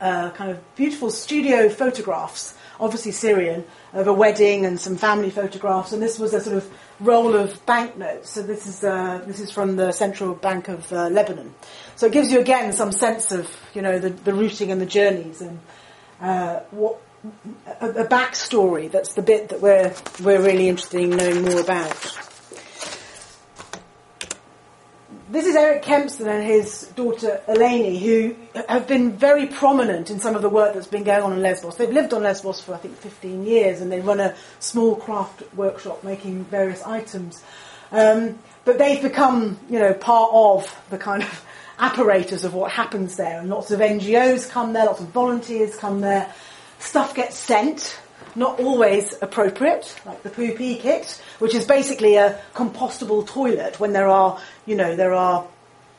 uh, 0.00 0.30
kind 0.30 0.50
of 0.50 0.74
beautiful 0.76 1.10
studio 1.10 1.68
photographs, 1.68 2.54
obviously 2.78 3.12
Syrian, 3.12 3.64
of 3.92 4.06
a 4.06 4.12
wedding 4.12 4.64
and 4.64 4.80
some 4.80 4.96
family 4.96 5.30
photographs. 5.30 5.92
And 5.92 6.02
this 6.02 6.18
was 6.18 6.32
a 6.34 6.40
sort 6.40 6.56
of 6.56 6.70
roll 7.00 7.34
of 7.34 7.64
banknotes. 7.66 8.30
So 8.30 8.42
this 8.42 8.66
is 8.66 8.84
uh, 8.84 9.22
this 9.26 9.40
is 9.40 9.50
from 9.50 9.76
the 9.76 9.92
Central 9.92 10.34
Bank 10.34 10.68
of 10.68 10.90
uh, 10.92 11.08
Lebanon. 11.08 11.54
So 11.96 12.06
it 12.06 12.12
gives 12.12 12.32
you 12.32 12.40
again 12.40 12.72
some 12.72 12.92
sense 12.92 13.32
of 13.32 13.50
you 13.74 13.82
know 13.82 13.98
the, 13.98 14.10
the 14.10 14.34
routing 14.34 14.70
and 14.70 14.80
the 14.80 14.86
journeys 14.86 15.40
and 15.40 15.60
uh, 16.20 16.60
what 16.70 17.00
a, 17.80 17.88
a 17.88 18.06
backstory. 18.06 18.90
That's 18.90 19.14
the 19.14 19.22
bit 19.22 19.48
that 19.50 19.60
we're 19.60 19.94
we're 20.22 20.42
really 20.42 20.68
interested 20.68 21.00
in 21.00 21.10
knowing 21.10 21.42
more 21.42 21.60
about. 21.60 22.29
This 25.30 25.46
is 25.46 25.54
Eric 25.54 25.82
Kempson 25.82 26.26
and 26.26 26.44
his 26.44 26.90
daughter 26.96 27.40
Eleni, 27.46 28.00
who 28.00 28.34
have 28.68 28.88
been 28.88 29.12
very 29.12 29.46
prominent 29.46 30.10
in 30.10 30.18
some 30.18 30.34
of 30.34 30.42
the 30.42 30.48
work 30.48 30.74
that's 30.74 30.88
been 30.88 31.04
going 31.04 31.22
on 31.22 31.32
in 31.32 31.40
Lesbos. 31.40 31.76
They've 31.76 31.88
lived 31.88 32.12
on 32.12 32.24
Lesbos 32.24 32.60
for, 32.60 32.74
I 32.74 32.78
think, 32.78 32.96
15 32.96 33.44
years, 33.44 33.80
and 33.80 33.92
they 33.92 34.00
run 34.00 34.18
a 34.18 34.34
small 34.58 34.96
craft 34.96 35.44
workshop 35.54 36.02
making 36.02 36.46
various 36.46 36.82
items. 36.82 37.44
Um, 37.92 38.40
but 38.64 38.78
they've 38.78 39.00
become, 39.00 39.60
you 39.70 39.78
know, 39.78 39.94
part 39.94 40.32
of 40.34 40.84
the 40.90 40.98
kind 40.98 41.22
of 41.22 41.46
apparatus 41.78 42.42
of 42.42 42.52
what 42.52 42.72
happens 42.72 43.14
there. 43.14 43.38
And 43.38 43.50
lots 43.50 43.70
of 43.70 43.78
NGOs 43.78 44.50
come 44.50 44.72
there, 44.72 44.86
lots 44.86 45.00
of 45.00 45.10
volunteers 45.10 45.76
come 45.76 46.00
there. 46.00 46.34
Stuff 46.80 47.14
gets 47.14 47.36
sent, 47.38 47.99
not 48.36 48.60
always 48.60 49.14
appropriate, 49.20 49.98
like 50.04 50.22
the 50.22 50.30
poo 50.30 50.54
pee 50.54 50.76
kit, 50.76 51.20
which 51.38 51.54
is 51.54 51.64
basically 51.64 52.16
a 52.16 52.40
compostable 52.54 53.26
toilet 53.26 53.80
when 53.80 53.92
there 53.92 54.08
are, 54.08 54.40
you 54.66 54.76
know, 54.76 54.96
there 54.96 55.14
are, 55.14 55.46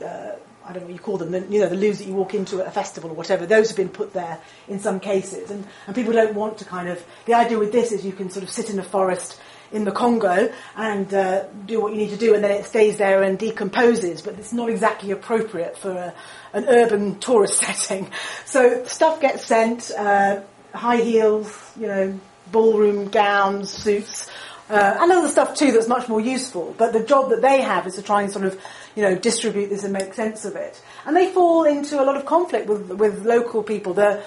uh, 0.03 0.31
I 0.65 0.73
don't 0.73 0.83
know 0.83 0.87
what 0.87 0.93
you 0.93 0.99
call 0.99 1.17
them, 1.17 1.31
the, 1.31 1.41
you 1.49 1.59
know, 1.59 1.67
the 1.67 1.75
loos 1.75 1.99
that 1.99 2.07
you 2.07 2.13
walk 2.13 2.33
into 2.33 2.61
at 2.61 2.67
a 2.67 2.71
festival 2.71 3.09
or 3.09 3.13
whatever, 3.13 3.45
those 3.45 3.69
have 3.69 3.77
been 3.77 3.89
put 3.89 4.13
there 4.13 4.39
in 4.67 4.79
some 4.79 4.99
cases. 4.99 5.51
And, 5.51 5.67
and 5.87 5.95
people 5.95 6.13
don't 6.13 6.35
want 6.35 6.59
to 6.59 6.65
kind 6.65 6.89
of, 6.89 7.03
the 7.25 7.33
idea 7.33 7.59
with 7.59 7.71
this 7.71 7.91
is 7.91 8.05
you 8.05 8.13
can 8.13 8.29
sort 8.29 8.43
of 8.43 8.49
sit 8.49 8.69
in 8.69 8.79
a 8.79 8.83
forest 8.83 9.39
in 9.71 9.85
the 9.85 9.91
Congo 9.91 10.51
and 10.75 11.13
uh, 11.13 11.45
do 11.65 11.81
what 11.81 11.93
you 11.93 11.97
need 11.97 12.09
to 12.09 12.17
do, 12.17 12.35
and 12.35 12.43
then 12.43 12.51
it 12.51 12.65
stays 12.65 12.97
there 12.97 13.23
and 13.23 13.39
decomposes. 13.39 14.21
But 14.21 14.35
it's 14.35 14.53
not 14.53 14.69
exactly 14.69 15.11
appropriate 15.11 15.77
for 15.77 15.91
a, 15.91 16.13
an 16.53 16.65
urban 16.67 17.19
tourist 17.19 17.59
setting. 17.61 18.11
So 18.45 18.85
stuff 18.85 19.21
gets 19.21 19.45
sent, 19.45 19.91
uh, 19.97 20.41
high 20.73 20.97
heels, 20.97 21.71
you 21.79 21.87
know, 21.87 22.19
ballroom 22.51 23.09
gowns, 23.09 23.69
suits. 23.69 24.29
Uh, 24.69 24.97
and 25.01 25.11
other 25.11 25.27
stuff 25.27 25.53
too 25.53 25.73
that's 25.73 25.89
much 25.89 26.07
more 26.07 26.21
useful. 26.21 26.73
But 26.77 26.93
the 26.93 27.03
job 27.03 27.29
that 27.31 27.41
they 27.41 27.61
have 27.61 27.87
is 27.87 27.95
to 27.95 28.01
try 28.01 28.21
and 28.21 28.31
sort 28.31 28.45
of, 28.45 28.59
you 28.95 29.01
know, 29.01 29.15
distribute 29.15 29.67
this 29.67 29.83
and 29.83 29.91
make 29.91 30.13
sense 30.13 30.45
of 30.45 30.55
it. 30.55 30.81
And 31.05 31.15
they 31.15 31.29
fall 31.29 31.65
into 31.65 32.01
a 32.01 32.05
lot 32.05 32.15
of 32.15 32.25
conflict 32.25 32.67
with 32.67 32.89
with 32.89 33.25
local 33.25 33.63
people. 33.63 33.93
The 33.93 34.23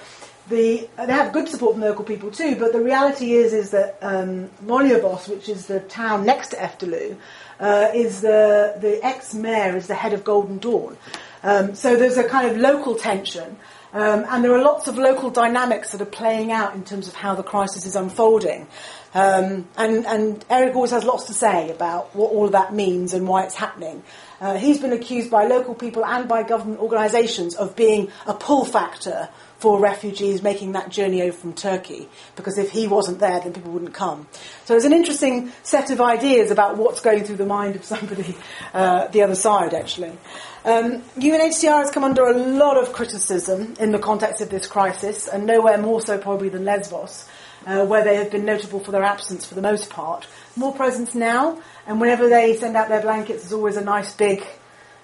the, 0.47 0.87
they 0.95 1.11
have 1.11 1.33
good 1.33 1.49
support 1.49 1.73
from 1.73 1.81
local 1.81 2.05
people 2.05 2.29
too, 2.29 2.55
but 2.55 2.71
the 2.71 2.79
reality 2.79 3.33
is 3.33 3.53
is 3.53 3.71
that 3.71 3.97
um, 4.03 4.51
Molyvos, 4.63 5.27
which 5.27 5.49
is 5.49 5.65
the 5.65 5.79
town 5.79 6.23
next 6.23 6.49
to 6.49 6.57
Eftalou, 6.57 7.17
uh, 7.59 7.89
is 7.95 8.21
the 8.21 8.77
the 8.79 9.03
ex 9.03 9.33
mayor 9.33 9.75
is 9.75 9.87
the 9.87 9.95
head 9.95 10.13
of 10.13 10.23
Golden 10.23 10.59
Dawn. 10.59 10.97
Um, 11.41 11.75
so 11.75 11.95
there's 11.95 12.17
a 12.17 12.23
kind 12.27 12.49
of 12.49 12.57
local 12.57 12.95
tension, 12.95 13.57
um, 13.95 14.25
and 14.27 14.43
there 14.43 14.53
are 14.53 14.61
lots 14.61 14.89
of 14.89 14.97
local 14.97 15.29
dynamics 15.29 15.93
that 15.93 16.01
are 16.01 16.05
playing 16.05 16.51
out 16.51 16.75
in 16.75 16.83
terms 16.83 17.07
of 17.07 17.13
how 17.13 17.33
the 17.33 17.43
crisis 17.43 17.85
is 17.85 17.95
unfolding. 17.95 18.67
Um, 19.13 19.69
and, 19.77 20.05
and, 20.05 20.45
Eric 20.49 20.75
always 20.75 20.91
has 20.91 21.05
lots 21.05 21.23
to 21.27 21.33
say 21.33 21.71
about 21.71 22.13
what 22.13 22.33
all 22.33 22.47
of 22.47 22.51
that 22.51 22.73
means 22.73 23.13
and 23.13 23.25
why 23.25 23.45
it's 23.45 23.55
happening. 23.55 24.03
Uh, 24.41 24.57
he's 24.57 24.81
been 24.81 24.91
accused 24.91 25.31
by 25.31 25.45
local 25.45 25.73
people 25.73 26.03
and 26.03 26.27
by 26.27 26.43
government 26.43 26.81
organisations 26.81 27.55
of 27.55 27.77
being 27.77 28.11
a 28.27 28.33
pull 28.33 28.65
factor 28.65 29.29
for 29.59 29.79
refugees 29.79 30.43
making 30.43 30.73
that 30.73 30.89
journey 30.89 31.21
over 31.21 31.31
from 31.31 31.53
Turkey, 31.53 32.09
because 32.35 32.57
if 32.57 32.71
he 32.71 32.87
wasn't 32.87 33.19
there, 33.19 33.39
then 33.39 33.53
people 33.53 33.71
wouldn't 33.71 33.93
come. 33.93 34.27
So 34.65 34.75
it's 34.75 34.83
an 34.83 34.91
interesting 34.91 35.53
set 35.63 35.89
of 35.89 36.01
ideas 36.01 36.51
about 36.51 36.75
what's 36.75 36.99
going 36.99 37.23
through 37.23 37.37
the 37.37 37.45
mind 37.45 37.77
of 37.77 37.85
somebody 37.85 38.35
uh, 38.73 39.07
the 39.07 39.21
other 39.21 39.35
side, 39.35 39.73
actually. 39.73 40.17
Um, 40.65 41.03
UNHCR 41.17 41.83
has 41.83 41.91
come 41.91 42.03
under 42.03 42.25
a 42.25 42.35
lot 42.35 42.75
of 42.77 42.91
criticism 42.91 43.75
in 43.79 43.91
the 43.91 43.99
context 43.99 44.41
of 44.41 44.49
this 44.49 44.65
crisis, 44.65 45.27
and 45.27 45.45
nowhere 45.45 45.77
more 45.77 46.01
so 46.01 46.17
probably 46.17 46.49
than 46.49 46.65
Lesbos. 46.65 47.27
Uh, 47.65 47.83
where 47.83 48.03
they 48.03 48.17
have 48.17 48.29
been 48.29 48.45
notable 48.45 48.79
for 48.79 48.91
their 48.91 49.01
absence 49.01 49.43
for 49.43 49.55
the 49.55 49.61
most 49.61 49.89
part. 49.89 50.27
More 50.55 50.71
presence 50.75 51.15
now, 51.15 51.59
and 51.87 51.99
whenever 51.99 52.29
they 52.29 52.55
send 52.55 52.77
out 52.77 52.89
their 52.89 53.01
blankets, 53.01 53.41
there's 53.41 53.53
always 53.53 53.75
a 53.75 53.83
nice 53.83 54.13
big 54.13 54.45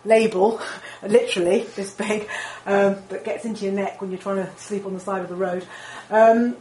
label, 0.06 0.62
literally 1.04 1.64
this 1.76 1.92
big, 1.94 2.30
um, 2.68 2.98
that 3.10 3.24
gets 3.24 3.46
into 3.46 3.66
your 3.66 3.74
neck 3.74 4.00
when 4.00 4.12
you're 4.12 4.20
trying 4.20 4.46
to 4.46 4.58
sleep 4.58 4.86
on 4.86 4.94
the 4.94 5.00
side 5.00 5.24
of 5.24 5.30
the 5.30 5.36
road. 5.36 5.66
Um, 6.12 6.56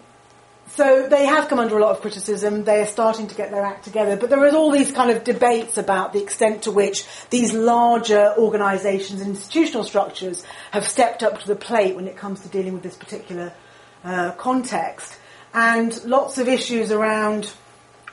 so 0.75 1.07
they 1.09 1.27
have 1.27 1.49
come 1.49 1.59
under 1.59 1.77
a 1.77 1.81
lot 1.81 1.91
of 1.91 2.01
criticism. 2.01 2.65
They 2.65 2.81
are 2.81 2.87
starting 2.87 3.27
to 3.29 3.35
get 3.35 3.51
their 3.51 3.65
act 3.65 3.85
together, 3.85 4.17
but 4.17 4.31
there 4.31 4.45
is 4.47 4.55
all 4.55 4.71
these 4.71 4.93
kind 4.93 5.11
of 5.11 5.25
debates 5.25 5.77
about 5.77 6.13
the 6.13 6.23
extent 6.23 6.63
to 6.63 6.71
which 6.71 7.07
these 7.31 7.53
larger 7.53 8.35
organisations 8.39 9.21
and 9.21 9.31
institutional 9.31 9.85
structures 9.85 10.45
have 10.71 10.87
stepped 10.87 11.23
up 11.23 11.41
to 11.41 11.47
the 11.47 11.57
plate 11.57 11.97
when 11.97 12.07
it 12.07 12.17
comes 12.17 12.41
to 12.41 12.49
dealing 12.49 12.73
with 12.73 12.83
this 12.83 12.97
particular 12.97 13.53
uh, 14.05 14.31
context, 14.33 15.19
and 15.53 16.03
lots 16.05 16.39
of 16.39 16.49
issues 16.49 16.91
around 16.93 17.53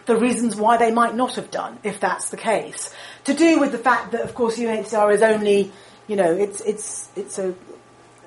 the 0.05 0.15
reasons 0.15 0.55
why 0.55 0.77
they 0.77 0.91
might 0.91 1.15
not 1.15 1.35
have 1.35 1.51
done, 1.51 1.77
if 1.83 1.99
that's 1.99 2.29
the 2.29 2.37
case. 2.37 2.93
To 3.25 3.33
do 3.33 3.59
with 3.59 3.71
the 3.71 3.77
fact 3.77 4.13
that, 4.13 4.21
of 4.21 4.33
course, 4.33 4.57
UNHCR 4.57 5.13
is 5.13 5.21
only, 5.21 5.71
you 6.07 6.15
know, 6.15 6.31
it's 6.31 6.61
it's 6.61 7.09
it's 7.15 7.37
a, 7.37 7.53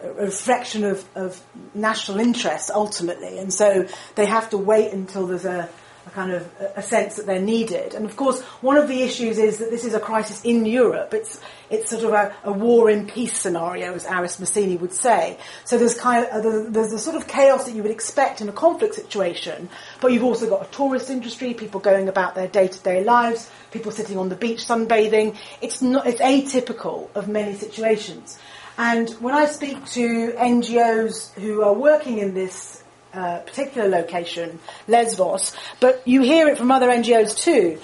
a 0.03 0.12
reflection 0.24 0.84
of, 0.84 1.05
of 1.14 1.40
national 1.74 2.20
interests 2.20 2.70
ultimately, 2.70 3.38
and 3.38 3.53
so 3.53 3.86
they 4.14 4.26
have 4.26 4.51
to 4.51 4.59
wait 4.59 4.92
until 4.92 5.26
there's 5.26 5.44
a 5.44 5.68
a 6.07 6.11
kind 6.11 6.32
of 6.32 6.48
a 6.76 6.82
sense 6.82 7.16
that 7.16 7.26
they're 7.26 7.40
needed. 7.40 7.94
And 7.94 8.07
of 8.07 8.16
course, 8.16 8.40
one 8.62 8.76
of 8.76 8.88
the 8.88 9.03
issues 9.03 9.38
is 9.38 9.59
that 9.59 9.70
this 9.70 9.84
is 9.84 9.94
a 9.94 10.01
crisis 10.01 10.42
in 10.44 10.64
Europe. 10.64 11.12
It's 11.12 11.40
it's 11.68 11.90
sort 11.90 12.05
of 12.05 12.12
a, 12.12 12.34
a 12.44 12.53
war 12.53 12.90
in 12.90 13.07
peace 13.07 13.36
scenario, 13.36 13.94
as 13.94 14.07
Aris 14.07 14.40
Massini 14.40 14.76
would 14.76 14.92
say. 14.92 15.38
So 15.64 15.78
there's 15.78 15.98
kind 15.98 16.26
of 16.26 16.32
uh, 16.32 16.70
there's 16.70 16.90
the 16.90 16.98
sort 16.98 17.16
of 17.16 17.28
chaos 17.28 17.64
that 17.66 17.74
you 17.74 17.82
would 17.82 17.92
expect 17.92 18.40
in 18.40 18.48
a 18.48 18.53
conflict 18.53 18.94
situation, 18.94 19.68
but 20.01 20.12
you've 20.12 20.24
also 20.24 20.48
got 20.48 20.66
a 20.66 20.70
tourist 20.70 21.11
industry, 21.11 21.55
people 21.55 21.80
going 21.80 22.09
about 22.09 22.34
their 22.34 22.48
day 22.48 22.68
to 22.68 22.78
day 22.80 23.05
lives, 23.05 23.51
people 23.70 23.92
sitting 23.92 24.16
on 24.18 24.30
the 24.30 24.36
beach 24.36 24.61
sunbathing. 24.66 25.36
It's 25.61 25.82
not 25.82 26.07
it's 26.07 26.20
atypical 26.20 27.14
of 27.14 27.28
many 27.28 27.55
situations. 27.55 28.38
And 28.83 29.11
when 29.20 29.35
I 29.35 29.45
speak 29.45 29.85
to 29.91 30.33
NGOs 30.33 31.35
who 31.35 31.62
are 31.62 31.74
working 31.74 32.16
in 32.16 32.33
this 32.33 32.83
uh, 33.12 33.41
particular 33.41 33.87
location, 33.87 34.59
Lesvos, 34.89 35.55
but 35.81 36.01
you 36.09 36.22
hear 36.22 36.49
it 36.49 36.57
from 36.57 36.70
other 36.70 36.89
NGOs 36.89 37.37
too. 37.37 37.78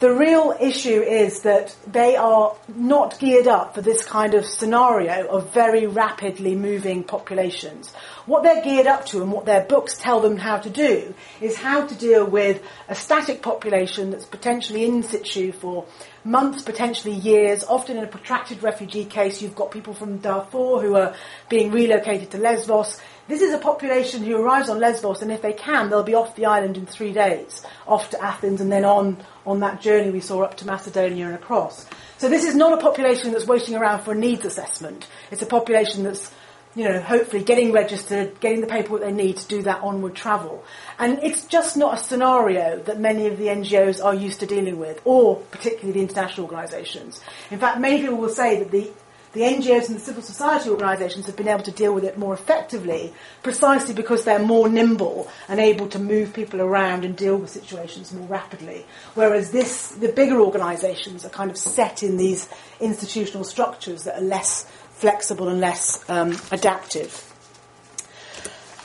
The 0.00 0.12
real 0.12 0.52
issue 0.60 1.00
is 1.00 1.42
that 1.42 1.76
they 1.86 2.16
are 2.16 2.56
not 2.66 3.20
geared 3.20 3.46
up 3.46 3.76
for 3.76 3.82
this 3.82 4.04
kind 4.04 4.34
of 4.34 4.44
scenario 4.44 5.28
of 5.28 5.54
very 5.54 5.86
rapidly 5.86 6.56
moving 6.56 7.04
populations. 7.04 7.92
What 8.26 8.42
they're 8.42 8.64
geared 8.64 8.88
up 8.88 9.06
to 9.06 9.22
and 9.22 9.30
what 9.30 9.46
their 9.46 9.62
books 9.62 9.96
tell 9.96 10.18
them 10.18 10.38
how 10.38 10.58
to 10.58 10.70
do 10.70 11.14
is 11.40 11.56
how 11.56 11.86
to 11.86 11.94
deal 11.94 12.26
with 12.26 12.60
a 12.88 12.96
static 12.96 13.42
population 13.42 14.10
that's 14.10 14.26
potentially 14.26 14.86
in 14.86 15.04
situ 15.04 15.52
for 15.52 15.86
months, 16.24 16.62
potentially 16.62 17.14
years. 17.14 17.64
Often 17.64 17.98
in 17.98 18.04
a 18.04 18.06
protracted 18.06 18.62
refugee 18.62 19.04
case, 19.04 19.42
you've 19.42 19.54
got 19.54 19.70
people 19.70 19.94
from 19.94 20.18
Darfur 20.18 20.80
who 20.80 20.96
are 20.96 21.14
being 21.48 21.70
relocated 21.72 22.30
to 22.30 22.38
Lesbos. 22.38 23.00
This 23.28 23.40
is 23.40 23.54
a 23.54 23.58
population 23.58 24.24
who 24.24 24.36
arrives 24.36 24.68
on 24.68 24.80
Lesbos, 24.80 25.22
and 25.22 25.30
if 25.30 25.42
they 25.42 25.52
can, 25.52 25.90
they'll 25.90 26.02
be 26.02 26.14
off 26.14 26.36
the 26.36 26.46
island 26.46 26.76
in 26.76 26.86
three 26.86 27.12
days, 27.12 27.64
off 27.86 28.10
to 28.10 28.22
Athens, 28.22 28.60
and 28.60 28.70
then 28.70 28.84
on 28.84 29.22
on 29.44 29.60
that 29.60 29.80
journey 29.80 30.10
we 30.10 30.20
saw 30.20 30.42
up 30.42 30.56
to 30.56 30.66
Macedonia 30.66 31.26
and 31.26 31.34
across. 31.34 31.86
So 32.18 32.28
this 32.28 32.44
is 32.44 32.54
not 32.54 32.72
a 32.72 32.80
population 32.80 33.32
that's 33.32 33.46
waiting 33.46 33.74
around 33.74 34.02
for 34.02 34.12
a 34.12 34.14
needs 34.14 34.44
assessment. 34.44 35.08
It's 35.30 35.42
a 35.42 35.46
population 35.46 36.04
that's 36.04 36.32
you 36.74 36.88
know, 36.88 37.00
hopefully 37.00 37.44
getting 37.44 37.72
registered, 37.72 38.40
getting 38.40 38.60
the 38.60 38.66
paperwork 38.66 39.02
they 39.02 39.12
need 39.12 39.36
to 39.36 39.46
do 39.48 39.62
that 39.62 39.82
onward 39.82 40.14
travel. 40.14 40.64
And 40.98 41.18
it's 41.22 41.44
just 41.46 41.76
not 41.76 41.98
a 41.98 42.02
scenario 42.02 42.78
that 42.84 42.98
many 42.98 43.26
of 43.26 43.38
the 43.38 43.46
NGOs 43.46 44.02
are 44.02 44.14
used 44.14 44.40
to 44.40 44.46
dealing 44.46 44.78
with, 44.78 45.00
or 45.04 45.36
particularly 45.36 45.92
the 45.92 46.00
international 46.00 46.46
organisations. 46.46 47.20
In 47.50 47.58
fact, 47.58 47.78
many 47.78 48.00
people 48.00 48.16
will 48.16 48.30
say 48.30 48.58
that 48.58 48.70
the 48.70 48.90
the 49.32 49.40
NGOs 49.40 49.88
and 49.88 49.96
the 49.96 50.00
civil 50.00 50.22
society 50.22 50.68
organisations 50.68 51.24
have 51.26 51.36
been 51.36 51.48
able 51.48 51.62
to 51.62 51.70
deal 51.70 51.94
with 51.94 52.04
it 52.04 52.18
more 52.18 52.34
effectively 52.34 53.14
precisely 53.42 53.94
because 53.94 54.24
they're 54.24 54.38
more 54.38 54.68
nimble 54.68 55.26
and 55.48 55.58
able 55.58 55.88
to 55.88 55.98
move 55.98 56.34
people 56.34 56.60
around 56.60 57.04
and 57.04 57.16
deal 57.16 57.38
with 57.38 57.48
situations 57.48 58.12
more 58.12 58.28
rapidly. 58.28 58.84
Whereas 59.14 59.50
this, 59.50 59.88
the 59.92 60.12
bigger 60.12 60.38
organisations 60.38 61.24
are 61.24 61.30
kind 61.30 61.50
of 61.50 61.56
set 61.56 62.02
in 62.02 62.18
these 62.18 62.46
institutional 62.78 63.44
structures 63.44 64.04
that 64.04 64.18
are 64.18 64.24
less 64.24 64.70
flexible 65.02 65.48
and 65.48 65.60
less 65.60 66.08
um, 66.08 66.38
adaptive. 66.52 67.28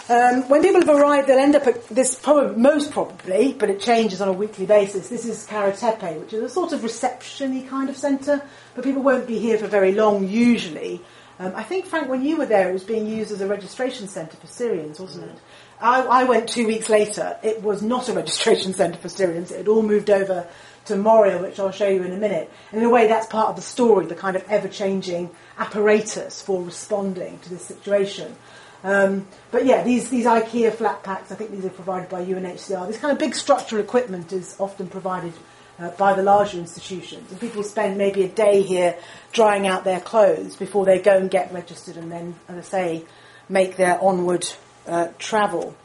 Um, 0.10 0.50
when 0.50 0.64
people 0.64 0.82
have 0.82 0.90
arrived, 0.90 1.28
they'll 1.28 1.38
end 1.38 1.56
up 1.56 1.68
at 1.68 1.88
this, 1.90 2.16
probably, 2.16 2.56
most 2.60 2.92
probably, 2.92 3.54
but 3.54 3.70
it 3.70 3.80
changes 3.80 4.20
on 4.20 4.28
a 4.28 4.34
weekly 4.34 4.66
basis. 4.66 5.10
This 5.10 5.26
is 5.26 5.46
Kara 5.46 5.76
Tepe, 5.76 6.20
which 6.20 6.34
is 6.34 6.42
a 6.42 6.50
sort 6.50 6.74
of 6.74 6.82
reception 6.82 7.54
y 7.54 7.68
kind 7.70 7.88
of 7.88 7.96
centre, 7.96 8.42
but 8.74 8.84
people 8.84 9.04
won't 9.04 9.28
be 9.28 9.38
here 9.38 9.60
for 9.60 9.68
very 9.68 9.92
long 9.92 10.28
usually. 10.28 11.02
Um, 11.38 11.54
I 11.56 11.62
think, 11.62 11.86
Frank, 11.86 12.10
when 12.10 12.26
you 12.26 12.38
were 12.38 12.48
there, 12.48 12.68
it 12.68 12.74
was 12.74 12.84
being 12.84 13.06
used 13.06 13.32
as 13.32 13.42
a 13.42 13.48
registration 13.48 14.08
centre 14.08 14.38
for 14.38 14.48
Syrians, 14.48 15.00
wasn't 15.00 15.30
it? 15.30 15.38
I, 15.80 16.02
I, 16.02 16.24
went 16.24 16.50
two 16.50 16.66
weeks 16.66 16.90
later. 16.90 17.38
It 17.44 17.62
was 17.62 17.84
not 17.84 18.10
a 18.10 18.14
registration 18.22 18.74
centre 18.74 18.98
for 18.98 19.10
Syrians. 19.10 19.52
It 19.52 19.58
had 19.58 19.68
all 19.68 19.84
moved 19.84 20.10
over 20.10 20.48
to 20.88 20.96
Moria, 20.96 21.42
which 21.42 21.60
I'll 21.60 21.72
show 21.72 21.88
you 21.88 22.04
in 22.04 22.12
a 22.12 22.18
minute. 22.18 22.52
And 22.72 22.82
in 22.82 22.88
a 22.88 22.90
way, 22.90 23.08
that's 23.08 23.28
part 23.28 23.50
of 23.50 23.56
the 23.56 23.62
story, 23.62 24.06
the 24.06 24.16
kind 24.16 24.36
of 24.36 24.44
ever-changing 24.50 25.30
apparatus 25.58 26.42
for 26.42 26.64
responding 26.64 27.40
to 27.40 27.50
this 27.50 27.64
situation. 27.64 28.36
Um, 28.84 29.28
but 29.52 29.66
yeah, 29.66 29.84
these, 29.84 30.10
these 30.10 30.26
IKEA 30.26 30.74
flat 30.74 31.04
packs, 31.04 31.32
I 31.32 31.36
think 31.36 31.52
these 31.52 31.66
are 31.66 31.70
provided 31.70 32.10
by 32.10 32.24
UNHCR. 32.24 32.88
This 32.88 32.98
kind 32.98 33.12
of 33.12 33.20
big 33.20 33.36
structural 33.36 33.82
equipment 33.82 34.32
is 34.32 34.56
often 34.60 34.88
provided 34.88 35.34
uh, 35.80 35.92
by 35.92 36.14
the 36.14 36.24
larger 36.24 36.58
institutions. 36.58 37.32
And 37.32 37.40
people 37.40 37.64
spend 37.64 37.98
maybe 37.98 38.24
a 38.24 38.28
day 38.28 38.62
here 38.62 38.98
drying 39.32 39.68
out 39.68 39.84
their 39.84 40.00
clothes 40.00 40.56
before 40.56 40.86
they 40.86 41.00
go 41.00 41.18
and 41.18 41.30
get 41.30 41.52
registered 41.54 41.98
and 41.98 42.12
then, 42.12 42.36
as 42.48 42.58
I 42.58 42.62
say, 42.62 43.06
make 43.50 43.78
their 43.78 44.02
onward 44.02 44.48
uh, 44.88 45.10
travel. 45.18 45.76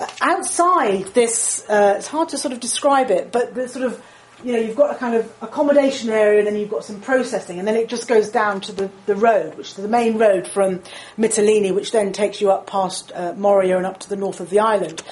Uh, 0.00 0.06
outside 0.20 1.06
this, 1.14 1.64
uh, 1.68 1.94
it's 1.98 2.08
hard 2.08 2.30
to 2.30 2.38
sort 2.38 2.52
of 2.52 2.60
describe 2.60 3.10
it, 3.10 3.30
but 3.30 3.54
the 3.54 3.68
sort 3.68 3.84
of 3.84 4.02
you 4.44 4.52
know, 4.52 4.58
you've 4.58 4.76
got 4.76 4.94
a 4.94 4.98
kind 4.98 5.14
of 5.14 5.32
accommodation 5.40 6.10
area 6.10 6.38
and 6.38 6.46
then 6.46 6.56
you've 6.56 6.70
got 6.70 6.84
some 6.84 7.00
processing 7.00 7.58
and 7.58 7.66
then 7.66 7.76
it 7.76 7.88
just 7.88 8.06
goes 8.06 8.30
down 8.30 8.60
to 8.60 8.72
the, 8.72 8.90
the 9.06 9.16
road, 9.16 9.56
which 9.56 9.70
is 9.70 9.76
the 9.76 9.88
main 9.88 10.18
road 10.18 10.46
from 10.46 10.80
Mytilene, 11.18 11.74
which 11.74 11.92
then 11.92 12.12
takes 12.12 12.42
you 12.42 12.50
up 12.50 12.66
past 12.66 13.10
uh, 13.14 13.32
Moria 13.36 13.78
and 13.78 13.86
up 13.86 14.00
to 14.00 14.08
the 14.08 14.16
north 14.16 14.40
of 14.40 14.50
the 14.50 14.60
island. 14.60 15.02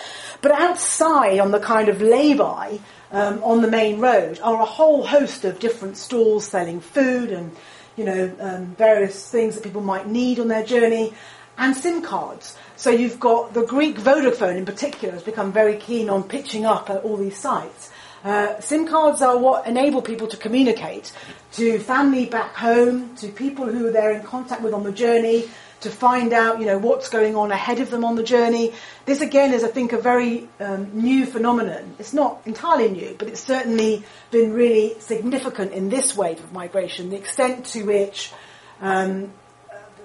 But 0.42 0.52
outside 0.52 1.38
on 1.38 1.50
the 1.50 1.60
kind 1.60 1.88
of 1.88 2.02
lay-by, 2.02 2.80
um, 3.10 3.42
on 3.42 3.62
the 3.62 3.68
main 3.68 4.00
road, 4.00 4.38
are 4.42 4.60
a 4.60 4.66
whole 4.66 5.06
host 5.06 5.44
of 5.44 5.58
different 5.58 5.96
stalls 5.96 6.46
selling 6.46 6.80
food 6.80 7.30
and, 7.30 7.56
you 7.96 8.04
know, 8.04 8.32
um, 8.38 8.74
various 8.76 9.30
things 9.30 9.54
that 9.54 9.64
people 9.64 9.82
might 9.82 10.06
need 10.08 10.40
on 10.40 10.48
their 10.48 10.64
journey 10.64 11.14
and 11.56 11.76
SIM 11.76 12.02
cards. 12.02 12.56
So 12.76 12.90
you've 12.90 13.20
got 13.20 13.54
the 13.54 13.64
Greek 13.64 13.96
Vodafone 13.96 14.56
in 14.56 14.66
particular 14.66 15.14
has 15.14 15.22
become 15.22 15.52
very 15.52 15.76
keen 15.76 16.10
on 16.10 16.24
pitching 16.24 16.66
up 16.66 16.90
at 16.90 17.02
all 17.02 17.16
these 17.16 17.38
sites. 17.38 17.90
Uh, 18.24 18.60
SIM 18.60 18.86
cards 18.86 19.20
are 19.20 19.36
what 19.36 19.66
enable 19.66 20.00
people 20.00 20.28
to 20.28 20.36
communicate 20.36 21.12
to 21.52 21.78
family 21.80 22.26
back 22.26 22.54
home, 22.54 23.14
to 23.16 23.28
people 23.28 23.66
who 23.66 23.90
they're 23.90 24.12
in 24.12 24.22
contact 24.22 24.62
with 24.62 24.72
on 24.72 24.84
the 24.84 24.92
journey, 24.92 25.48
to 25.80 25.90
find 25.90 26.32
out, 26.32 26.60
you 26.60 26.66
know, 26.66 26.78
what's 26.78 27.08
going 27.08 27.34
on 27.34 27.50
ahead 27.50 27.80
of 27.80 27.90
them 27.90 28.04
on 28.04 28.14
the 28.14 28.22
journey. 28.22 28.72
This 29.04 29.20
again 29.20 29.52
is, 29.52 29.64
I 29.64 29.68
think, 29.68 29.92
a 29.92 29.98
very 29.98 30.48
um, 30.60 31.02
new 31.02 31.26
phenomenon. 31.26 31.96
It's 31.98 32.12
not 32.12 32.40
entirely 32.46 32.90
new, 32.90 33.16
but 33.18 33.26
it's 33.26 33.42
certainly 33.42 34.04
been 34.30 34.52
really 34.52 34.94
significant 35.00 35.72
in 35.72 35.88
this 35.88 36.16
wave 36.16 36.38
of 36.38 36.52
migration. 36.52 37.10
The 37.10 37.16
extent 37.16 37.66
to 37.66 37.82
which 37.82 38.32
um, 38.80 39.32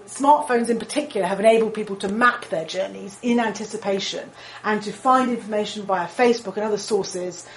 smartphones 0.07 0.69
in 0.69 0.79
particular 0.79 1.27
have 1.27 1.39
enabled 1.39 1.75
people 1.75 1.95
to 1.97 2.09
map 2.09 2.45
their 2.49 2.65
journeys 2.65 3.17
in 3.21 3.39
anticipation 3.39 4.29
and 4.63 4.81
to 4.81 4.91
find 4.91 5.29
information 5.29 5.83
via 5.83 6.07
Facebook 6.07 6.55
and 6.55 6.65
other 6.65 6.77
sources 6.77 7.47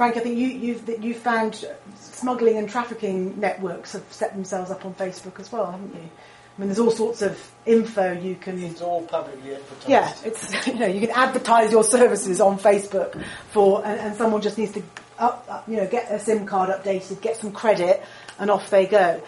Frank, 0.00 0.16
I 0.16 0.20
think 0.20 0.38
you, 0.38 0.46
you've, 0.46 1.04
you 1.04 1.12
found 1.12 1.62
smuggling 1.96 2.56
and 2.56 2.70
trafficking 2.70 3.38
networks 3.38 3.92
have 3.92 4.10
set 4.10 4.32
themselves 4.32 4.70
up 4.70 4.86
on 4.86 4.94
Facebook 4.94 5.38
as 5.38 5.52
well, 5.52 5.70
haven't 5.70 5.94
you? 5.94 6.00
I 6.00 6.58
mean, 6.58 6.68
there's 6.68 6.78
all 6.78 6.90
sorts 6.90 7.20
of 7.20 7.52
info 7.66 8.12
you 8.12 8.34
can. 8.36 8.58
It's 8.62 8.80
all 8.80 9.02
publicly 9.02 9.56
advertised. 9.56 9.88
Yeah, 9.90 10.14
it's 10.24 10.66
you 10.66 10.78
know 10.78 10.86
you 10.86 11.00
can 11.00 11.10
advertise 11.10 11.70
your 11.70 11.84
services 11.84 12.40
on 12.40 12.58
Facebook 12.58 13.22
for, 13.50 13.84
and, 13.84 14.00
and 14.00 14.16
someone 14.16 14.40
just 14.40 14.56
needs 14.56 14.72
to 14.72 14.82
up, 15.18 15.44
up, 15.50 15.68
you 15.68 15.76
know 15.76 15.86
get 15.86 16.10
a 16.10 16.18
SIM 16.18 16.46
card 16.46 16.70
updated, 16.70 17.20
get 17.20 17.36
some 17.36 17.52
credit, 17.52 18.02
and 18.38 18.50
off 18.50 18.70
they 18.70 18.86
go. 18.86 19.22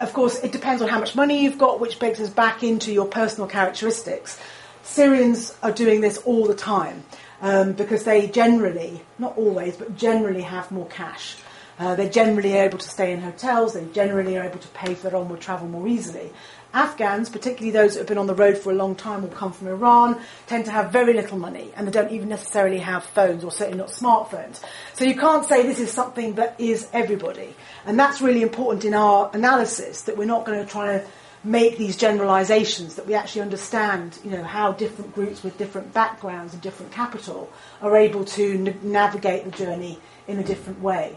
Of 0.00 0.12
course, 0.12 0.38
it 0.44 0.52
depends 0.52 0.80
on 0.80 0.88
how 0.88 1.00
much 1.00 1.16
money 1.16 1.42
you've 1.42 1.58
got, 1.58 1.80
which 1.80 1.98
begs 1.98 2.20
us 2.20 2.30
back 2.30 2.62
into 2.62 2.92
your 2.92 3.06
personal 3.06 3.48
characteristics. 3.48 4.38
Syrians 4.84 5.58
are 5.60 5.72
doing 5.72 6.02
this 6.02 6.18
all 6.18 6.46
the 6.46 6.54
time 6.54 7.02
um, 7.40 7.72
because 7.72 8.04
they 8.04 8.26
generally, 8.26 9.02
not 9.18 9.36
always, 9.36 9.76
but 9.76 9.96
generally 9.96 10.42
have 10.42 10.70
more 10.70 10.86
cash. 10.86 11.36
Uh, 11.78 11.96
they're 11.96 12.08
generally 12.08 12.52
able 12.52 12.78
to 12.78 12.88
stay 12.88 13.12
in 13.12 13.20
hotels, 13.20 13.74
they 13.74 13.84
generally 13.86 14.38
are 14.38 14.44
able 14.44 14.60
to 14.60 14.68
pay 14.68 14.94
for 14.94 15.10
their 15.10 15.18
onward 15.18 15.40
travel 15.40 15.66
more 15.66 15.88
easily. 15.88 16.30
Afghans, 16.72 17.30
particularly 17.30 17.70
those 17.70 17.94
that 17.94 18.00
have 18.00 18.08
been 18.08 18.18
on 18.18 18.26
the 18.26 18.34
road 18.34 18.58
for 18.58 18.72
a 18.72 18.74
long 18.74 18.96
time 18.96 19.24
or 19.24 19.28
come 19.28 19.52
from 19.52 19.68
Iran, 19.68 20.20
tend 20.48 20.64
to 20.64 20.72
have 20.72 20.90
very 20.90 21.14
little 21.14 21.38
money 21.38 21.70
and 21.76 21.86
they 21.86 21.92
don't 21.92 22.10
even 22.10 22.28
necessarily 22.28 22.78
have 22.78 23.04
phones 23.04 23.44
or 23.44 23.52
certainly 23.52 23.78
not 23.78 23.90
smartphones. 23.90 24.60
So 24.94 25.04
you 25.04 25.14
can't 25.14 25.46
say 25.46 25.62
this 25.62 25.78
is 25.78 25.92
something 25.92 26.34
that 26.34 26.56
is 26.58 26.88
everybody. 26.92 27.54
And 27.86 27.98
that's 27.98 28.20
really 28.20 28.42
important 28.42 28.84
in 28.84 28.92
our 28.92 29.30
analysis 29.32 30.02
that 30.02 30.16
we're 30.16 30.24
not 30.24 30.44
going 30.44 30.64
to 30.64 30.70
try 30.70 30.98
to 30.98 31.06
make 31.44 31.76
these 31.78 31.96
generalizations 31.96 32.94
that 32.94 33.06
we 33.06 33.14
actually 33.14 33.42
understand 33.42 34.18
you 34.24 34.30
know 34.30 34.42
how 34.42 34.72
different 34.72 35.14
groups 35.14 35.42
with 35.42 35.56
different 35.58 35.92
backgrounds 35.92 36.52
and 36.52 36.62
different 36.62 36.90
capital 36.90 37.50
are 37.82 37.96
able 37.96 38.24
to 38.24 38.54
n- 38.54 38.80
navigate 38.82 39.44
the 39.44 39.50
journey 39.50 39.98
in 40.26 40.38
a 40.38 40.44
different 40.44 40.80
way 40.80 41.16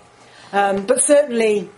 um, 0.54 0.86
but 0.86 1.02
certainly 1.02 1.70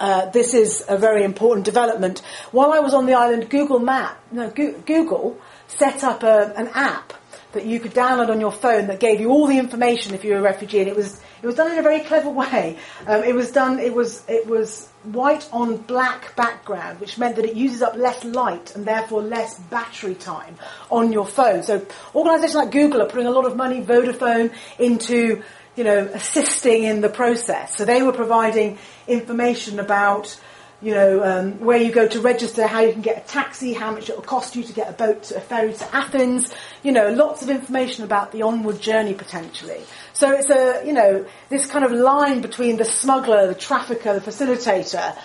uh, 0.00 0.26
this 0.30 0.52
is 0.52 0.84
a 0.88 0.98
very 0.98 1.22
important 1.22 1.64
development. 1.64 2.20
While 2.50 2.72
I 2.72 2.80
was 2.80 2.92
on 2.92 3.06
the 3.06 3.14
island, 3.14 3.48
Google 3.48 3.78
Map, 3.78 4.20
no, 4.32 4.50
Go- 4.50 4.72
Google 4.84 5.38
set 5.68 6.02
up 6.02 6.24
a, 6.24 6.52
an 6.56 6.68
app 6.74 7.12
that 7.52 7.66
you 7.66 7.80
could 7.80 7.92
download 7.92 8.28
on 8.28 8.40
your 8.40 8.52
phone 8.52 8.86
that 8.86 9.00
gave 9.00 9.20
you 9.20 9.30
all 9.30 9.46
the 9.46 9.58
information 9.58 10.14
if 10.14 10.24
you 10.24 10.32
were 10.32 10.38
a 10.38 10.42
refugee, 10.42 10.80
and 10.80 10.88
it 10.88 10.96
was 10.96 11.20
it 11.42 11.46
was 11.46 11.54
done 11.54 11.72
in 11.72 11.78
a 11.78 11.82
very 11.82 12.00
clever 12.00 12.30
way. 12.30 12.78
Um, 13.06 13.22
it 13.24 13.34
was 13.34 13.50
done. 13.52 13.78
It 13.78 13.94
was 13.94 14.22
it 14.28 14.46
was 14.46 14.88
white 15.04 15.48
on 15.52 15.76
black 15.78 16.34
background, 16.36 17.00
which 17.00 17.18
meant 17.18 17.36
that 17.36 17.44
it 17.44 17.56
uses 17.56 17.82
up 17.82 17.96
less 17.96 18.24
light 18.24 18.74
and 18.74 18.84
therefore 18.84 19.22
less 19.22 19.58
battery 19.58 20.14
time 20.14 20.56
on 20.90 21.12
your 21.12 21.26
phone. 21.26 21.62
So 21.62 21.84
organisations 22.14 22.54
like 22.54 22.70
Google 22.70 23.02
are 23.02 23.08
putting 23.08 23.26
a 23.26 23.30
lot 23.30 23.44
of 23.44 23.56
money, 23.56 23.82
Vodafone, 23.82 24.52
into 24.78 25.42
you 25.76 25.84
know 25.84 26.10
assisting 26.12 26.84
in 26.84 27.00
the 27.00 27.08
process. 27.08 27.76
So 27.76 27.84
they 27.84 28.02
were 28.02 28.12
providing 28.12 28.78
information 29.06 29.80
about 29.80 30.38
you 30.82 30.92
know, 30.92 31.22
um, 31.22 31.60
where 31.60 31.78
you 31.78 31.92
go 31.92 32.08
to 32.08 32.20
register, 32.20 32.66
how 32.66 32.80
you 32.80 32.92
can 32.92 33.02
get 33.02 33.24
a 33.24 33.28
taxi, 33.28 33.72
how 33.72 33.92
much 33.92 34.10
it 34.10 34.16
will 34.16 34.24
cost 34.24 34.56
you 34.56 34.64
to 34.64 34.72
get 34.72 34.90
a 34.90 34.92
boat, 34.92 35.30
a 35.30 35.40
ferry 35.40 35.72
to 35.72 35.94
Athens. 35.94 36.52
You 36.82 36.90
know, 36.90 37.10
lots 37.10 37.42
of 37.42 37.50
information 37.50 38.02
about 38.04 38.32
the 38.32 38.42
onward 38.42 38.80
journey 38.80 39.14
potentially. 39.14 39.80
So 40.12 40.32
it's 40.32 40.50
a, 40.50 40.82
you 40.84 40.92
know, 40.92 41.24
this 41.48 41.66
kind 41.66 41.84
of 41.84 41.92
line 41.92 42.40
between 42.40 42.78
the 42.78 42.84
smuggler, 42.84 43.46
the 43.46 43.54
trafficker, 43.54 44.18
the 44.18 44.20
facilitator, 44.20 45.16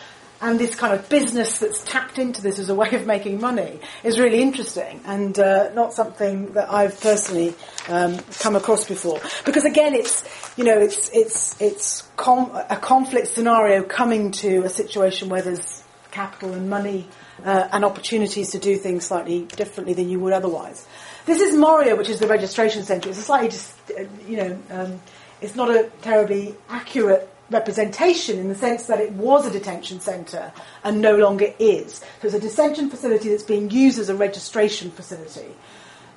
and 0.42 0.60
this 0.60 0.76
kind 0.76 0.94
of 0.94 1.10
business 1.10 1.60
that's 1.60 1.84
tapped 1.84 2.20
into 2.20 2.42
this 2.42 2.60
as 2.60 2.70
a 2.70 2.76
way 2.76 2.90
of 2.92 3.06
making 3.06 3.42
money 3.42 3.80
is 4.04 4.20
really 4.20 4.42
interesting 4.42 5.02
and 5.06 5.38
uh, 5.40 5.74
not 5.74 5.94
something 5.94 6.54
that 6.54 6.72
I've 6.72 7.00
personally 7.02 7.56
um, 7.88 8.20
come 8.40 8.56
across 8.56 8.88
before. 8.88 9.20
Because 9.46 9.66
again, 9.66 9.94
it's 9.94 10.24
you 10.58 10.64
know 10.64 10.78
it's 10.78 11.10
it's 11.14 11.60
it's 11.62 12.02
com- 12.16 12.52
a 12.70 12.78
conflict 12.78 13.28
scenario 13.28 13.84
coming 13.84 14.32
to 14.32 14.64
a 14.64 14.70
situation 14.70 15.30
where 15.30 15.42
there's 15.42 15.84
capital 16.12 16.54
and 16.54 16.70
money 16.70 17.08
uh, 17.44 17.68
and 17.72 17.84
opportunities 17.86 18.52
to 18.52 18.60
do 18.60 18.78
things 18.78 19.06
slightly 19.06 19.44
differently 19.44 19.94
than 19.94 20.10
you 20.10 20.20
would 20.20 20.34
otherwise. 20.34 20.88
This 21.26 21.42
is 21.42 21.56
Moria, 21.56 21.96
which 21.96 22.10
is 22.10 22.20
the 22.20 22.28
registration 22.28 22.84
centre. 22.84 23.10
It's 23.10 23.20
a 23.20 23.24
slightly 23.24 23.50
just 23.50 23.76
uh, 23.92 24.04
you 24.28 24.38
know 24.38 24.60
um, 24.70 25.02
it's 25.42 25.56
not 25.56 25.70
a 25.70 25.90
terribly 26.02 26.56
accurate 26.70 27.30
representation 27.50 28.40
in 28.40 28.50
the 28.50 28.56
sense 28.56 28.88
that 28.88 29.00
it 29.00 29.14
was 29.14 29.46
a 29.46 29.52
detention 29.52 30.00
centre 30.00 30.52
and 30.84 31.02
no 31.02 31.16
longer 31.16 31.54
is. 31.60 31.96
So 32.22 32.28
it's 32.28 32.34
a 32.34 32.40
detention 32.40 32.90
facility 32.90 33.30
that's 33.30 33.44
being 33.44 33.70
used 33.70 34.00
as 34.00 34.10
a 34.10 34.16
registration 34.16 34.92
facility. 34.92 35.56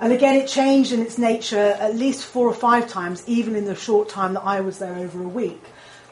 And 0.00 0.12
again, 0.12 0.34
it 0.34 0.48
changed 0.48 0.92
in 0.92 1.00
its 1.00 1.18
nature 1.18 1.76
at 1.78 1.94
least 1.94 2.24
four 2.24 2.48
or 2.48 2.54
five 2.54 2.88
times, 2.88 3.22
even 3.26 3.54
in 3.54 3.66
the 3.66 3.74
short 3.74 4.08
time 4.08 4.34
that 4.34 4.44
I 4.44 4.60
was 4.60 4.78
there 4.78 4.94
over 4.94 5.22
a 5.22 5.28
week. 5.28 5.62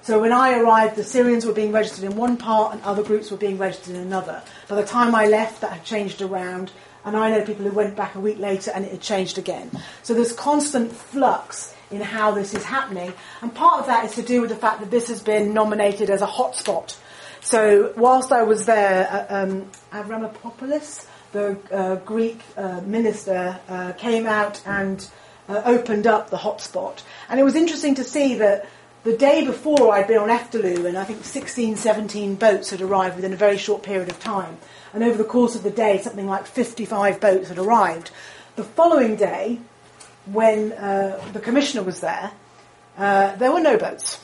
So 0.02 0.20
when 0.20 0.32
I 0.32 0.58
arrived, 0.58 0.96
the 0.96 1.04
Syrians 1.04 1.44
were 1.44 1.52
being 1.52 1.72
registered 1.72 2.04
in 2.04 2.16
one 2.16 2.36
part 2.36 2.72
and 2.74 2.82
other 2.82 3.02
groups 3.02 3.30
were 3.30 3.36
being 3.36 3.58
registered 3.58 3.94
in 3.94 4.02
another. 4.02 4.42
By 4.68 4.76
the 4.76 4.86
time 4.86 5.14
I 5.14 5.26
left, 5.26 5.60
that 5.62 5.72
had 5.72 5.84
changed 5.84 6.22
around, 6.22 6.70
and 7.04 7.16
I 7.16 7.30
know 7.30 7.44
people 7.44 7.64
who 7.64 7.72
went 7.72 7.96
back 7.96 8.14
a 8.14 8.20
week 8.20 8.38
later 8.38 8.70
and 8.74 8.84
it 8.84 8.92
had 8.92 9.00
changed 9.00 9.38
again. 9.38 9.70
So 10.02 10.14
there's 10.14 10.32
constant 10.32 10.92
flux 10.92 11.74
in 11.90 12.00
how 12.00 12.32
this 12.32 12.54
is 12.54 12.64
happening. 12.64 13.12
And 13.42 13.54
part 13.54 13.80
of 13.80 13.86
that 13.86 14.04
is 14.04 14.14
to 14.16 14.22
do 14.22 14.40
with 14.40 14.50
the 14.50 14.56
fact 14.56 14.80
that 14.80 14.90
this 14.90 15.08
has 15.08 15.22
been 15.22 15.54
nominated 15.54 16.10
as 16.10 16.22
a 16.22 16.26
hotspot. 16.26 16.96
So 17.40 17.92
whilst 17.96 18.32
I 18.32 18.42
was 18.42 18.66
there, 18.66 19.08
uh, 19.30 19.42
um, 19.42 19.70
Avramopoulos, 19.92 21.06
the 21.32 21.58
uh, 21.72 21.96
Greek 21.96 22.40
uh, 22.56 22.80
minister, 22.82 23.58
uh, 23.68 23.92
came 23.92 24.26
out 24.26 24.60
and 24.66 25.08
uh, 25.48 25.62
opened 25.64 26.06
up 26.06 26.30
the 26.30 26.36
hotspot. 26.36 27.02
And 27.28 27.40
it 27.40 27.44
was 27.44 27.54
interesting 27.54 27.94
to 27.96 28.04
see 28.04 28.34
that 28.36 28.68
the 29.04 29.16
day 29.16 29.46
before 29.46 29.94
I'd 29.94 30.08
been 30.08 30.18
on 30.18 30.28
Eftalou, 30.28 30.84
and 30.84 30.98
I 30.98 31.04
think 31.04 31.24
16, 31.24 31.76
17 31.76 32.34
boats 32.34 32.70
had 32.70 32.82
arrived 32.82 33.16
within 33.16 33.32
a 33.32 33.36
very 33.36 33.56
short 33.56 33.82
period 33.82 34.10
of 34.10 34.20
time. 34.20 34.58
And 34.92 35.04
over 35.04 35.16
the 35.16 35.24
course 35.24 35.54
of 35.54 35.62
the 35.62 35.70
day, 35.70 35.98
something 35.98 36.26
like 36.26 36.46
55 36.46 37.20
boats 37.20 37.48
had 37.48 37.58
arrived. 37.58 38.10
The 38.56 38.64
following 38.64 39.16
day, 39.16 39.60
when 40.32 40.72
uh, 40.72 41.20
the 41.32 41.40
commissioner 41.40 41.82
was 41.82 42.00
there, 42.00 42.30
uh, 42.96 43.36
there 43.36 43.52
were 43.52 43.60
no 43.60 43.76
boats. 43.76 44.20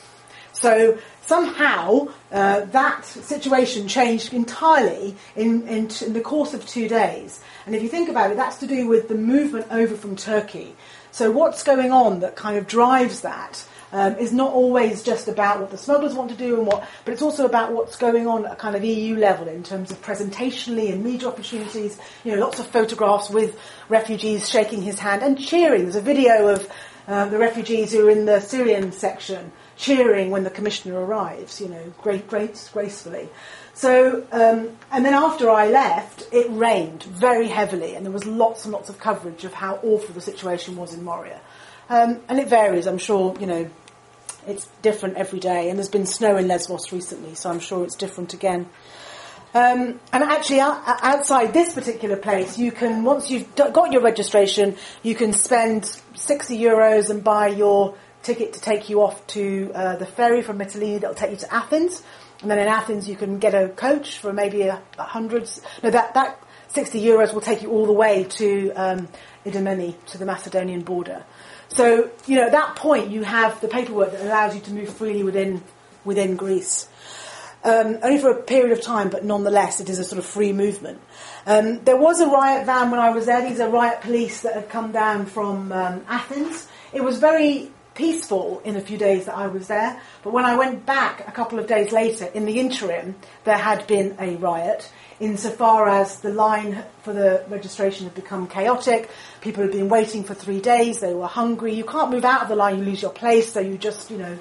So 0.53 0.97
somehow 1.25 2.07
uh, 2.31 2.61
that 2.65 3.05
situation 3.05 3.87
changed 3.87 4.33
entirely 4.33 5.15
in, 5.35 5.67
in, 5.67 5.89
in, 6.05 6.13
the 6.13 6.21
course 6.21 6.53
of 6.53 6.65
two 6.65 6.87
days. 6.87 7.41
And 7.65 7.75
if 7.75 7.83
you 7.83 7.89
think 7.89 8.09
about 8.09 8.31
it, 8.31 8.37
that's 8.37 8.57
to 8.57 8.67
do 8.67 8.87
with 8.87 9.07
the 9.07 9.15
movement 9.15 9.67
over 9.71 9.95
from 9.95 10.15
Turkey. 10.15 10.75
So 11.11 11.31
what's 11.31 11.63
going 11.63 11.91
on 11.91 12.19
that 12.19 12.35
kind 12.35 12.57
of 12.57 12.67
drives 12.67 13.21
that 13.21 13.65
um, 13.95 14.17
is 14.17 14.33
not 14.33 14.51
always 14.51 15.01
just 15.03 15.29
about 15.29 15.61
what 15.61 15.71
the 15.71 15.77
smugglers 15.77 16.13
want 16.13 16.29
to 16.29 16.35
do 16.35 16.57
and 16.57 16.67
what, 16.67 16.85
but 17.05 17.13
it's 17.13 17.21
also 17.21 17.45
about 17.45 17.71
what's 17.71 17.95
going 17.95 18.27
on 18.27 18.45
at 18.45 18.51
a 18.51 18.55
kind 18.57 18.75
of 18.75 18.83
EU 18.83 19.15
level 19.15 19.47
in 19.47 19.63
terms 19.63 19.89
of 19.89 20.01
presentationally 20.01 20.91
and 20.91 21.01
media 21.01 21.29
opportunities. 21.29 21.97
You 22.25 22.35
know, 22.35 22.41
lots 22.41 22.59
of 22.59 22.67
photographs 22.67 23.29
with 23.29 23.57
refugees 23.87 24.49
shaking 24.49 24.81
his 24.81 24.99
hand 24.99 25.23
and 25.23 25.39
cheering. 25.39 25.83
There's 25.83 25.95
a 25.95 26.01
video 26.01 26.49
of 26.49 26.69
uh, 27.07 27.29
the 27.29 27.37
refugees 27.37 27.93
who 27.93 28.05
are 28.05 28.11
in 28.11 28.25
the 28.25 28.41
Syrian 28.41 28.91
section 28.91 29.53
cheering 29.77 30.29
when 30.29 30.43
the 30.43 30.49
commissioner 30.49 30.99
arrives. 30.99 31.61
You 31.61 31.69
know, 31.69 31.93
great, 32.01 32.27
great, 32.27 32.69
gracefully. 32.73 33.29
So, 33.75 34.27
um, 34.33 34.75
and 34.91 35.05
then 35.05 35.13
after 35.13 35.49
I 35.49 35.69
left, 35.69 36.27
it 36.33 36.47
rained 36.49 37.03
very 37.03 37.47
heavily, 37.47 37.95
and 37.95 38.05
there 38.05 38.11
was 38.11 38.25
lots 38.25 38.65
and 38.65 38.73
lots 38.73 38.89
of 38.89 38.99
coverage 38.99 39.45
of 39.45 39.53
how 39.53 39.75
awful 39.75 40.13
the 40.13 40.19
situation 40.19 40.75
was 40.75 40.93
in 40.93 41.01
Moria. 41.01 41.39
Um, 41.89 42.19
and 42.27 42.39
it 42.39 42.47
varies, 42.49 42.87
I'm 42.87 42.97
sure, 42.97 43.35
you 43.39 43.45
know, 43.45 43.69
it's 44.47 44.67
different 44.81 45.17
every 45.17 45.39
day, 45.39 45.69
and 45.69 45.77
there's 45.77 45.89
been 45.89 46.05
snow 46.05 46.37
in 46.37 46.47
Lesbos 46.47 46.91
recently, 46.91 47.35
so 47.35 47.49
I'm 47.49 47.59
sure 47.59 47.83
it's 47.83 47.95
different 47.95 48.33
again. 48.33 48.67
Um, 49.53 50.01
and 50.11 50.23
actually, 50.23 50.59
outside 50.59 51.53
this 51.53 51.73
particular 51.73 52.17
place, 52.17 52.57
you 52.57 52.73
can 52.73 53.05
once 53.05 53.31
you've 53.31 53.55
got 53.55 53.93
your 53.93 54.01
registration, 54.01 54.75
you 55.01 55.15
can 55.15 55.31
spend 55.31 55.85
60 56.13 56.57
euros 56.59 57.09
and 57.09 57.23
buy 57.23 57.47
your 57.47 57.95
ticket 58.21 58.51
to 58.53 58.59
take 58.59 58.89
you 58.89 59.01
off 59.01 59.25
to 59.27 59.71
uh, 59.73 59.95
the 59.95 60.05
ferry 60.05 60.41
from 60.41 60.59
Italy 60.59 60.97
that'll 60.97 61.15
take 61.15 61.31
you 61.31 61.37
to 61.37 61.53
Athens. 61.53 62.03
And 62.41 62.51
then 62.51 62.59
in 62.59 62.67
Athens, 62.67 63.07
you 63.07 63.15
can 63.15 63.39
get 63.39 63.55
a 63.55 63.69
coach 63.69 64.17
for 64.17 64.33
maybe 64.33 64.63
a, 64.63 64.81
a 64.97 65.03
hundred. 65.03 65.49
No, 65.81 65.89
that 65.89 66.13
that 66.15 66.43
60 66.69 67.01
euros 67.01 67.33
will 67.33 67.39
take 67.39 67.61
you 67.61 67.71
all 67.71 67.85
the 67.85 67.93
way 67.93 68.25
to 68.25 68.71
um, 68.73 69.07
Idomeni, 69.45 69.95
to 70.07 70.17
the 70.17 70.25
Macedonian 70.25 70.81
border. 70.81 71.23
So, 71.69 72.11
you 72.25 72.35
know, 72.35 72.43
at 72.43 72.51
that 72.51 72.75
point, 72.75 73.11
you 73.11 73.23
have 73.23 73.59
the 73.61 73.67
paperwork 73.67 74.11
that 74.11 74.21
allows 74.21 74.55
you 74.55 74.61
to 74.61 74.71
move 74.71 74.89
freely 74.89 75.23
within, 75.23 75.63
within 76.03 76.35
Greece. 76.35 76.87
Um, 77.63 77.97
only 78.03 78.19
for 78.19 78.29
a 78.29 78.43
period 78.43 78.77
of 78.77 78.83
time, 78.83 79.09
but 79.09 79.25
nonetheless, 79.25 79.79
it 79.79 79.89
is 79.89 79.97
a 79.97 80.03
sort 80.03 80.19
of 80.19 80.25
free 80.25 80.53
movement. 80.53 81.01
Um, 81.47 81.83
there 81.83 81.97
was 81.97 82.21
a 82.21 82.27
riot 82.27 82.67
van 82.67 82.91
when 82.91 82.99
I 82.99 83.09
was 83.09 83.25
there. 83.25 83.41
These 83.41 83.59
are 83.59 83.69
riot 83.69 84.01
police 84.01 84.41
that 84.41 84.53
had 84.53 84.69
come 84.69 84.91
down 84.91 85.25
from 85.25 85.71
um, 85.71 86.05
Athens. 86.07 86.67
It 86.93 87.03
was 87.03 87.17
very 87.17 87.71
peaceful 87.95 88.61
in 88.63 88.75
a 88.75 88.81
few 88.81 88.97
days 88.97 89.25
that 89.25 89.35
I 89.35 89.47
was 89.47 89.67
there, 89.67 89.99
but 90.21 90.33
when 90.33 90.45
I 90.45 90.55
went 90.55 90.85
back 90.85 91.27
a 91.27 91.31
couple 91.31 91.59
of 91.59 91.67
days 91.67 91.91
later, 91.91 92.25
in 92.25 92.45
the 92.45 92.59
interim, 92.59 93.15
there 93.45 93.57
had 93.57 93.87
been 93.87 94.15
a 94.19 94.35
riot 94.35 94.91
insofar 95.19 95.87
as 95.87 96.19
the 96.19 96.29
line 96.29 96.83
for 97.03 97.13
the 97.13 97.43
registration 97.47 98.05
had 98.05 98.15
become 98.15 98.47
chaotic. 98.47 99.09
People 99.41 99.63
had 99.63 99.71
been 99.71 99.89
waiting 99.89 100.23
for 100.23 100.33
three 100.33 100.59
days. 100.59 100.99
They 100.99 101.13
were 101.13 101.27
hungry. 101.27 101.73
You 101.73 101.85
can't 101.85 102.11
move 102.11 102.25
out 102.25 102.41
of 102.43 102.49
the 102.49 102.55
line. 102.55 102.79
You 102.79 102.83
lose 102.83 103.01
your 103.01 103.11
place. 103.11 103.53
So 103.53 103.61
you 103.61 103.77
just, 103.77 104.11
you 104.11 104.17
know, 104.17 104.37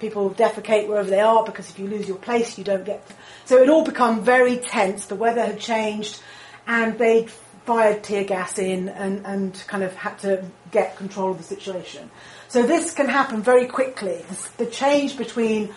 people 0.00 0.30
defecate 0.30 0.88
wherever 0.88 1.08
they 1.08 1.20
are 1.20 1.44
because 1.44 1.68
if 1.70 1.78
you 1.78 1.88
lose 1.88 2.08
your 2.08 2.16
place, 2.16 2.56
you 2.56 2.64
don't 2.64 2.84
get. 2.84 3.06
So 3.44 3.62
it 3.62 3.68
all 3.68 3.84
become 3.84 4.24
very 4.24 4.56
tense. 4.56 5.06
The 5.06 5.14
weather 5.14 5.44
had 5.44 5.60
changed, 5.60 6.20
and 6.66 6.98
they 6.98 7.28
fired 7.66 8.02
tear 8.02 8.24
gas 8.24 8.58
in 8.58 8.88
and, 8.88 9.24
and 9.26 9.64
kind 9.66 9.82
of 9.82 9.94
had 9.94 10.18
to 10.18 10.44
get 10.70 10.96
control 10.96 11.30
of 11.30 11.38
the 11.38 11.44
situation. 11.44 12.10
So 12.54 12.62
this 12.62 12.94
can 12.94 13.08
happen 13.08 13.42
very 13.42 13.66
quickly. 13.66 14.24
The 14.58 14.66
change 14.66 15.18
between 15.18 15.74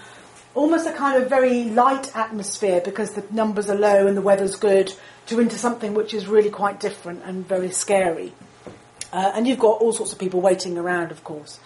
almost 0.54 0.86
a 0.86 0.92
kind 0.92 1.20
of 1.20 1.28
very 1.28 1.64
light 1.64 2.16
atmosphere 2.16 2.82
because 2.86 3.14
the 3.14 3.24
numbers 3.32 3.68
are 3.68 3.76
low 3.76 4.06
and 4.06 4.16
the 4.16 4.22
weather's 4.22 4.58
good 4.58 4.94
to 5.26 5.40
into 5.40 5.58
something 5.58 5.96
which 5.96 6.14
is 6.14 6.28
really 6.28 6.52
quite 6.52 6.80
different 6.80 7.24
and 7.26 7.48
very 7.48 7.72
scary. 7.72 8.32
Uh, 9.12 9.32
and 9.34 9.48
you've 9.48 9.58
got 9.58 9.82
all 9.82 9.92
sorts 9.92 10.14
of 10.14 10.20
people 10.20 10.40
waiting 10.40 10.78
around, 10.78 11.10
of 11.10 11.24
course. 11.24 11.60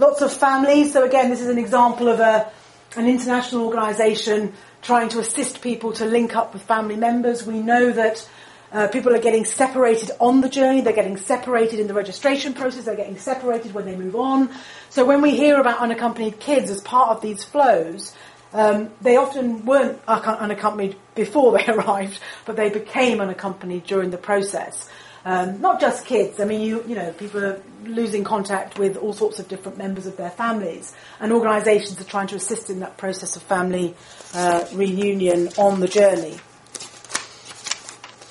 Lots 0.00 0.20
of 0.20 0.32
families. 0.32 0.92
So 0.92 1.04
again, 1.04 1.30
this 1.30 1.40
is 1.40 1.48
an 1.48 1.58
example 1.58 2.08
of 2.08 2.18
a, 2.18 2.50
an 2.96 3.06
international 3.06 3.66
organisation 3.66 4.52
trying 4.82 5.10
to 5.10 5.20
assist 5.20 5.62
people 5.62 5.92
to 5.92 6.06
link 6.06 6.34
up 6.34 6.52
with 6.52 6.62
family 6.62 6.96
members. 6.96 7.46
We 7.46 7.60
know 7.60 7.92
that 7.92 8.28
uh, 8.76 8.88
people 8.88 9.14
are 9.14 9.18
getting 9.18 9.46
separated 9.46 10.10
on 10.20 10.42
the 10.42 10.50
journey, 10.50 10.82
they're 10.82 10.92
getting 10.92 11.16
separated 11.16 11.80
in 11.80 11.86
the 11.86 11.94
registration 11.94 12.52
process, 12.52 12.84
they're 12.84 12.94
getting 12.94 13.16
separated 13.16 13.72
when 13.72 13.86
they 13.86 13.96
move 13.96 14.14
on. 14.14 14.50
So 14.90 15.06
when 15.06 15.22
we 15.22 15.34
hear 15.34 15.58
about 15.58 15.78
unaccompanied 15.78 16.40
kids 16.40 16.70
as 16.70 16.82
part 16.82 17.08
of 17.08 17.22
these 17.22 17.42
flows, 17.42 18.14
um, 18.52 18.90
they 19.00 19.16
often 19.16 19.64
weren't 19.64 19.98
unaccompanied 20.06 20.94
before 21.14 21.52
they 21.58 21.66
arrived, 21.66 22.20
but 22.44 22.56
they 22.56 22.68
became 22.68 23.22
unaccompanied 23.22 23.84
during 23.84 24.10
the 24.10 24.18
process. 24.18 24.90
Um, 25.24 25.62
not 25.62 25.80
just 25.80 26.04
kids. 26.04 26.38
I 26.38 26.44
mean, 26.44 26.60
you 26.60 26.84
you 26.86 26.96
know, 26.96 27.12
people 27.12 27.42
are 27.42 27.62
losing 27.82 28.24
contact 28.24 28.78
with 28.78 28.98
all 28.98 29.14
sorts 29.14 29.38
of 29.38 29.48
different 29.48 29.78
members 29.78 30.06
of 30.06 30.18
their 30.18 30.30
families, 30.30 30.94
and 31.18 31.32
organisations 31.32 31.98
are 31.98 32.04
trying 32.04 32.28
to 32.28 32.36
assist 32.36 32.68
in 32.68 32.80
that 32.80 32.98
process 32.98 33.36
of 33.36 33.42
family 33.42 33.96
uh, 34.34 34.66
reunion 34.74 35.48
on 35.56 35.80
the 35.80 35.88
journey. 35.88 36.36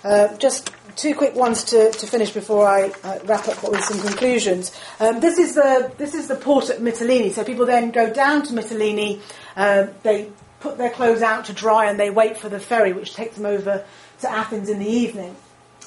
Uh, 0.05 0.37
just 0.37 0.71
two 0.95 1.15
quick 1.15 1.33
ones 1.33 1.63
to, 1.63 1.91
to 1.91 2.05
finish 2.05 2.31
before 2.31 2.67
I 2.67 2.91
uh, 3.03 3.19
wrap 3.25 3.47
up 3.47 3.63
with 3.67 3.83
some 3.83 3.99
conclusions. 3.99 4.71
Um, 4.99 5.19
this 5.19 5.39
is 5.39 5.55
the 5.55 5.91
this 5.97 6.13
is 6.13 6.27
the 6.27 6.35
port 6.35 6.69
at 6.69 6.79
Mytilene. 6.79 7.31
So 7.31 7.43
people 7.43 7.65
then 7.65 7.89
go 7.89 8.13
down 8.13 8.43
to 8.43 8.53
Mytilene. 8.53 9.19
Uh, 9.55 9.87
they 10.03 10.29
put 10.59 10.77
their 10.77 10.91
clothes 10.91 11.23
out 11.23 11.45
to 11.45 11.53
dry 11.53 11.87
and 11.87 11.99
they 11.99 12.11
wait 12.11 12.37
for 12.37 12.49
the 12.49 12.59
ferry, 12.59 12.93
which 12.93 13.15
takes 13.15 13.35
them 13.35 13.47
over 13.47 13.83
to 14.21 14.31
Athens 14.31 14.69
in 14.69 14.77
the 14.77 14.87
evening. 14.87 15.35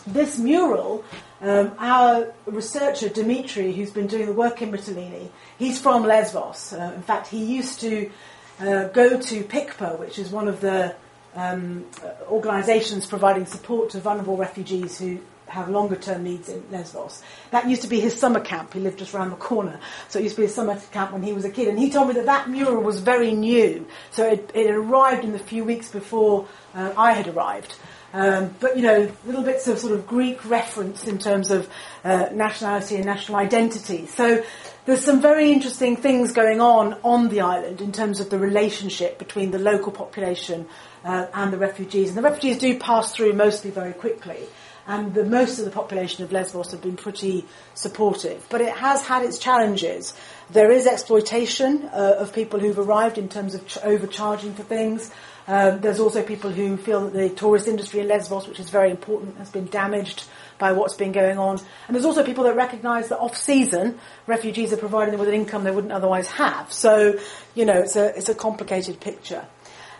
This 0.04 0.36
mural, 0.36 1.04
um, 1.40 1.72
our 1.78 2.34
researcher 2.46 3.08
Dimitri, 3.08 3.72
who's 3.72 3.92
been 3.92 4.08
doing 4.08 4.26
the 4.26 4.32
work 4.32 4.62
in 4.62 4.72
Mytilene, 4.72 5.28
he's 5.58 5.80
from 5.80 6.02
Lesbos. 6.02 6.72
Uh, 6.72 6.92
in 6.96 7.02
fact, 7.02 7.28
he 7.28 7.44
used 7.44 7.80
to 7.80 8.10
uh, 8.58 8.88
go 8.88 9.20
to 9.20 9.44
PIKPA, 9.44 9.96
which 10.00 10.18
is 10.18 10.30
one 10.30 10.48
of 10.48 10.60
the 10.60 10.96
um, 11.38 11.86
organisations 12.28 13.06
providing 13.06 13.46
support 13.46 13.90
to 13.90 14.00
vulnerable 14.00 14.36
refugees 14.36 14.98
who 14.98 15.20
have 15.46 15.68
longer 15.68 15.96
term 15.96 16.24
needs 16.24 16.48
in 16.48 16.62
Lesbos. 16.70 17.22
That 17.52 17.68
used 17.68 17.82
to 17.82 17.88
be 17.88 18.00
his 18.00 18.18
summer 18.18 18.40
camp. 18.40 18.74
He 18.74 18.80
lived 18.80 18.98
just 18.98 19.14
around 19.14 19.30
the 19.30 19.36
corner. 19.36 19.80
So 20.08 20.18
it 20.18 20.24
used 20.24 20.34
to 20.34 20.42
be 20.42 20.46
his 20.46 20.54
summer 20.54 20.78
camp 20.92 21.12
when 21.12 21.22
he 21.22 21.32
was 21.32 21.44
a 21.44 21.50
kid. 21.50 21.68
And 21.68 21.78
he 21.78 21.90
told 21.90 22.08
me 22.08 22.14
that 22.14 22.26
that 22.26 22.50
mural 22.50 22.82
was 22.82 23.00
very 23.00 23.32
new. 23.32 23.86
So 24.10 24.26
it, 24.26 24.50
it 24.54 24.70
arrived 24.70 25.24
in 25.24 25.32
the 25.32 25.38
few 25.38 25.64
weeks 25.64 25.90
before 25.90 26.46
uh, 26.74 26.92
I 26.96 27.12
had 27.12 27.28
arrived. 27.28 27.74
Um, 28.12 28.54
but, 28.60 28.76
you 28.76 28.82
know, 28.82 29.10
little 29.26 29.42
bits 29.42 29.68
of 29.68 29.78
sort 29.78 29.92
of 29.92 30.06
Greek 30.06 30.44
reference 30.48 31.06
in 31.06 31.18
terms 31.18 31.50
of 31.50 31.68
uh, 32.04 32.30
nationality 32.32 32.96
and 32.96 33.04
national 33.04 33.38
identity. 33.38 34.06
So 34.06 34.42
there's 34.86 35.04
some 35.04 35.20
very 35.20 35.52
interesting 35.52 35.96
things 35.96 36.32
going 36.32 36.62
on 36.62 36.96
on 37.04 37.28
the 37.28 37.42
island 37.42 37.82
in 37.82 37.92
terms 37.92 38.20
of 38.20 38.30
the 38.30 38.38
relationship 38.38 39.18
between 39.18 39.50
the 39.50 39.58
local 39.58 39.92
population 39.92 40.66
uh, 41.04 41.26
and 41.34 41.52
the 41.52 41.58
refugees. 41.58 42.08
And 42.08 42.18
the 42.18 42.22
refugees 42.22 42.58
do 42.58 42.78
pass 42.78 43.12
through 43.12 43.32
mostly 43.32 43.70
very 43.70 43.92
quickly 43.92 44.48
and 44.88 45.12
the, 45.12 45.22
most 45.22 45.58
of 45.58 45.66
the 45.66 45.70
population 45.70 46.24
of 46.24 46.32
Lesbos 46.32 46.70
have 46.70 46.80
been 46.80 46.96
pretty 46.96 47.44
supportive. 47.74 48.44
But 48.48 48.62
it 48.62 48.72
has 48.72 49.06
had 49.06 49.22
its 49.22 49.38
challenges. 49.38 50.14
There 50.50 50.72
is 50.72 50.86
exploitation 50.86 51.84
uh, 51.92 52.16
of 52.18 52.32
people 52.32 52.58
who've 52.58 52.78
arrived 52.78 53.18
in 53.18 53.28
terms 53.28 53.54
of 53.54 53.66
ch- 53.68 53.76
overcharging 53.84 54.54
for 54.54 54.62
things. 54.62 55.12
Um, 55.46 55.80
there's 55.80 56.00
also 56.00 56.22
people 56.22 56.50
who 56.50 56.78
feel 56.78 57.04
that 57.04 57.12
the 57.12 57.28
tourist 57.28 57.68
industry 57.68 58.00
in 58.00 58.08
Lesbos, 58.08 58.48
which 58.48 58.58
is 58.60 58.70
very 58.70 58.90
important, 58.90 59.36
has 59.36 59.50
been 59.50 59.66
damaged 59.66 60.24
by 60.58 60.72
what's 60.72 60.94
been 60.94 61.12
going 61.12 61.38
on. 61.38 61.60
And 61.86 61.94
there's 61.94 62.06
also 62.06 62.24
people 62.24 62.44
that 62.44 62.56
recognise 62.56 63.08
that 63.10 63.18
off-season, 63.18 63.98
refugees 64.26 64.72
are 64.72 64.78
providing 64.78 65.12
them 65.12 65.20
with 65.20 65.28
an 65.28 65.34
income 65.34 65.64
they 65.64 65.70
wouldn't 65.70 65.92
otherwise 65.92 66.28
have. 66.28 66.72
So, 66.72 67.18
you 67.54 67.66
know, 67.66 67.78
it's 67.78 67.96
a, 67.96 68.16
it's 68.16 68.30
a 68.30 68.34
complicated 68.34 69.00
picture. 69.00 69.44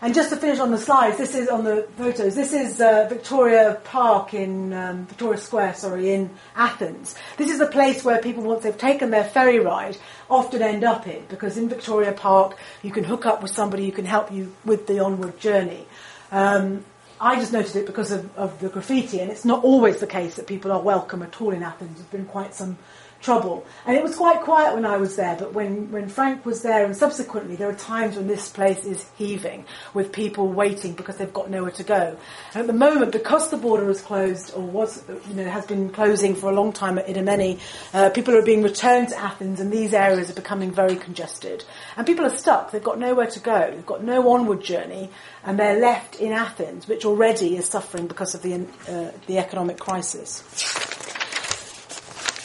And 0.01 0.13
just 0.13 0.29
to 0.29 0.37
finish 0.37 0.59
on 0.59 0.71
the 0.71 0.77
slides, 0.77 1.17
this 1.17 1.35
is 1.35 1.49
on 1.49 1.65
the 1.65 1.85
photos. 1.97 2.33
This 2.33 2.53
is 2.53 2.79
uh, 2.79 3.07
Victoria 3.09 3.81
Park 3.83 4.33
in 4.33 4.71
um, 4.71 5.05
Victoria 5.07 5.37
Square, 5.37 5.73
sorry, 5.73 6.13
in 6.13 6.29
Athens. 6.55 7.15
This 7.35 7.51
is 7.51 7.59
the 7.59 7.65
place 7.65 8.05
where 8.05 8.17
people, 8.19 8.43
once 8.43 8.63
they've 8.63 8.77
taken 8.77 9.09
their 9.11 9.25
ferry 9.25 9.59
ride, 9.59 9.97
often 10.29 10.61
end 10.61 10.85
up 10.85 11.05
in 11.05 11.25
because 11.27 11.57
in 11.57 11.67
Victoria 11.67 12.13
Park 12.13 12.57
you 12.81 12.91
can 12.91 13.03
hook 13.03 13.25
up 13.25 13.41
with 13.41 13.51
somebody 13.51 13.85
who 13.85 13.91
can 13.91 14.05
help 14.05 14.31
you 14.31 14.55
with 14.63 14.87
the 14.87 14.99
onward 14.99 15.37
journey. 15.37 15.85
Um, 16.31 16.85
I 17.19 17.35
just 17.35 17.51
noticed 17.51 17.75
it 17.75 17.85
because 17.85 18.13
of, 18.13 18.37
of 18.37 18.57
the 18.61 18.69
graffiti, 18.69 19.19
and 19.19 19.29
it's 19.29 19.43
not 19.43 19.65
always 19.65 19.99
the 19.99 20.07
case 20.07 20.35
that 20.35 20.47
people 20.47 20.71
are 20.71 20.81
welcome 20.81 21.21
at 21.23 21.41
all 21.41 21.51
in 21.51 21.61
Athens. 21.61 21.97
There's 21.97 22.07
been 22.07 22.25
quite 22.25 22.55
some 22.55 22.77
trouble. 23.21 23.65
And 23.85 23.97
it 23.97 24.03
was 24.03 24.15
quite 24.15 24.41
quiet 24.41 24.73
when 24.73 24.85
I 24.85 24.97
was 24.97 25.15
there, 25.15 25.35
but 25.37 25.53
when, 25.53 25.91
when 25.91 26.07
Frank 26.07 26.45
was 26.45 26.61
there 26.61 26.85
and 26.85 26.95
subsequently, 26.95 27.55
there 27.55 27.69
are 27.69 27.75
times 27.75 28.15
when 28.15 28.27
this 28.27 28.49
place 28.49 28.85
is 28.85 29.05
heaving 29.17 29.65
with 29.93 30.11
people 30.11 30.47
waiting 30.47 30.93
because 30.93 31.17
they've 31.17 31.33
got 31.33 31.49
nowhere 31.49 31.71
to 31.71 31.83
go. 31.83 32.17
And 32.53 32.61
at 32.61 32.67
the 32.67 32.73
moment, 32.73 33.11
because 33.11 33.49
the 33.49 33.57
border 33.57 33.89
is 33.89 34.01
closed 34.01 34.53
or 34.53 34.61
was, 34.61 35.03
you 35.27 35.35
know, 35.35 35.49
has 35.49 35.65
been 35.65 35.89
closing 35.89 36.35
for 36.35 36.49
a 36.49 36.53
long 36.53 36.71
time 36.71 36.97
at 36.97 37.07
Idomeni, 37.07 37.59
uh, 37.93 38.09
people 38.11 38.35
are 38.35 38.41
being 38.41 38.63
returned 38.63 39.09
to 39.09 39.17
Athens 39.17 39.59
and 39.59 39.71
these 39.71 39.93
areas 39.93 40.29
are 40.29 40.35
becoming 40.35 40.71
very 40.71 40.95
congested. 40.95 41.65
And 41.97 42.07
people 42.07 42.25
are 42.25 42.35
stuck. 42.35 42.71
They've 42.71 42.83
got 42.83 42.99
nowhere 42.99 43.27
to 43.27 43.39
go. 43.39 43.71
They've 43.71 43.85
got 43.85 44.03
no 44.03 44.31
onward 44.31 44.63
journey 44.63 45.09
and 45.43 45.59
they're 45.59 45.79
left 45.79 46.15
in 46.15 46.31
Athens, 46.31 46.87
which 46.87 47.05
already 47.05 47.57
is 47.57 47.65
suffering 47.65 48.07
because 48.07 48.33
of 48.33 48.41
the, 48.41 48.65
uh, 48.87 49.11
the 49.27 49.39
economic 49.39 49.79
crisis. 49.79 50.98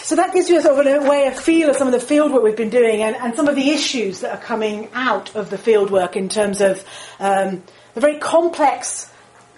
So 0.04 0.16
that 0.16 0.34
gives 0.34 0.50
you 0.50 0.58
a 0.58 0.60
sort 0.60 0.86
of 0.86 1.02
a 1.02 1.08
way, 1.08 1.28
a 1.28 1.32
feel 1.32 1.70
of 1.70 1.76
some 1.76 1.88
of 1.88 1.98
the 1.98 2.14
fieldwork 2.14 2.42
we've 2.42 2.54
been 2.54 2.68
doing 2.68 3.00
and, 3.00 3.16
and 3.16 3.34
some 3.34 3.48
of 3.48 3.54
the 3.54 3.70
issues 3.70 4.20
that 4.20 4.32
are 4.32 4.40
coming 4.40 4.90
out 4.92 5.34
of 5.34 5.48
the 5.48 5.56
fieldwork 5.56 6.14
in 6.14 6.28
terms 6.28 6.60
of 6.60 6.84
um, 7.18 7.62
the 7.94 8.02
very 8.02 8.18
complex 8.18 9.10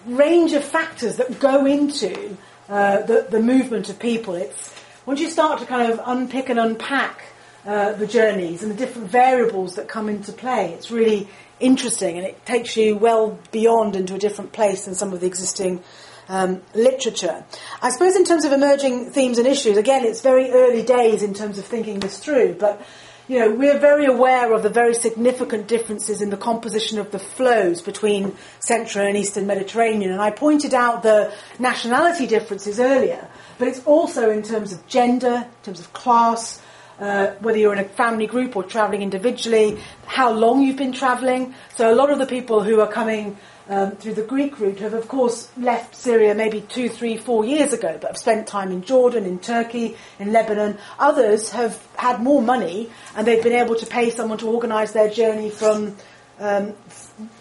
range 0.07 0.53
of 0.53 0.63
factors 0.63 1.17
that 1.17 1.41
go 1.41 1.67
into 1.67 2.37
uh, 2.69 3.03
the, 3.03 3.27
the 3.29 3.41
movement 3.41 3.91
of 3.91 3.99
people. 3.99 4.35
It's 4.35 4.73
once 5.05 5.19
you 5.19 5.31
start 5.31 5.59
to 5.59 5.67
kind 5.67 5.91
of 5.91 6.01
unpick 6.07 6.49
and 6.49 6.61
unpack 6.61 7.25
uh, 7.65 7.95
the 7.95 8.07
journeys 8.07 8.63
and 8.63 8.71
the 8.71 8.77
different 8.77 9.11
variables 9.11 9.75
that 9.75 9.89
come 9.89 10.09
into 10.09 10.31
play, 10.31 10.75
it's 10.75 10.93
really 10.93 11.27
interesting 11.59 12.19
and 12.19 12.25
it 12.25 12.47
takes 12.47 12.77
you 12.77 12.95
well 12.95 13.37
beyond 13.51 13.97
into 13.97 14.15
a 14.15 14.19
different 14.19 14.53
place 14.53 14.85
than 14.85 14.95
some 14.95 15.13
of 15.13 15.19
the 15.19 15.27
existing 15.27 15.83
um, 16.29 16.63
literature. 16.75 17.45
I 17.83 17.91
suppose 17.91 18.17
in 18.17 18.25
terms 18.25 18.45
of 18.45 18.53
emerging 18.53 19.11
themes 19.11 19.39
and 19.39 19.47
issues, 19.47 19.77
again, 19.77 20.05
it's 20.05 20.21
very 20.21 20.51
early 20.51 20.83
days 20.83 21.23
in 21.23 21.35
terms 21.35 21.59
of 21.59 21.65
thinking 21.65 22.01
this 22.01 22.19
through, 22.19 22.55
but 22.55 22.83
you 23.29 23.41
know, 23.41 23.51
we're 23.51 23.79
very 23.79 24.05
aware 24.05 24.53
of 24.53 24.63
the 24.63 24.69
very 24.69 24.95
significant 24.95 25.67
differences 25.67 26.23
in 26.23 26.31
the 26.31 26.37
composition 26.37 27.01
of 27.01 27.11
the 27.11 27.19
flows 27.19 27.83
between 27.83 28.37
Central 28.61 29.05
and 29.05 29.17
Eastern 29.17 29.49
Mediterranean. 29.49 30.13
And 30.13 30.21
I 30.21 30.31
pointed 30.31 30.75
out 30.75 31.03
the 31.03 31.35
nationality 31.59 32.29
differences 32.29 32.79
earlier, 32.79 33.29
but 33.59 33.67
it's 33.67 33.85
also 33.85 34.31
in 34.31 34.43
terms 34.43 34.73
of 34.73 34.87
gender, 34.87 35.45
in 35.45 35.65
terms 35.65 35.81
of 35.81 35.93
class, 35.93 36.63
uh, 37.01 37.33
whether 37.41 37.59
you're 37.59 37.73
in 37.73 37.81
a 37.81 37.89
family 37.89 38.29
group 38.29 38.57
or 38.57 38.63
travelling 38.63 39.03
individually, 39.03 39.81
how 40.07 40.31
long 40.33 40.63
you've 40.63 40.77
been 40.77 40.93
travelling. 40.93 41.53
So 41.75 41.93
a 41.93 41.97
lot 41.97 42.11
of 42.11 42.19
the 42.19 42.27
people 42.27 42.63
who 42.63 42.81
are 42.81 42.91
coming 42.91 43.37
um, 43.69 43.93
through 43.93 44.15
the 44.15 44.23
Greek 44.23 44.59
route 44.61 44.79
have, 44.79 44.95
of 44.95 45.09
course, 45.09 45.49
left 45.57 45.95
Syria 45.95 46.35
maybe 46.35 46.61
two, 46.61 46.89
three, 46.89 47.17
four 47.17 47.45
years 47.45 47.73
ago, 47.73 47.99
but 48.01 48.09
have 48.09 48.19
spent 48.19 48.47
time 48.47 48.71
in 48.71 48.83
Jordan, 48.83 49.25
in 49.25 49.39
Turkey, 49.39 49.97
in 50.19 50.33
Lebanon. 50.33 50.79
Others 50.99 51.51
have 51.51 51.85
had 51.97 52.23
more 52.23 52.41
money 52.41 52.91
and 53.17 53.27
they've 53.27 53.43
been 53.43 53.53
able 53.53 53.75
to 53.77 53.87
pay 53.87 54.11
someone 54.11 54.39
to 54.39 54.49
organise 54.49 54.93
their 54.93 55.11
journey 55.11 55.51
from 55.51 55.97
um, 56.39 56.75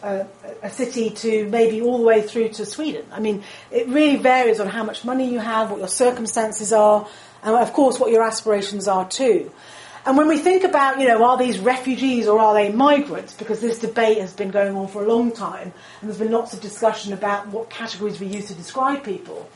a, 0.04 0.26
a, 0.64 0.70
city 0.70 1.10
to 1.10 1.50
maybe 1.50 1.82
all 1.82 1.98
the 1.98 2.04
way 2.04 2.22
through 2.22 2.50
to 2.50 2.66
Sweden. 2.66 3.06
I 3.12 3.20
mean, 3.20 3.44
it 3.70 3.88
really 3.90 4.16
varies 4.16 4.60
on 4.60 4.68
how 4.68 4.84
much 4.84 5.04
money 5.04 5.30
you 5.30 5.40
have, 5.40 5.70
what 5.70 5.80
your 5.80 5.90
circumstances 5.90 6.72
are, 6.72 7.08
and 7.44 7.56
of 7.56 7.74
course 7.74 8.00
what 8.00 8.10
your 8.10 8.24
aspirations 8.24 8.88
are 8.88 9.08
too. 9.08 9.52
And 10.06 10.18
when 10.18 10.28
we 10.28 10.38
think 10.38 10.64
about, 10.64 11.00
you 11.00 11.08
know, 11.08 11.24
are 11.24 11.38
these 11.38 11.58
refugees 11.58 12.28
or 12.28 12.40
are 12.40 12.54
they 12.54 12.72
migrants? 12.72 13.34
Because 13.34 13.60
this 13.60 13.80
debate 13.80 14.20
has 14.20 14.34
been 14.34 14.52
going 14.52 14.76
on 14.76 14.88
for 14.88 15.04
a 15.04 15.08
long 15.08 15.32
time, 15.32 15.74
and 16.00 16.10
there's 16.10 16.20
been 16.20 16.32
lots 16.32 16.54
of 16.54 16.62
discussion 16.62 17.12
about 17.12 17.48
what 17.48 17.72
categories 17.72 18.20
we 18.20 18.28
use 18.28 18.48
to 18.48 18.54
describe 18.54 19.04
people. 19.04 19.50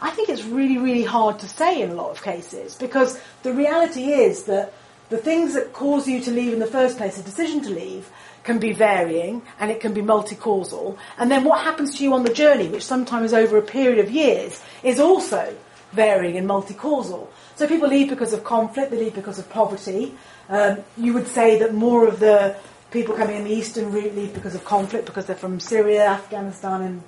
I 0.00 0.10
think 0.10 0.28
it's 0.28 0.44
really, 0.44 0.78
really 0.78 1.02
hard 1.02 1.40
to 1.40 1.48
say 1.48 1.82
in 1.82 1.90
a 1.90 1.94
lot 1.94 2.10
of 2.10 2.22
cases 2.22 2.76
because 2.76 3.18
the 3.42 3.52
reality 3.52 4.12
is 4.12 4.44
that 4.44 4.72
the 5.08 5.16
things 5.16 5.54
that 5.54 5.72
cause 5.72 6.06
you 6.06 6.20
to 6.20 6.30
leave 6.30 6.52
in 6.52 6.58
the 6.58 6.66
first 6.66 6.98
place, 6.98 7.18
a 7.18 7.22
decision 7.22 7.62
to 7.62 7.70
leave, 7.70 8.10
can 8.44 8.58
be 8.58 8.72
varying 8.72 9.42
and 9.58 9.70
it 9.70 9.80
can 9.80 9.92
be 9.92 10.02
multi-causal. 10.02 10.98
And 11.18 11.30
then 11.30 11.44
what 11.44 11.60
happens 11.60 11.96
to 11.96 12.04
you 12.04 12.12
on 12.12 12.24
the 12.24 12.32
journey, 12.32 12.68
which 12.68 12.84
sometimes 12.84 13.32
over 13.32 13.56
a 13.56 13.62
period 13.62 13.98
of 13.98 14.10
years, 14.10 14.62
is 14.84 15.00
also 15.00 15.56
varying 15.92 16.36
and 16.36 16.46
multi-causal. 16.46 17.32
So 17.56 17.66
people 17.66 17.88
leave 17.88 18.10
because 18.10 18.34
of 18.34 18.44
conflict, 18.44 18.90
they 18.90 18.98
leave 18.98 19.14
because 19.14 19.38
of 19.38 19.48
poverty. 19.48 20.14
Um, 20.48 20.84
you 20.96 21.14
would 21.14 21.26
say 21.26 21.58
that 21.58 21.72
more 21.74 22.06
of 22.06 22.20
the 22.20 22.54
people 22.90 23.14
coming 23.14 23.36
in 23.36 23.44
the 23.44 23.50
eastern 23.50 23.90
route 23.90 24.14
leave 24.14 24.34
because 24.34 24.54
of 24.54 24.64
conflict, 24.64 25.06
because 25.06 25.24
they're 25.26 25.36
from 25.36 25.58
Syria, 25.58 26.06
Afghanistan, 26.06 26.82
and 26.82 27.02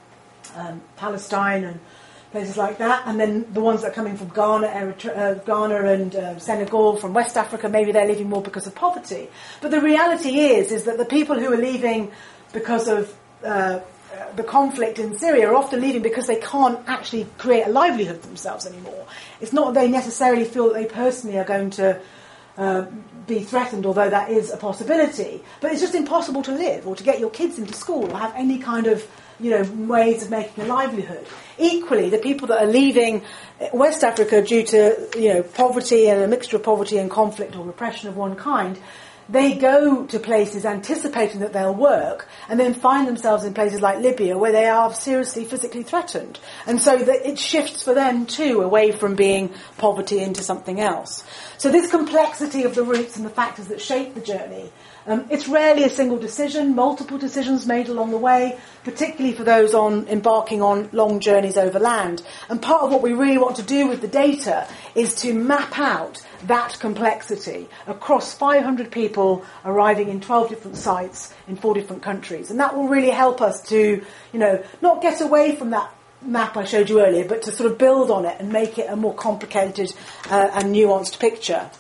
um, 0.56 0.80
Palestine, 0.96 1.64
and 1.64 1.80
places 2.32 2.56
like 2.56 2.78
that. 2.78 3.06
And 3.06 3.20
then 3.20 3.46
the 3.52 3.60
ones 3.60 3.82
that 3.82 3.88
are 3.90 3.94
coming 3.94 4.16
from 4.16 4.28
Ghana, 4.28 4.66
uh, 4.66 5.34
Ghana 5.34 5.84
and 5.84 6.16
uh, 6.16 6.38
Senegal, 6.38 6.96
from 6.96 7.12
West 7.12 7.36
Africa, 7.36 7.68
maybe 7.68 7.92
they're 7.92 8.08
leaving 8.08 8.28
more 8.28 8.42
because 8.42 8.66
of 8.66 8.74
poverty. 8.74 9.28
But 9.60 9.70
the 9.70 9.80
reality 9.80 10.40
is, 10.40 10.72
is 10.72 10.84
that 10.84 10.96
the 10.96 11.04
people 11.04 11.38
who 11.38 11.52
are 11.52 11.58
leaving 11.58 12.10
because 12.52 12.88
of 12.88 13.14
uh, 13.44 13.80
the 14.36 14.42
conflict 14.42 14.98
in 14.98 15.18
Syria 15.18 15.48
are 15.48 15.54
often 15.54 15.80
leaving 15.80 16.02
because 16.02 16.26
they 16.26 16.40
can't 16.40 16.80
actually 16.86 17.26
create 17.38 17.66
a 17.66 17.70
livelihood 17.70 18.22
themselves 18.22 18.66
anymore. 18.66 19.06
It's 19.40 19.52
not 19.52 19.74
that 19.74 19.80
they 19.80 19.88
necessarily 19.88 20.44
feel 20.44 20.68
that 20.68 20.74
they 20.74 20.86
personally 20.86 21.38
are 21.38 21.44
going 21.44 21.70
to 21.70 22.00
uh, 22.56 22.86
be 23.26 23.40
threatened, 23.40 23.86
although 23.86 24.10
that 24.10 24.30
is 24.30 24.50
a 24.50 24.56
possibility. 24.56 25.42
But 25.60 25.72
it's 25.72 25.80
just 25.80 25.94
impossible 25.94 26.42
to 26.44 26.52
live 26.52 26.86
or 26.86 26.96
to 26.96 27.04
get 27.04 27.20
your 27.20 27.30
kids 27.30 27.58
into 27.58 27.72
school 27.74 28.10
or 28.10 28.18
have 28.18 28.34
any 28.34 28.58
kind 28.58 28.86
of 28.86 29.06
you 29.40 29.50
know 29.50 29.62
ways 29.86 30.24
of 30.24 30.30
making 30.30 30.64
a 30.64 30.66
livelihood. 30.66 31.26
Equally, 31.58 32.10
the 32.10 32.18
people 32.18 32.48
that 32.48 32.62
are 32.62 32.66
leaving 32.66 33.22
West 33.72 34.02
Africa 34.02 34.42
due 34.42 34.64
to 34.64 35.08
you 35.16 35.34
know 35.34 35.42
poverty 35.42 36.08
and 36.08 36.22
a 36.22 36.28
mixture 36.28 36.56
of 36.56 36.62
poverty 36.62 36.98
and 36.98 37.10
conflict 37.10 37.56
or 37.56 37.64
repression 37.64 38.08
of 38.08 38.16
one 38.16 38.34
kind 38.34 38.78
they 39.28 39.54
go 39.54 40.06
to 40.06 40.18
places 40.18 40.64
anticipating 40.64 41.40
that 41.40 41.52
they'll 41.52 41.74
work 41.74 42.28
and 42.48 42.58
then 42.58 42.74
find 42.74 43.06
themselves 43.06 43.44
in 43.44 43.54
places 43.54 43.80
like 43.80 43.98
Libya 43.98 44.38
where 44.38 44.52
they 44.52 44.66
are 44.66 44.92
seriously 44.92 45.44
physically 45.44 45.82
threatened. 45.82 46.38
And 46.66 46.80
so 46.80 46.96
that 46.96 47.28
it 47.28 47.38
shifts 47.38 47.82
for 47.82 47.94
them 47.94 48.26
too 48.26 48.62
away 48.62 48.92
from 48.92 49.16
being 49.16 49.52
poverty 49.76 50.20
into 50.20 50.42
something 50.42 50.80
else. 50.80 51.24
So 51.58 51.70
this 51.70 51.90
complexity 51.90 52.64
of 52.64 52.74
the 52.74 52.84
routes 52.84 53.16
and 53.16 53.26
the 53.26 53.30
factors 53.30 53.68
that 53.68 53.80
shape 53.80 54.14
the 54.14 54.20
journey 54.20 54.70
um, 55.08 55.24
it's 55.30 55.48
rarely 55.48 55.84
a 55.84 55.88
single 55.88 56.18
decision, 56.18 56.74
multiple 56.74 57.16
decisions 57.16 57.66
made 57.66 57.88
along 57.88 58.10
the 58.10 58.18
way, 58.18 58.58
particularly 58.84 59.34
for 59.34 59.42
those 59.42 59.72
on 59.72 60.06
embarking 60.06 60.60
on 60.60 60.90
long 60.92 61.20
journeys 61.20 61.56
over 61.56 61.78
land. 61.78 62.22
And 62.50 62.60
part 62.60 62.82
of 62.82 62.90
what 62.90 63.00
we 63.00 63.14
really 63.14 63.38
want 63.38 63.56
to 63.56 63.62
do 63.62 63.88
with 63.88 64.02
the 64.02 64.08
data 64.08 64.68
is 64.94 65.14
to 65.22 65.32
map 65.32 65.78
out 65.78 66.22
that 66.46 66.78
complexity 66.78 67.68
across 67.86 68.34
500 68.34 68.90
people 68.90 69.44
arriving 69.64 70.08
in 70.08 70.20
12 70.20 70.48
different 70.48 70.76
sites 70.76 71.34
in 71.46 71.56
four 71.56 71.74
different 71.74 72.02
countries. 72.02 72.50
And 72.50 72.60
that 72.60 72.76
will 72.76 72.88
really 72.88 73.10
help 73.10 73.40
us 73.40 73.62
to, 73.68 74.04
you 74.32 74.38
know, 74.38 74.62
not 74.80 75.02
get 75.02 75.20
away 75.20 75.56
from 75.56 75.70
that 75.70 75.92
map 76.22 76.56
I 76.56 76.64
showed 76.64 76.90
you 76.90 77.00
earlier, 77.00 77.24
but 77.24 77.42
to 77.42 77.52
sort 77.52 77.70
of 77.70 77.78
build 77.78 78.10
on 78.10 78.24
it 78.24 78.36
and 78.40 78.52
make 78.52 78.78
it 78.78 78.90
a 78.90 78.96
more 78.96 79.14
complicated 79.14 79.92
uh, 80.30 80.50
and 80.52 80.74
nuanced 80.74 81.18
picture. 81.18 81.70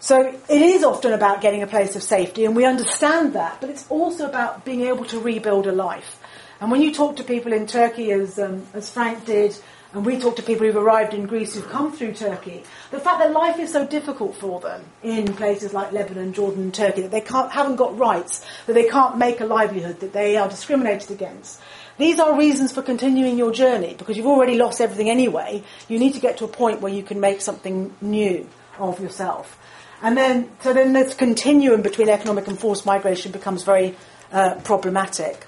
So 0.00 0.28
it 0.48 0.62
is 0.62 0.84
often 0.84 1.12
about 1.12 1.40
getting 1.40 1.62
a 1.62 1.66
place 1.66 1.96
of 1.96 2.04
safety, 2.04 2.44
and 2.44 2.54
we 2.54 2.64
understand 2.64 3.32
that, 3.32 3.60
but 3.60 3.68
it's 3.68 3.84
also 3.88 4.28
about 4.28 4.64
being 4.64 4.82
able 4.82 5.04
to 5.06 5.18
rebuild 5.18 5.66
a 5.66 5.72
life. 5.72 6.20
And 6.60 6.70
when 6.70 6.82
you 6.82 6.94
talk 6.94 7.16
to 7.16 7.24
people 7.24 7.52
in 7.52 7.66
Turkey, 7.66 8.12
as, 8.12 8.38
um, 8.38 8.64
as 8.74 8.90
Frank 8.90 9.24
did, 9.24 9.58
and 9.94 10.04
we 10.04 10.18
talk 10.18 10.36
to 10.36 10.42
people 10.42 10.66
who've 10.66 10.76
arrived 10.76 11.14
in 11.14 11.26
Greece 11.26 11.54
who've 11.54 11.68
come 11.68 11.92
through 11.92 12.12
Turkey, 12.12 12.62
the 12.90 13.00
fact 13.00 13.20
that 13.20 13.32
life 13.32 13.58
is 13.58 13.72
so 13.72 13.86
difficult 13.86 14.36
for 14.36 14.60
them 14.60 14.82
in 15.02 15.32
places 15.32 15.72
like 15.72 15.92
Lebanon, 15.92 16.34
Jordan, 16.34 16.64
and 16.64 16.74
Turkey, 16.74 17.02
that 17.02 17.10
they 17.10 17.24
haven't 17.26 17.76
got 17.76 17.96
rights, 17.96 18.44
that 18.66 18.74
they 18.74 18.88
can't 18.88 19.16
make 19.16 19.40
a 19.40 19.46
livelihood, 19.46 20.00
that 20.00 20.12
they 20.12 20.36
are 20.36 20.48
discriminated 20.48 21.10
against. 21.10 21.60
These 21.96 22.20
are 22.20 22.38
reasons 22.38 22.70
for 22.70 22.82
continuing 22.82 23.38
your 23.38 23.50
journey 23.50 23.94
because 23.98 24.16
you've 24.16 24.26
already 24.26 24.56
lost 24.56 24.80
everything 24.80 25.10
anyway. 25.10 25.64
You 25.88 25.98
need 25.98 26.14
to 26.14 26.20
get 26.20 26.36
to 26.38 26.44
a 26.44 26.48
point 26.48 26.80
where 26.80 26.92
you 26.92 27.02
can 27.02 27.18
make 27.18 27.40
something 27.40 27.94
new 28.00 28.48
of 28.78 29.00
yourself. 29.00 29.58
And 30.00 30.16
then, 30.16 30.50
so 30.60 30.72
then 30.72 30.92
this 30.92 31.14
continuum 31.14 31.82
between 31.82 32.08
economic 32.08 32.46
and 32.46 32.56
forced 32.56 32.86
migration 32.86 33.32
becomes 33.32 33.64
very 33.64 33.96
uh, 34.30 34.54
problematic. 34.62 35.47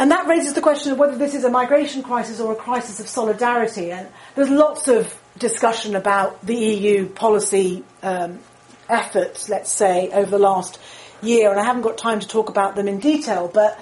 And 0.00 0.12
that 0.12 0.26
raises 0.26 0.54
the 0.54 0.62
question 0.62 0.92
of 0.92 0.98
whether 0.98 1.18
this 1.18 1.34
is 1.34 1.44
a 1.44 1.50
migration 1.50 2.02
crisis 2.02 2.40
or 2.40 2.52
a 2.52 2.56
crisis 2.56 3.00
of 3.00 3.06
solidarity. 3.06 3.92
And 3.92 4.08
there's 4.34 4.48
lots 4.48 4.88
of 4.88 5.14
discussion 5.36 5.94
about 5.94 6.40
the 6.40 6.54
EU 6.54 7.06
policy 7.06 7.84
um, 8.02 8.38
efforts, 8.88 9.50
let's 9.50 9.70
say, 9.70 10.08
over 10.08 10.30
the 10.30 10.38
last 10.38 10.80
year. 11.20 11.50
And 11.50 11.60
I 11.60 11.64
haven't 11.64 11.82
got 11.82 11.98
time 11.98 12.18
to 12.20 12.26
talk 12.26 12.48
about 12.48 12.76
them 12.76 12.88
in 12.88 12.98
detail, 12.98 13.50
but 13.52 13.78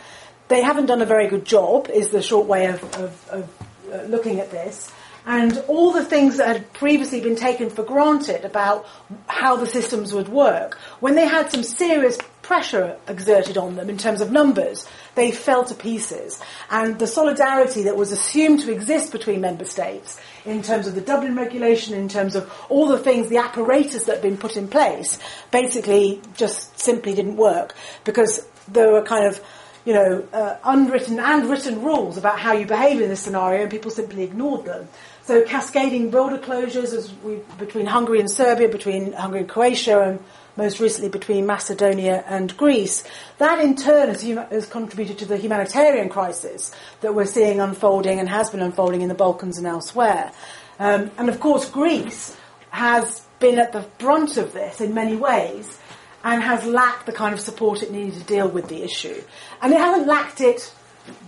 they 0.49 0.61
haven't 0.61 0.87
done 0.87 1.03
a 1.03 1.07
very 1.07 1.29
good 1.29 1.45
job, 1.45 1.89
is 1.89 2.11
the 2.11 2.21
short 2.21 2.49
way 2.49 2.66
of, 2.66 2.83
of, 2.97 3.29
of 3.31 3.49
uh, 3.93 4.03
looking 4.09 4.41
at 4.41 4.51
this 4.51 4.91
and 5.29 5.62
all 5.68 5.93
the 5.93 6.07
things 6.07 6.39
that 6.39 6.49
had 6.49 6.72
previously 6.72 7.20
been 7.20 7.37
taken 7.37 7.68
for 7.68 7.83
granted 7.83 8.47
about 8.47 8.87
how 9.26 9.57
the 9.57 9.66
systems 9.66 10.14
would 10.14 10.29
work, 10.31 10.79
when 11.01 11.16
they 11.16 11.29
had 11.29 11.51
some 11.51 11.62
serious 11.62 12.16
pressure 12.41 12.97
exerted 13.07 13.59
on 13.59 13.76
them 13.76 13.91
in 13.91 13.99
terms 13.99 14.22
of 14.22 14.33
numbers, 14.33 14.89
they 15.16 15.31
fell 15.31 15.66
to 15.66 15.74
pieces. 15.74 16.41
And 16.70 16.99
the 16.99 17.07
solidarity 17.07 17.83
that 17.83 17.95
was 17.95 18.11
assumed 18.11 18.61
to 18.61 18.72
exist 18.72 19.12
between 19.12 19.43
member 19.43 19.66
states 19.66 20.18
in 20.47 20.62
terms 20.62 20.87
of 20.87 20.95
the 20.95 21.03
Dublin 21.03 21.37
regulation, 21.37 21.95
in 21.95 22.09
terms 22.09 22.35
of 22.35 22.51
all 22.70 22.89
the 22.89 22.99
things, 22.99 23.29
the 23.29 23.37
apparatus 23.37 24.07
that 24.07 24.14
had 24.14 24.22
been 24.22 24.39
put 24.39 24.57
in 24.57 24.66
place, 24.66 25.18
basically 25.51 26.22
just 26.39 26.81
simply 26.81 27.14
didn't 27.14 27.37
work 27.37 27.74
because 28.05 28.49
there 28.66 28.91
were 28.91 29.03
kind 29.03 29.26
of 29.26 29.45
you 29.85 29.95
know, 29.95 30.22
uh, 30.35 30.57
unwritten 30.64 31.18
and 31.18 31.49
written 31.49 31.83
rules 31.83 32.18
about 32.18 32.39
how 32.39 32.53
you 32.53 32.66
behave 32.66 33.01
in 33.01 33.09
this 33.09 33.20
scenario, 33.20 33.62
and 33.62 33.70
people 33.70 33.91
simply 33.91 34.22
ignored 34.22 34.66
them. 34.66 34.87
So 35.29 35.43
cascading 35.43 36.11
border 36.11 36.39
closures 36.39 36.95
as 36.95 37.12
we, 37.22 37.41
between 37.59 37.85
Hungary 37.85 38.18
and 38.18 38.31
Serbia, 38.31 38.66
between 38.66 39.12
Hungary 39.12 39.41
and 39.41 39.49
Croatia, 39.51 40.01
and 40.01 40.24
most 40.57 40.81
recently 40.81 41.11
between 41.11 41.45
Macedonia 41.45 42.24
and 42.26 42.57
Greece. 42.57 43.05
That 43.37 43.62
in 43.62 43.76
turn 43.76 44.09
has, 44.09 44.22
has, 44.22 44.64
contributed 44.64 45.18
to 45.18 45.26
the 45.26 45.37
humanitarian 45.37 46.09
crisis 46.09 46.72
that 47.03 47.14
we're 47.14 47.26
seeing 47.26 47.61
unfolding 47.61 48.18
and 48.18 48.26
has 48.26 48.49
been 48.49 48.61
unfolding 48.61 49.03
in 49.03 49.11
the 49.11 49.14
Balkans 49.14 49.59
and 49.59 49.66
elsewhere. 49.66 50.33
Um, 50.79 51.11
and 51.18 51.29
of 51.29 51.41
course, 51.41 51.68
Greece 51.68 52.35
has 52.70 53.20
been 53.39 53.59
at 53.59 53.72
the 53.72 53.85
brunt 53.99 54.39
of 54.39 54.55
this 54.55 54.81
in 54.81 54.95
many 54.95 55.16
ways 55.16 55.79
and 56.24 56.43
has 56.43 56.64
lacked 56.64 57.05
the 57.05 57.12
kind 57.12 57.35
of 57.35 57.41
support 57.41 57.83
it 57.83 57.93
needed 57.93 58.14
to 58.14 58.24
deal 58.24 58.49
with 58.49 58.68
the 58.68 58.83
issue. 58.83 59.22
And 59.61 59.74
it 59.74 59.79
hasn't 59.79 60.07
lacked 60.07 60.41
it 60.41 60.72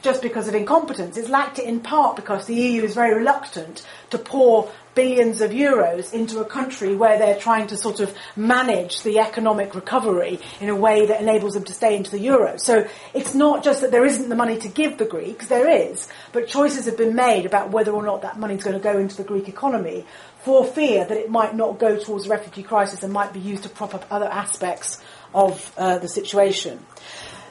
just 0.03 0.23
because 0.23 0.49
of 0.49 0.55
incompetence. 0.55 1.17
It's 1.17 1.29
lacked 1.29 1.59
it 1.59 1.67
in 1.67 1.81
part 1.81 2.17
because 2.17 2.47
the 2.47 2.55
EU 2.55 2.83
is 2.83 2.95
very 2.95 3.15
reluctant 3.15 3.87
to 4.11 4.19
pour 4.19 4.71
billions 4.95 5.41
of 5.41 5.53
euros 5.53 6.13
into 6.13 6.41
a 6.41 6.45
country 6.45 6.97
where 6.97 7.19
they're 7.19 7.39
trying 7.39 7.67
to 7.69 7.77
sort 7.77 8.01
of 8.01 8.15
manage 8.35 9.03
the 9.03 9.19
economic 9.19 9.75
recovery 9.75 10.41
in 10.61 10.69
a 10.69 10.75
way 10.75 11.07
that 11.07 11.21
enables 11.21 11.55
them 11.55 11.65
to 11.65 11.73
stay 11.73 11.97
into 11.97 12.11
the 12.11 12.19
euro. 12.19 12.57
So 12.57 12.87
it's 13.15 13.35
not 13.35 13.63
just 13.63 13.83
that 13.83 13.93
there 13.93 14.05
isn't 14.05 14.29
the 14.29 14.37
money 14.37 14.59
to 14.59 14.69
give 14.69 14.99
the 14.99 15.05
Greeks, 15.05 15.47
there 15.47 15.69
is, 15.69 16.09
but 16.33 16.49
choices 16.49 16.87
have 16.87 16.97
been 16.97 17.15
made 17.15 17.47
about 17.47 17.71
whether 17.71 17.93
or 17.93 18.03
not 18.03 18.23
that 18.23 18.39
money 18.39 18.57
is 18.57 18.65
going 18.65 18.77
to 18.77 18.83
go 18.83 18.99
into 18.99 19.17
the 19.17 19.25
Greek 19.25 19.49
economy 19.49 20.05
for 20.43 20.65
fear 20.65 21.05
that 21.05 21.17
it 21.17 21.31
might 21.31 21.55
not 21.55 21.79
go 21.79 21.99
towards 21.99 22.25
the 22.25 22.31
refugee 22.31 22.63
crisis 22.63 23.03
and 23.03 23.13
might 23.13 23.33
be 23.33 23.41
used 23.41 23.63
to 23.63 23.69
prop 23.69 23.95
up 23.95 24.07
other 24.11 24.27
aspects 24.27 25.03
of 25.35 25.73
uh, 25.77 25.99
the 25.99 26.09
situation. 26.09 26.85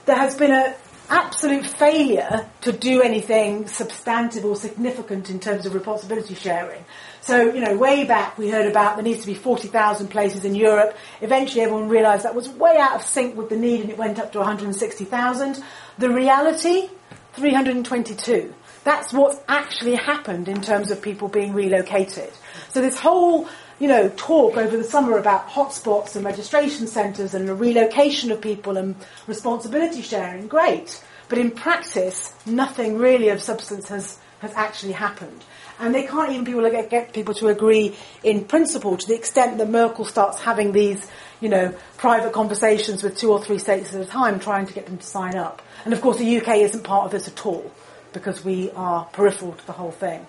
There 0.05 0.17
has 0.17 0.35
been 0.35 0.51
a 0.51 0.75
absolute 1.09 1.65
failure 1.65 2.45
to 2.61 2.71
do 2.71 3.01
anything 3.01 3.67
substantive 3.67 4.45
or 4.45 4.55
significant 4.55 5.29
in 5.29 5.39
terms 5.39 5.65
of 5.65 5.73
responsibility 5.73 6.35
sharing. 6.35 6.83
So, 7.21 7.53
you 7.53 7.61
know, 7.61 7.77
way 7.77 8.05
back 8.05 8.37
we 8.37 8.49
heard 8.49 8.69
about 8.69 8.95
there 8.95 9.03
needs 9.03 9.21
to 9.21 9.27
be 9.27 9.33
40,000 9.33 10.07
places 10.07 10.45
in 10.45 10.55
Europe. 10.55 10.95
Eventually 11.21 11.61
everyone 11.61 11.89
realised 11.89 12.25
that 12.25 12.35
was 12.35 12.49
way 12.49 12.77
out 12.77 12.95
of 12.95 13.03
sync 13.03 13.35
with 13.35 13.49
the 13.49 13.57
need 13.57 13.81
and 13.81 13.89
it 13.89 13.97
went 13.97 14.19
up 14.19 14.31
to 14.31 14.39
160,000. 14.39 15.63
The 15.97 16.09
reality, 16.09 16.89
322. 17.33 18.53
That's 18.83 19.13
what's 19.13 19.39
actually 19.47 19.95
happened 19.95 20.47
in 20.47 20.61
terms 20.61 20.89
of 20.89 21.01
people 21.01 21.27
being 21.27 21.53
relocated. 21.53 22.31
So 22.69 22.81
this 22.81 22.97
whole 22.97 23.49
you 23.79 23.87
know, 23.87 24.09
talk 24.17 24.57
over 24.57 24.75
the 24.75 24.83
summer 24.83 25.17
about 25.17 25.47
hotspots 25.47 26.15
and 26.15 26.25
registration 26.25 26.85
centres 26.85 27.33
and 27.33 27.47
the 27.47 27.55
relocation 27.55 28.31
of 28.31 28.41
people 28.41 28.77
and 28.77 28.95
responsibility 29.25 30.01
sharing, 30.01 30.47
great. 30.47 31.03
But 31.29 31.37
in 31.37 31.51
practice, 31.51 32.33
nothing 32.45 32.97
really 32.97 33.29
of 33.29 33.41
substance 33.41 33.87
has, 33.87 34.19
has 34.39 34.51
actually 34.55 34.93
happened. 34.93 35.43
And 35.79 35.95
they 35.95 36.03
can't 36.03 36.31
even 36.33 36.43
get, 36.71 36.89
get 36.89 37.13
people 37.13 37.33
to 37.35 37.47
agree 37.47 37.95
in 38.21 38.43
principle 38.43 38.97
to 38.97 39.07
the 39.07 39.15
extent 39.15 39.59
that 39.59 39.69
Merkel 39.69 40.03
starts 40.03 40.41
having 40.41 40.73
these, 40.73 41.09
you 41.39 41.47
know, 41.47 41.73
private 41.97 42.33
conversations 42.33 43.01
with 43.01 43.17
two 43.17 43.31
or 43.31 43.41
three 43.41 43.59
states 43.59 43.93
at 43.93 44.01
a 44.01 44.05
time 44.05 44.41
trying 44.41 44.65
to 44.65 44.73
get 44.73 44.87
them 44.87 44.97
to 44.97 45.05
sign 45.05 45.35
up. 45.35 45.61
And 45.85 45.93
of 45.93 46.01
course 46.01 46.17
the 46.17 46.37
UK 46.37 46.57
isn't 46.57 46.83
part 46.83 47.05
of 47.05 47.11
this 47.11 47.29
at 47.29 47.45
all 47.45 47.71
because 48.11 48.43
we 48.43 48.71
are 48.71 49.05
peripheral 49.05 49.53
to 49.53 49.65
the 49.67 49.71
whole 49.71 49.91
thing. 49.91 50.25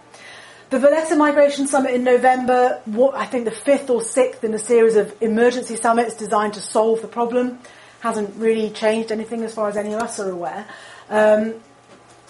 The 0.70 0.78
Valletta 0.78 1.16
Migration 1.16 1.66
Summit 1.66 1.94
in 1.94 2.04
November, 2.04 2.80
what, 2.84 3.16
I 3.16 3.26
think 3.26 3.44
the 3.44 3.50
fifth 3.50 3.90
or 3.90 4.00
sixth 4.00 4.44
in 4.44 4.54
a 4.54 4.58
series 4.58 4.94
of 4.94 5.20
emergency 5.20 5.74
summits 5.74 6.14
designed 6.14 6.54
to 6.54 6.60
solve 6.60 7.02
the 7.02 7.08
problem, 7.08 7.58
hasn't 7.98 8.36
really 8.36 8.70
changed 8.70 9.10
anything 9.10 9.42
as 9.42 9.52
far 9.52 9.68
as 9.68 9.76
any 9.76 9.94
of 9.94 10.00
us 10.00 10.20
are 10.20 10.30
aware. 10.30 10.64
Um, 11.08 11.54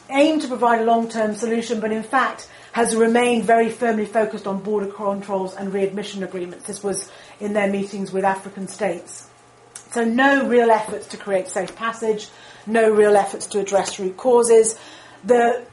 aimed 0.09 0.41
to 0.41 0.49
provide 0.49 0.80
a 0.80 0.84
long-term 0.84 1.34
solution, 1.34 1.80
but 1.80 1.93
in 1.93 2.03
fact 2.03 2.49
has 2.72 2.97
remained 2.97 3.45
very 3.45 3.68
firmly 3.68 4.07
focused 4.07 4.47
on 4.47 4.62
border 4.62 4.86
controls 4.86 5.55
and 5.55 5.74
readmission 5.74 6.22
agreements. 6.22 6.66
This 6.66 6.82
was 6.82 7.12
in 7.41 7.53
their 7.53 7.70
meetings 7.70 8.11
with 8.11 8.24
African 8.24 8.68
states. 8.68 9.28
So 9.91 10.03
no 10.03 10.49
real 10.49 10.70
efforts 10.70 11.09
to 11.09 11.18
create 11.18 11.49
safe 11.49 11.76
passage, 11.76 12.28
no 12.66 12.91
real 12.91 13.16
efforts 13.16 13.49
to 13.49 13.61
address 13.61 13.99
root 13.99 14.16
causes. 14.16 14.78
The 15.24 15.66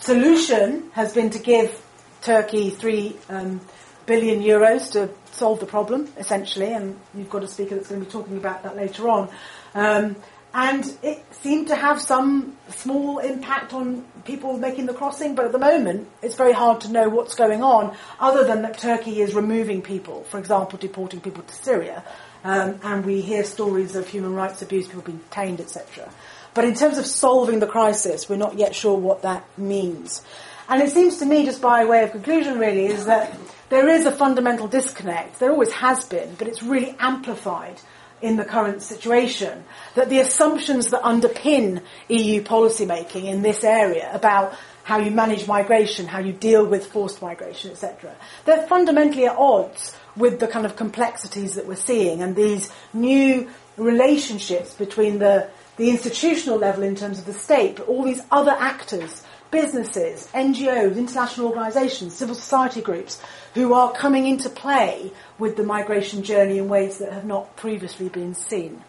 solution 0.00 0.90
has 0.92 1.12
been 1.12 1.30
to 1.30 1.38
give 1.38 1.80
Turkey 2.22 2.70
three 2.70 3.16
um, 3.28 3.60
billion 4.06 4.40
euros 4.42 4.92
to 4.92 5.10
solve 5.32 5.60
the 5.60 5.66
problem, 5.66 6.08
essentially, 6.16 6.72
and 6.72 6.98
you've 7.14 7.30
got 7.30 7.44
a 7.44 7.48
speaker 7.48 7.76
that's 7.76 7.88
going 7.88 8.00
to 8.00 8.06
be 8.06 8.10
talking 8.10 8.36
about 8.36 8.62
that 8.64 8.76
later 8.76 9.08
on. 9.08 9.28
Um, 9.74 10.16
and 10.54 10.84
it 11.02 11.22
seemed 11.42 11.68
to 11.68 11.76
have 11.76 12.00
some 12.00 12.56
small 12.70 13.18
impact 13.18 13.74
on 13.74 14.04
people 14.24 14.56
making 14.56 14.86
the 14.86 14.94
crossing, 14.94 15.34
but 15.34 15.44
at 15.44 15.52
the 15.52 15.58
moment 15.58 16.08
it's 16.22 16.34
very 16.34 16.52
hard 16.52 16.80
to 16.80 16.90
know 16.90 17.08
what's 17.08 17.34
going 17.34 17.62
on, 17.62 17.94
other 18.18 18.44
than 18.44 18.62
that 18.62 18.78
Turkey 18.78 19.20
is 19.20 19.34
removing 19.34 19.82
people, 19.82 20.24
for 20.24 20.38
example, 20.38 20.78
deporting 20.78 21.20
people 21.20 21.42
to 21.42 21.54
Syria, 21.54 22.02
um, 22.44 22.80
and 22.82 23.04
we 23.04 23.20
hear 23.20 23.44
stories 23.44 23.94
of 23.94 24.08
human 24.08 24.34
rights 24.34 24.62
abuse, 24.62 24.86
people 24.86 25.02
being 25.02 25.18
detained, 25.18 25.60
etc. 25.60 26.10
But 26.54 26.64
in 26.64 26.74
terms 26.74 26.98
of 26.98 27.06
solving 27.06 27.60
the 27.60 27.66
crisis, 27.66 28.28
we're 28.28 28.36
not 28.36 28.58
yet 28.58 28.74
sure 28.74 28.96
what 28.96 29.22
that 29.22 29.44
means. 29.58 30.22
And 30.68 30.82
it 30.82 30.90
seems 30.90 31.18
to 31.18 31.26
me, 31.26 31.44
just 31.44 31.62
by 31.62 31.84
way 31.84 32.02
of 32.02 32.12
conclusion 32.12 32.58
really, 32.58 32.86
is 32.86 33.06
that 33.06 33.36
there 33.70 33.88
is 33.88 34.06
a 34.06 34.12
fundamental 34.12 34.68
disconnect. 34.68 35.38
There 35.38 35.50
always 35.50 35.72
has 35.72 36.04
been, 36.04 36.34
but 36.38 36.48
it's 36.48 36.62
really 36.62 36.94
amplified 36.98 37.80
in 38.20 38.36
the 38.36 38.44
current 38.44 38.82
situation. 38.82 39.64
That 39.94 40.08
the 40.08 40.20
assumptions 40.20 40.90
that 40.90 41.02
underpin 41.02 41.82
EU 42.08 42.42
policymaking 42.42 43.24
in 43.24 43.42
this 43.42 43.64
area 43.64 44.10
about 44.12 44.54
how 44.84 44.98
you 44.98 45.10
manage 45.10 45.46
migration, 45.46 46.06
how 46.06 46.18
you 46.18 46.32
deal 46.32 46.64
with 46.64 46.86
forced 46.86 47.20
migration, 47.20 47.70
etc., 47.70 48.14
they're 48.46 48.66
fundamentally 48.66 49.26
at 49.26 49.36
odds 49.36 49.94
with 50.16 50.40
the 50.40 50.48
kind 50.48 50.64
of 50.64 50.76
complexities 50.76 51.54
that 51.56 51.66
we're 51.66 51.76
seeing 51.76 52.22
and 52.22 52.34
these 52.34 52.70
new 52.94 53.48
relationships 53.76 54.74
between 54.74 55.18
the, 55.18 55.48
the 55.78 55.90
institutional 55.90 56.58
level 56.58 56.82
in 56.82 56.94
terms 56.94 57.18
of 57.18 57.24
the 57.24 57.32
state, 57.32 57.76
but 57.76 57.88
all 57.88 58.04
these 58.04 58.22
other 58.30 58.50
actors 58.50 59.22
businesses, 59.50 60.28
NGOs, 60.34 60.96
international 60.96 61.48
organisations, 61.48 62.14
civil 62.14 62.34
society 62.34 62.80
groups 62.80 63.20
who 63.54 63.72
are 63.72 63.92
coming 63.92 64.26
into 64.26 64.50
play 64.50 65.10
with 65.38 65.56
the 65.56 65.62
migration 65.62 66.22
journey 66.22 66.58
in 66.58 66.68
ways 66.68 66.98
that 66.98 67.12
have 67.12 67.24
not 67.24 67.56
previously 67.56 68.08
been 68.08 68.34
seen. 68.34 68.82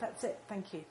That's 0.00 0.24
it. 0.24 0.38
Thank 0.48 0.74
you. 0.74 0.84